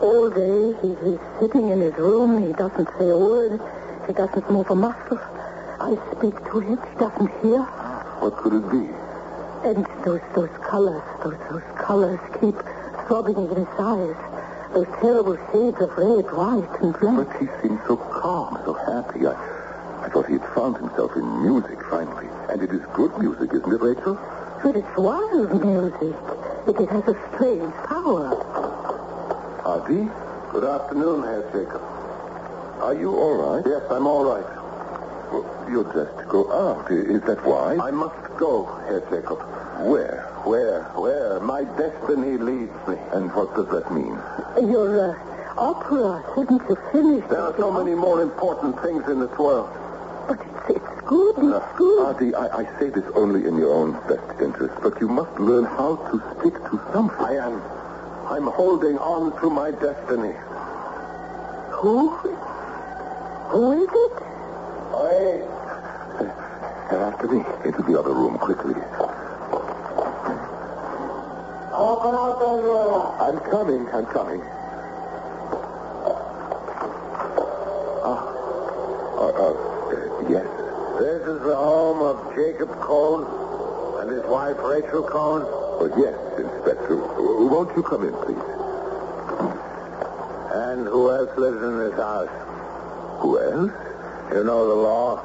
All 0.00 0.28
day 0.28 0.76
he, 0.82 0.88
he's 1.00 1.20
sitting 1.40 1.70
in 1.70 1.80
his 1.80 1.94
room. 1.94 2.46
He 2.46 2.52
doesn't 2.52 2.88
say 2.98 3.08
a 3.08 3.16
word. 3.16 3.60
He 4.06 4.12
doesn't 4.12 4.50
move 4.50 4.68
a 4.70 4.74
muscle. 4.74 5.18
I 5.80 5.96
speak 6.16 6.36
to 6.50 6.60
him. 6.60 6.76
He 6.76 6.98
doesn't 6.98 7.30
hear. 7.40 7.62
What 8.20 8.36
could 8.36 8.52
it 8.52 8.68
be? 8.70 8.84
And 9.64 9.86
those 10.04 10.20
those 10.34 10.50
colors, 10.68 11.02
those 11.24 11.38
those 11.50 11.62
colors 11.78 12.20
keep 12.40 12.56
throbbing 13.06 13.36
in 13.36 13.56
his 13.56 13.68
eyes. 13.78 14.31
Those 14.74 14.86
terrible 15.00 15.36
shades 15.52 15.78
of 15.80 15.90
red, 15.98 16.24
white, 16.32 16.80
and 16.80 16.92
black. 16.98 17.28
But 17.28 17.40
he 17.40 17.46
seemed 17.60 17.80
so 17.86 17.96
calm, 17.96 18.58
so 18.64 18.72
happy. 18.72 19.26
I, 19.26 19.34
I 20.04 20.08
thought 20.08 20.26
he 20.26 20.34
had 20.38 20.48
found 20.54 20.76
himself 20.78 21.14
in 21.14 21.42
music 21.42 21.78
finally. 21.90 22.26
And 22.48 22.62
it 22.62 22.70
is 22.70 22.80
good 22.94 23.16
music, 23.18 23.52
isn't 23.52 23.70
it, 23.72 23.80
Rachel? 23.82 24.18
But 24.62 24.76
it's 24.76 24.96
wild 24.96 25.52
music. 25.64 26.16
It, 26.66 26.80
it 26.80 26.88
has 26.88 27.04
a 27.06 27.16
strange 27.34 27.74
power. 27.84 28.32
Adi? 29.66 30.08
Good 30.52 30.64
afternoon, 30.64 31.22
Herr 31.22 31.42
Jacob. 31.52 31.82
Are 32.82 32.94
you 32.94 33.14
all 33.14 33.36
right? 33.36 33.64
Yes, 33.66 33.82
I'm 33.90 34.06
all 34.06 34.24
right. 34.24 34.44
Well, 35.32 35.44
you're 35.70 35.84
dressed 35.92 36.18
to 36.18 36.24
go 36.24 36.50
out. 36.52 36.90
Is 36.90 37.22
that 37.22 37.44
why? 37.44 37.76
I 37.76 37.90
must 37.90 38.36
go, 38.38 38.64
Herr 38.86 39.00
Jacob. 39.10 39.38
Where? 39.86 40.21
Where? 40.44 40.82
Where? 40.96 41.40
My 41.40 41.64
destiny 41.64 42.36
leads 42.36 42.74
me. 42.88 42.96
And 43.12 43.32
what 43.34 43.54
does 43.54 43.68
that 43.68 43.92
mean? 43.92 44.18
Your 44.68 45.12
uh, 45.12 45.54
opera, 45.56 46.24
shouldn't 46.34 46.62
you 46.68 46.76
finish 46.90 47.24
There 47.30 47.40
are 47.40 47.54
so 47.56 47.70
many 47.70 47.94
more 47.94 48.20
important 48.22 48.80
things 48.82 49.06
in 49.08 49.20
this 49.20 49.30
world. 49.38 49.70
But 50.26 50.40
it's, 50.68 50.78
it's 50.78 51.00
good, 51.06 51.36
it's 51.38 51.78
good. 51.78 52.06
Adi, 52.06 52.34
I, 52.34 52.62
I 52.62 52.78
say 52.80 52.90
this 52.90 53.04
only 53.14 53.46
in 53.46 53.56
your 53.56 53.72
own 53.72 53.92
best 54.08 54.40
interest, 54.42 54.74
but 54.82 55.00
you 55.00 55.08
must 55.08 55.30
learn 55.38 55.64
how 55.64 55.96
to 56.10 56.18
stick 56.40 56.54
to 56.54 56.80
something. 56.92 57.24
I 57.24 57.34
am. 57.36 57.62
I'm 58.26 58.46
holding 58.46 58.98
on 58.98 59.38
to 59.40 59.50
my 59.50 59.70
destiny. 59.70 60.34
Who? 61.70 62.10
Who 63.50 63.82
is 63.82 63.90
it? 63.92 64.22
I. 64.94 65.42
After 66.94 67.28
me. 67.28 67.44
Into 67.64 67.82
the 67.82 67.98
other 67.98 68.12
room, 68.12 68.38
quickly. 68.38 68.74
Open 71.74 72.14
out 72.14 72.38
that 72.38 72.62
door. 72.62 73.11
I'm 73.22 73.38
coming. 73.38 73.86
I'm 73.94 74.06
coming. 74.06 74.42
Ah. 78.02 78.18
Uh, 79.14 79.30
uh, 79.30 79.54
yes. 80.28 80.44
This 80.98 81.22
is 81.22 81.38
the 81.46 81.54
home 81.54 82.02
of 82.02 82.34
Jacob 82.34 82.68
Cohn 82.80 83.22
and 84.00 84.10
his 84.10 84.24
wife 84.26 84.58
Rachel 84.58 85.04
Cohn. 85.04 85.42
Oh, 85.46 85.86
yes, 85.96 86.18
Inspector. 86.36 86.96
Won't 87.46 87.76
you 87.76 87.84
come 87.84 88.02
in, 88.02 88.12
please? 88.26 88.42
And 90.50 90.88
who 90.88 91.08
else 91.12 91.30
lives 91.38 91.62
in 91.62 91.78
this 91.78 91.94
house? 91.94 92.28
Who 93.20 93.38
else? 93.38 93.70
You 94.34 94.42
know 94.42 94.66
the 94.66 94.74
law. 94.82 95.22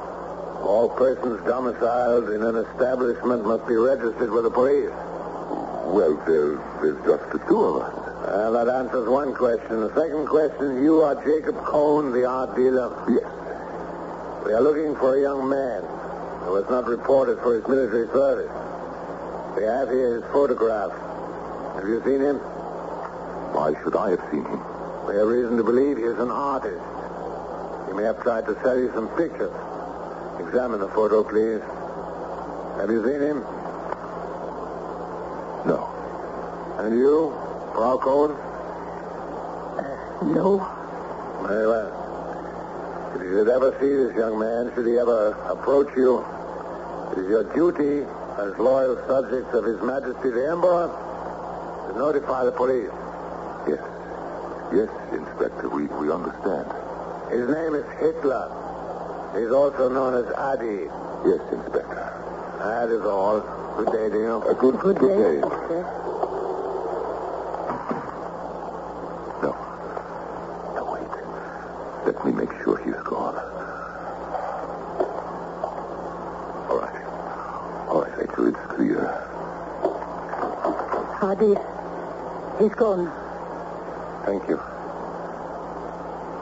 All 0.62 0.88
persons 0.88 1.44
domiciled 1.44 2.30
in 2.30 2.44
an 2.44 2.64
establishment 2.64 3.44
must 3.44 3.66
be 3.66 3.74
registered 3.74 4.30
with 4.30 4.44
the 4.44 4.50
police. 4.50 4.94
Well, 5.90 6.14
there, 6.26 6.58
there's 6.80 7.02
just 7.04 7.30
the 7.32 7.38
two 7.48 7.60
of 7.60 7.82
us. 7.82 7.94
Well, 8.26 8.52
that 8.52 8.68
answers 8.68 9.08
one 9.08 9.34
question. 9.34 9.80
The 9.80 9.94
second 9.94 10.26
question, 10.26 10.82
you 10.82 11.02
are 11.02 11.14
Jacob 11.24 11.56
Cohn, 11.64 12.12
the 12.12 12.24
art 12.24 12.56
dealer. 12.56 12.90
Yes. 13.08 13.24
We 14.44 14.52
are 14.52 14.60
looking 14.62 14.94
for 14.96 15.16
a 15.16 15.20
young 15.20 15.48
man 15.48 15.82
who 16.44 16.54
has 16.56 16.68
not 16.70 16.86
reported 16.86 17.38
for 17.40 17.54
his 17.54 17.66
military 17.66 18.06
service. 18.08 18.50
We 19.56 19.64
have 19.64 19.88
here 19.90 20.20
his 20.20 20.24
photograph. 20.32 20.92
Have 21.76 21.88
you 21.88 22.02
seen 22.04 22.20
him? 22.20 22.38
Why 23.54 23.74
should 23.82 23.96
I 23.96 24.10
have 24.10 24.22
seen 24.30 24.44
him? 24.44 24.60
We 25.06 25.16
have 25.16 25.26
reason 25.26 25.56
to 25.56 25.64
believe 25.64 25.96
he 25.96 26.04
is 26.04 26.18
an 26.18 26.30
artist. 26.30 26.80
He 27.88 27.94
may 27.94 28.04
have 28.04 28.22
tried 28.22 28.46
to 28.46 28.54
sell 28.62 28.78
you 28.78 28.92
some 28.94 29.08
pictures. 29.16 29.52
Examine 30.38 30.80
the 30.80 30.88
photo, 30.88 31.24
please. 31.24 31.60
Have 32.78 32.90
you 32.90 33.02
seen 33.02 33.20
him? 33.20 33.40
No. 35.66 35.97
And 36.78 36.98
you, 36.98 37.32
Frau 37.74 37.98
Cohn? 37.98 38.30
No. 40.34 40.58
Very 41.46 41.66
well. 41.66 41.90
If 43.14 43.22
you 43.22 43.28
should 43.38 43.48
ever 43.48 43.72
see 43.80 43.88
this 43.94 44.14
young 44.16 44.38
man, 44.38 44.72
should 44.74 44.86
he 44.86 44.98
ever 44.98 45.30
approach 45.48 45.88
you, 45.96 46.24
it 47.12 47.18
is 47.18 47.28
your 47.30 47.44
duty 47.54 48.06
as 48.38 48.56
loyal 48.58 48.96
subjects 49.08 49.52
of 49.54 49.64
His 49.64 49.80
Majesty 49.82 50.30
the 50.30 50.50
Emperor 50.50 50.88
to 51.88 51.98
notify 51.98 52.44
the 52.44 52.52
police. 52.52 52.90
Yes. 53.66 53.82
Yes, 54.72 54.90
Inspector, 55.12 55.68
we, 55.70 55.86
we 55.98 56.10
understand. 56.12 56.66
His 57.32 57.48
name 57.48 57.74
is 57.74 57.86
Hitler. 57.98 58.46
He's 59.36 59.50
also 59.50 59.88
known 59.88 60.14
as 60.14 60.30
Adi. 60.34 60.86
Yes, 61.26 61.40
Inspector. 61.52 62.04
That 62.58 62.88
is 62.90 63.02
all. 63.02 63.40
Good 63.78 63.92
day 63.92 64.08
to 64.10 64.18
you. 64.18 64.42
A 64.42 64.54
good, 64.54 64.78
Good 64.78 64.98
day. 64.98 65.40
No. 69.42 69.52
No, 70.74 70.82
wait. 70.92 71.08
Let 72.06 72.24
me 72.26 72.32
make 72.32 72.50
sure 72.64 72.76
he's 72.84 72.94
gone. 73.04 73.36
All 76.68 76.78
right. 76.78 77.88
All 77.88 78.02
right, 78.02 78.18
Rachel, 78.18 78.46
it's 78.48 78.58
clear. 78.74 79.24
Adi, 81.28 81.54
he's 82.58 82.72
gone. 82.72 83.04
Thank 84.24 84.48
you. 84.48 84.56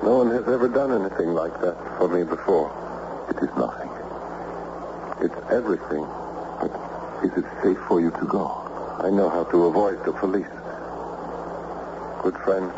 No 0.07 0.23
one 0.23 0.31
has 0.31 0.47
ever 0.47 0.69
done 0.69 0.93
anything 0.95 1.35
like 1.35 1.61
that 1.61 1.75
for 1.99 2.07
me 2.07 2.23
before. 2.23 2.71
It 3.29 3.35
is 3.43 3.51
nothing. 3.59 3.91
It's 5.27 5.35
everything. 5.51 6.07
But 6.63 6.71
is 7.27 7.35
it 7.35 7.51
safe 7.65 7.83
for 7.89 8.01
you 8.01 8.13
to 8.13 8.27
go? 8.31 8.47
I 9.03 9.11
know 9.11 9.29
how 9.29 9.43
to 9.51 9.65
avoid 9.67 10.05
the 10.05 10.13
police. 10.13 10.55
Good 12.23 12.39
friends, 12.47 12.71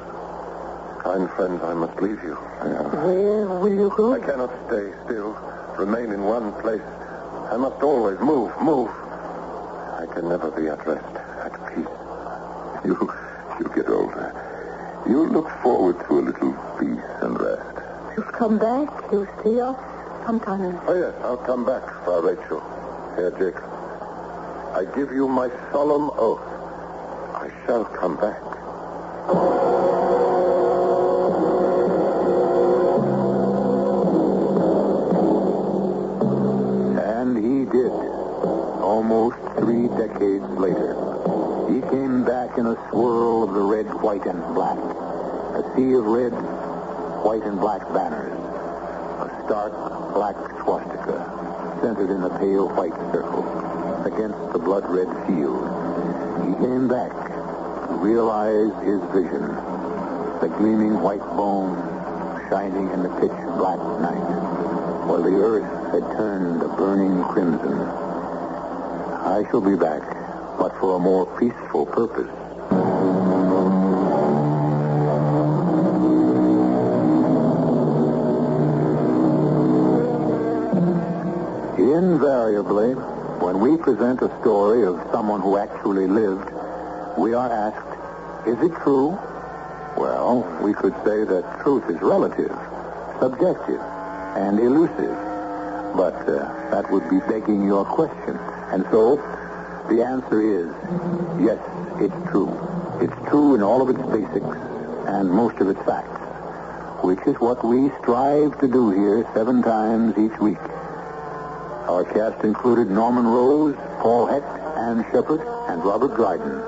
kind 1.05 1.29
friends, 1.37 1.61
I 1.63 1.75
must 1.75 2.01
leave 2.01 2.25
you. 2.25 2.39
Yeah. 2.65 2.89
Where 3.05 3.47
will 3.61 3.69
you 3.69 3.93
go? 3.95 4.15
I 4.15 4.21
cannot 4.25 4.49
stay 4.69 4.97
still, 5.05 5.37
remain 5.77 6.09
in 6.11 6.25
one 6.25 6.55
place. 6.65 6.89
I 7.53 7.59
must 7.59 7.83
always 7.83 8.19
move, 8.21 8.49
move. 8.63 8.89
I 8.89 10.09
can 10.15 10.27
never 10.27 10.51
be 10.51 10.69
at 10.69 10.81
rest. 10.87 11.28
You, 12.89 12.97
you 13.61 13.71
get 13.75 13.87
older. 13.91 14.33
You 15.07 15.29
look 15.29 15.51
forward 15.63 15.99
to 16.09 16.21
a 16.21 16.23
little 16.23 16.53
peace 16.81 17.05
and 17.21 17.39
rest. 17.39 18.17
You'll 18.17 18.33
come 18.33 18.59
back. 18.59 18.89
You'll 19.13 19.29
see 19.45 19.61
us 19.61 19.77
sometime. 20.25 20.81
Oh, 20.87 20.95
yes, 20.95 21.13
I'll 21.23 21.37
come 21.37 21.67
back, 21.67 21.83
Frau 22.05 22.21
Rachel. 22.21 22.61
Herr 23.15 23.31
Jacob. 23.33 23.63
I 24.73 24.87
give 24.97 25.13
you 25.13 25.29
my 25.29 25.51
solemn 25.71 26.11
oath. 26.15 26.41
I 27.35 27.51
shall 27.67 27.85
come 27.85 28.17
back. 28.17 28.41
And 37.05 37.37
he 37.37 37.67
did. 37.71 37.93
Almost 38.81 39.37
three 39.59 39.89
decades 39.89 40.49
later. 40.57 41.08
He 41.69 41.83
came 41.83 42.25
back 42.25 42.57
in 42.57 42.65
a 42.65 42.77
swirl 42.91 43.45
of 43.45 43.53
the 43.53 43.61
red, 43.61 43.87
white, 44.01 44.25
and 44.25 44.41
black. 44.55 44.79
A 44.79 45.63
sea 45.77 45.93
of 45.93 46.07
red, 46.07 46.33
white, 47.23 47.43
and 47.43 47.61
black 47.61 47.83
banners. 47.93 48.33
A 48.33 49.29
stark 49.45 49.75
black 50.15 50.37
swastika 50.65 51.21
centered 51.83 52.09
in 52.09 52.23
a 52.25 52.31
pale 52.39 52.69
white 52.73 52.97
circle 53.13 53.45
against 54.07 54.41
the 54.53 54.59
blood-red 54.59 55.09
field. 55.27 55.69
He 56.49 56.55
came 56.65 56.89
back 56.89 57.13
to 57.13 57.95
realize 58.01 58.73
his 58.89 59.05
vision. 59.13 59.53
The 60.41 60.49
gleaming 60.57 61.03
white 61.03 61.21
bone 61.37 61.77
shining 62.49 62.89
in 62.93 63.03
the 63.03 63.13
pitch 63.21 63.39
black 63.61 63.79
night 64.01 64.25
while 65.05 65.23
the 65.23 65.37
earth 65.37 65.93
had 65.93 66.17
turned 66.17 66.63
a 66.63 66.69
burning 66.69 67.23
crimson. 67.25 67.79
I 69.29 69.45
shall 69.51 69.61
be 69.61 69.77
back, 69.77 70.18
for 70.81 70.97
a 70.97 70.99
more 70.99 71.27
peaceful 71.39 71.87
purpose. 71.87 72.31
Invariably, 81.79 82.95
when 83.45 83.61
we 83.61 83.77
present 83.77 84.23
a 84.23 84.41
story 84.41 84.85
of 84.85 85.01
someone 85.13 85.41
who 85.41 85.57
actually 85.57 86.07
lived, 86.07 86.51
we 87.19 87.35
are 87.35 87.51
asked, 87.51 88.47
is 88.47 88.59
it 88.63 88.75
true? 88.83 89.19
Well, 89.97 90.47
we 90.63 90.75
could 90.75 90.95
say 91.05 91.25
that 91.25 91.61
truth 91.63 91.89
is 91.91 92.01
relative, 92.01 92.57
subjective, 93.21 93.81
and 94.37 94.61
elusive. 94.61 95.17
But 95.97 96.15
uh, 96.29 96.71
that 96.71 96.91
would 96.91 97.09
be 97.11 97.19
begging 97.29 97.65
your 97.65 97.85
question. 97.85 98.37
And 98.71 98.85
so, 98.91 99.19
the 99.89 100.05
answer 100.05 100.41
is 100.41 100.69
yes, 101.41 101.59
it's 102.01 102.31
true. 102.31 102.53
It's 103.01 103.29
true 103.29 103.55
in 103.55 103.63
all 103.63 103.81
of 103.83 103.89
its 103.91 104.03
basics 104.11 104.57
and 105.07 105.31
most 105.31 105.57
of 105.59 105.69
its 105.69 105.81
facts, 105.83 106.21
which 107.03 107.21
is 107.27 107.37
what 107.41 107.65
we 107.65 107.91
strive 108.03 108.59
to 108.61 108.69
do 108.69 108.91
here 108.91 109.27
seven 109.35 109.63
times 109.63 110.17
each 110.19 110.39
week. 110.41 110.61
Our 111.89 112.05
cast 112.05 112.45
included 112.45 112.91
Norman 112.91 113.27
Rose, 113.27 113.75
Paul 114.01 114.27
Hecht, 114.27 114.45
Ann 114.77 115.07
Shepard, 115.11 115.41
and 115.69 115.83
Robert 115.83 116.15
Dryden. 116.15 116.61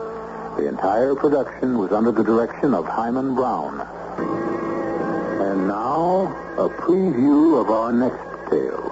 The 0.56 0.66
entire 0.66 1.14
production 1.14 1.78
was 1.78 1.92
under 1.92 2.12
the 2.12 2.24
direction 2.24 2.72
of 2.74 2.86
Himan 2.86 3.34
Brown. 3.34 3.80
And 5.40 5.68
now, 5.68 6.26
a 6.56 6.68
preview 6.68 7.60
of 7.60 7.70
our 7.70 7.92
next 7.92 8.50
tale. 8.50 8.88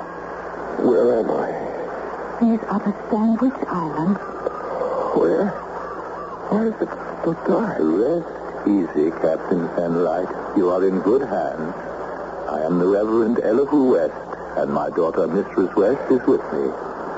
Where 0.84 1.20
am 1.20 1.30
I? 1.30 1.57
These 2.40 2.60
are 2.70 2.78
the 2.78 2.94
Sandwich 3.10 3.58
Islands. 3.66 4.20
Where? 5.18 5.50
Where 6.50 6.68
is 6.68 6.74
so 7.24 7.34
dark? 7.50 7.78
Rest 7.82 8.30
easy, 8.62 9.10
Captain 9.10 9.66
Fenright. 9.74 10.30
You 10.56 10.70
are 10.70 10.86
in 10.86 11.00
good 11.00 11.22
hands. 11.22 11.74
I 12.48 12.62
am 12.62 12.78
the 12.78 12.86
Reverend 12.86 13.40
Elihu 13.42 13.90
West, 13.90 14.14
and 14.56 14.72
my 14.72 14.88
daughter, 14.90 15.26
Mistress 15.26 15.74
West, 15.74 15.98
is 16.12 16.22
with 16.28 16.44
me. 16.54 16.70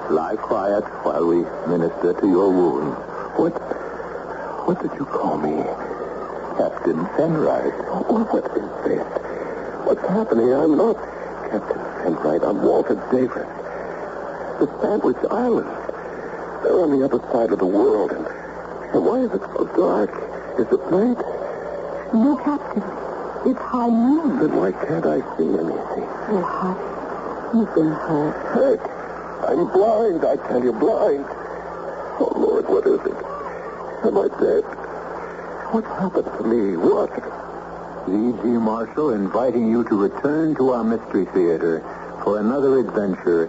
Lie 0.09 0.37
quiet 0.41 0.85
while 1.05 1.27
we 1.27 1.45
minister 1.69 2.15
to 2.19 2.27
your 2.27 2.51
wounds. 2.51 2.97
What? 3.37 3.53
What 4.67 4.81
did 4.81 4.93
you 4.99 5.05
call 5.05 5.37
me? 5.37 5.53
Captain 6.57 6.97
Fenright. 7.21 7.75
Oh, 7.93 8.25
what 8.33 8.45
is 8.57 8.73
this? 8.89 9.05
What's 9.85 10.09
happening? 10.09 10.51
I'm 10.55 10.79
not 10.79 10.97
Captain 11.51 11.77
Fenright. 12.01 12.43
I'm 12.43 12.63
Walter 12.63 12.97
Davis. 13.13 13.70
The 14.61 14.69
Sandwich 14.83 15.17
Islands. 15.31 15.73
They're 16.63 16.79
on 16.85 16.93
the 16.93 17.03
other 17.03 17.19
side 17.33 17.51
of 17.51 17.59
the 17.61 17.67
world. 17.67 18.13
And, 18.13 18.27
and 18.93 19.07
why 19.07 19.21
is 19.25 19.33
it 19.33 19.41
so 19.57 19.65
dark? 19.73 20.13
Is 20.61 20.69
it 20.69 20.83
night? 20.93 21.17
No, 22.13 22.37
Captain. 22.45 22.85
It's 23.49 23.59
high 23.59 23.89
noon. 23.89 24.37
Then 24.37 24.53
why 24.55 24.73
can't 24.73 25.07
I 25.07 25.25
see 25.41 25.49
anything? 25.49 26.05
Oh, 26.29 26.45
hush. 26.45 27.57
You've 27.57 27.75
been 27.75 27.89
hurt. 27.89 28.37
Hurt? 28.53 28.85
I'm 29.49 29.65
blind. 29.73 30.27
I 30.29 30.37
tell 30.47 30.63
you, 30.63 30.75
blind. 30.75 31.25
Oh, 32.21 32.33
Lord, 32.37 32.69
what 32.69 32.85
is 32.85 33.01
it? 33.01 33.17
Am 34.05 34.19
I 34.21 34.29
dead? 34.45 34.65
What's 35.73 35.89
happened 35.89 36.29
to 36.37 36.45
me? 36.45 36.77
What? 36.77 37.17
E.G. 38.13 38.45
Marshall 38.61 39.15
inviting 39.15 39.71
you 39.71 39.85
to 39.85 39.97
return 39.97 40.55
to 40.57 40.73
our 40.73 40.85
Mystery 40.85 41.25
Theater 41.33 41.81
for 42.25 42.41
another 42.41 42.79
adventure 42.79 43.49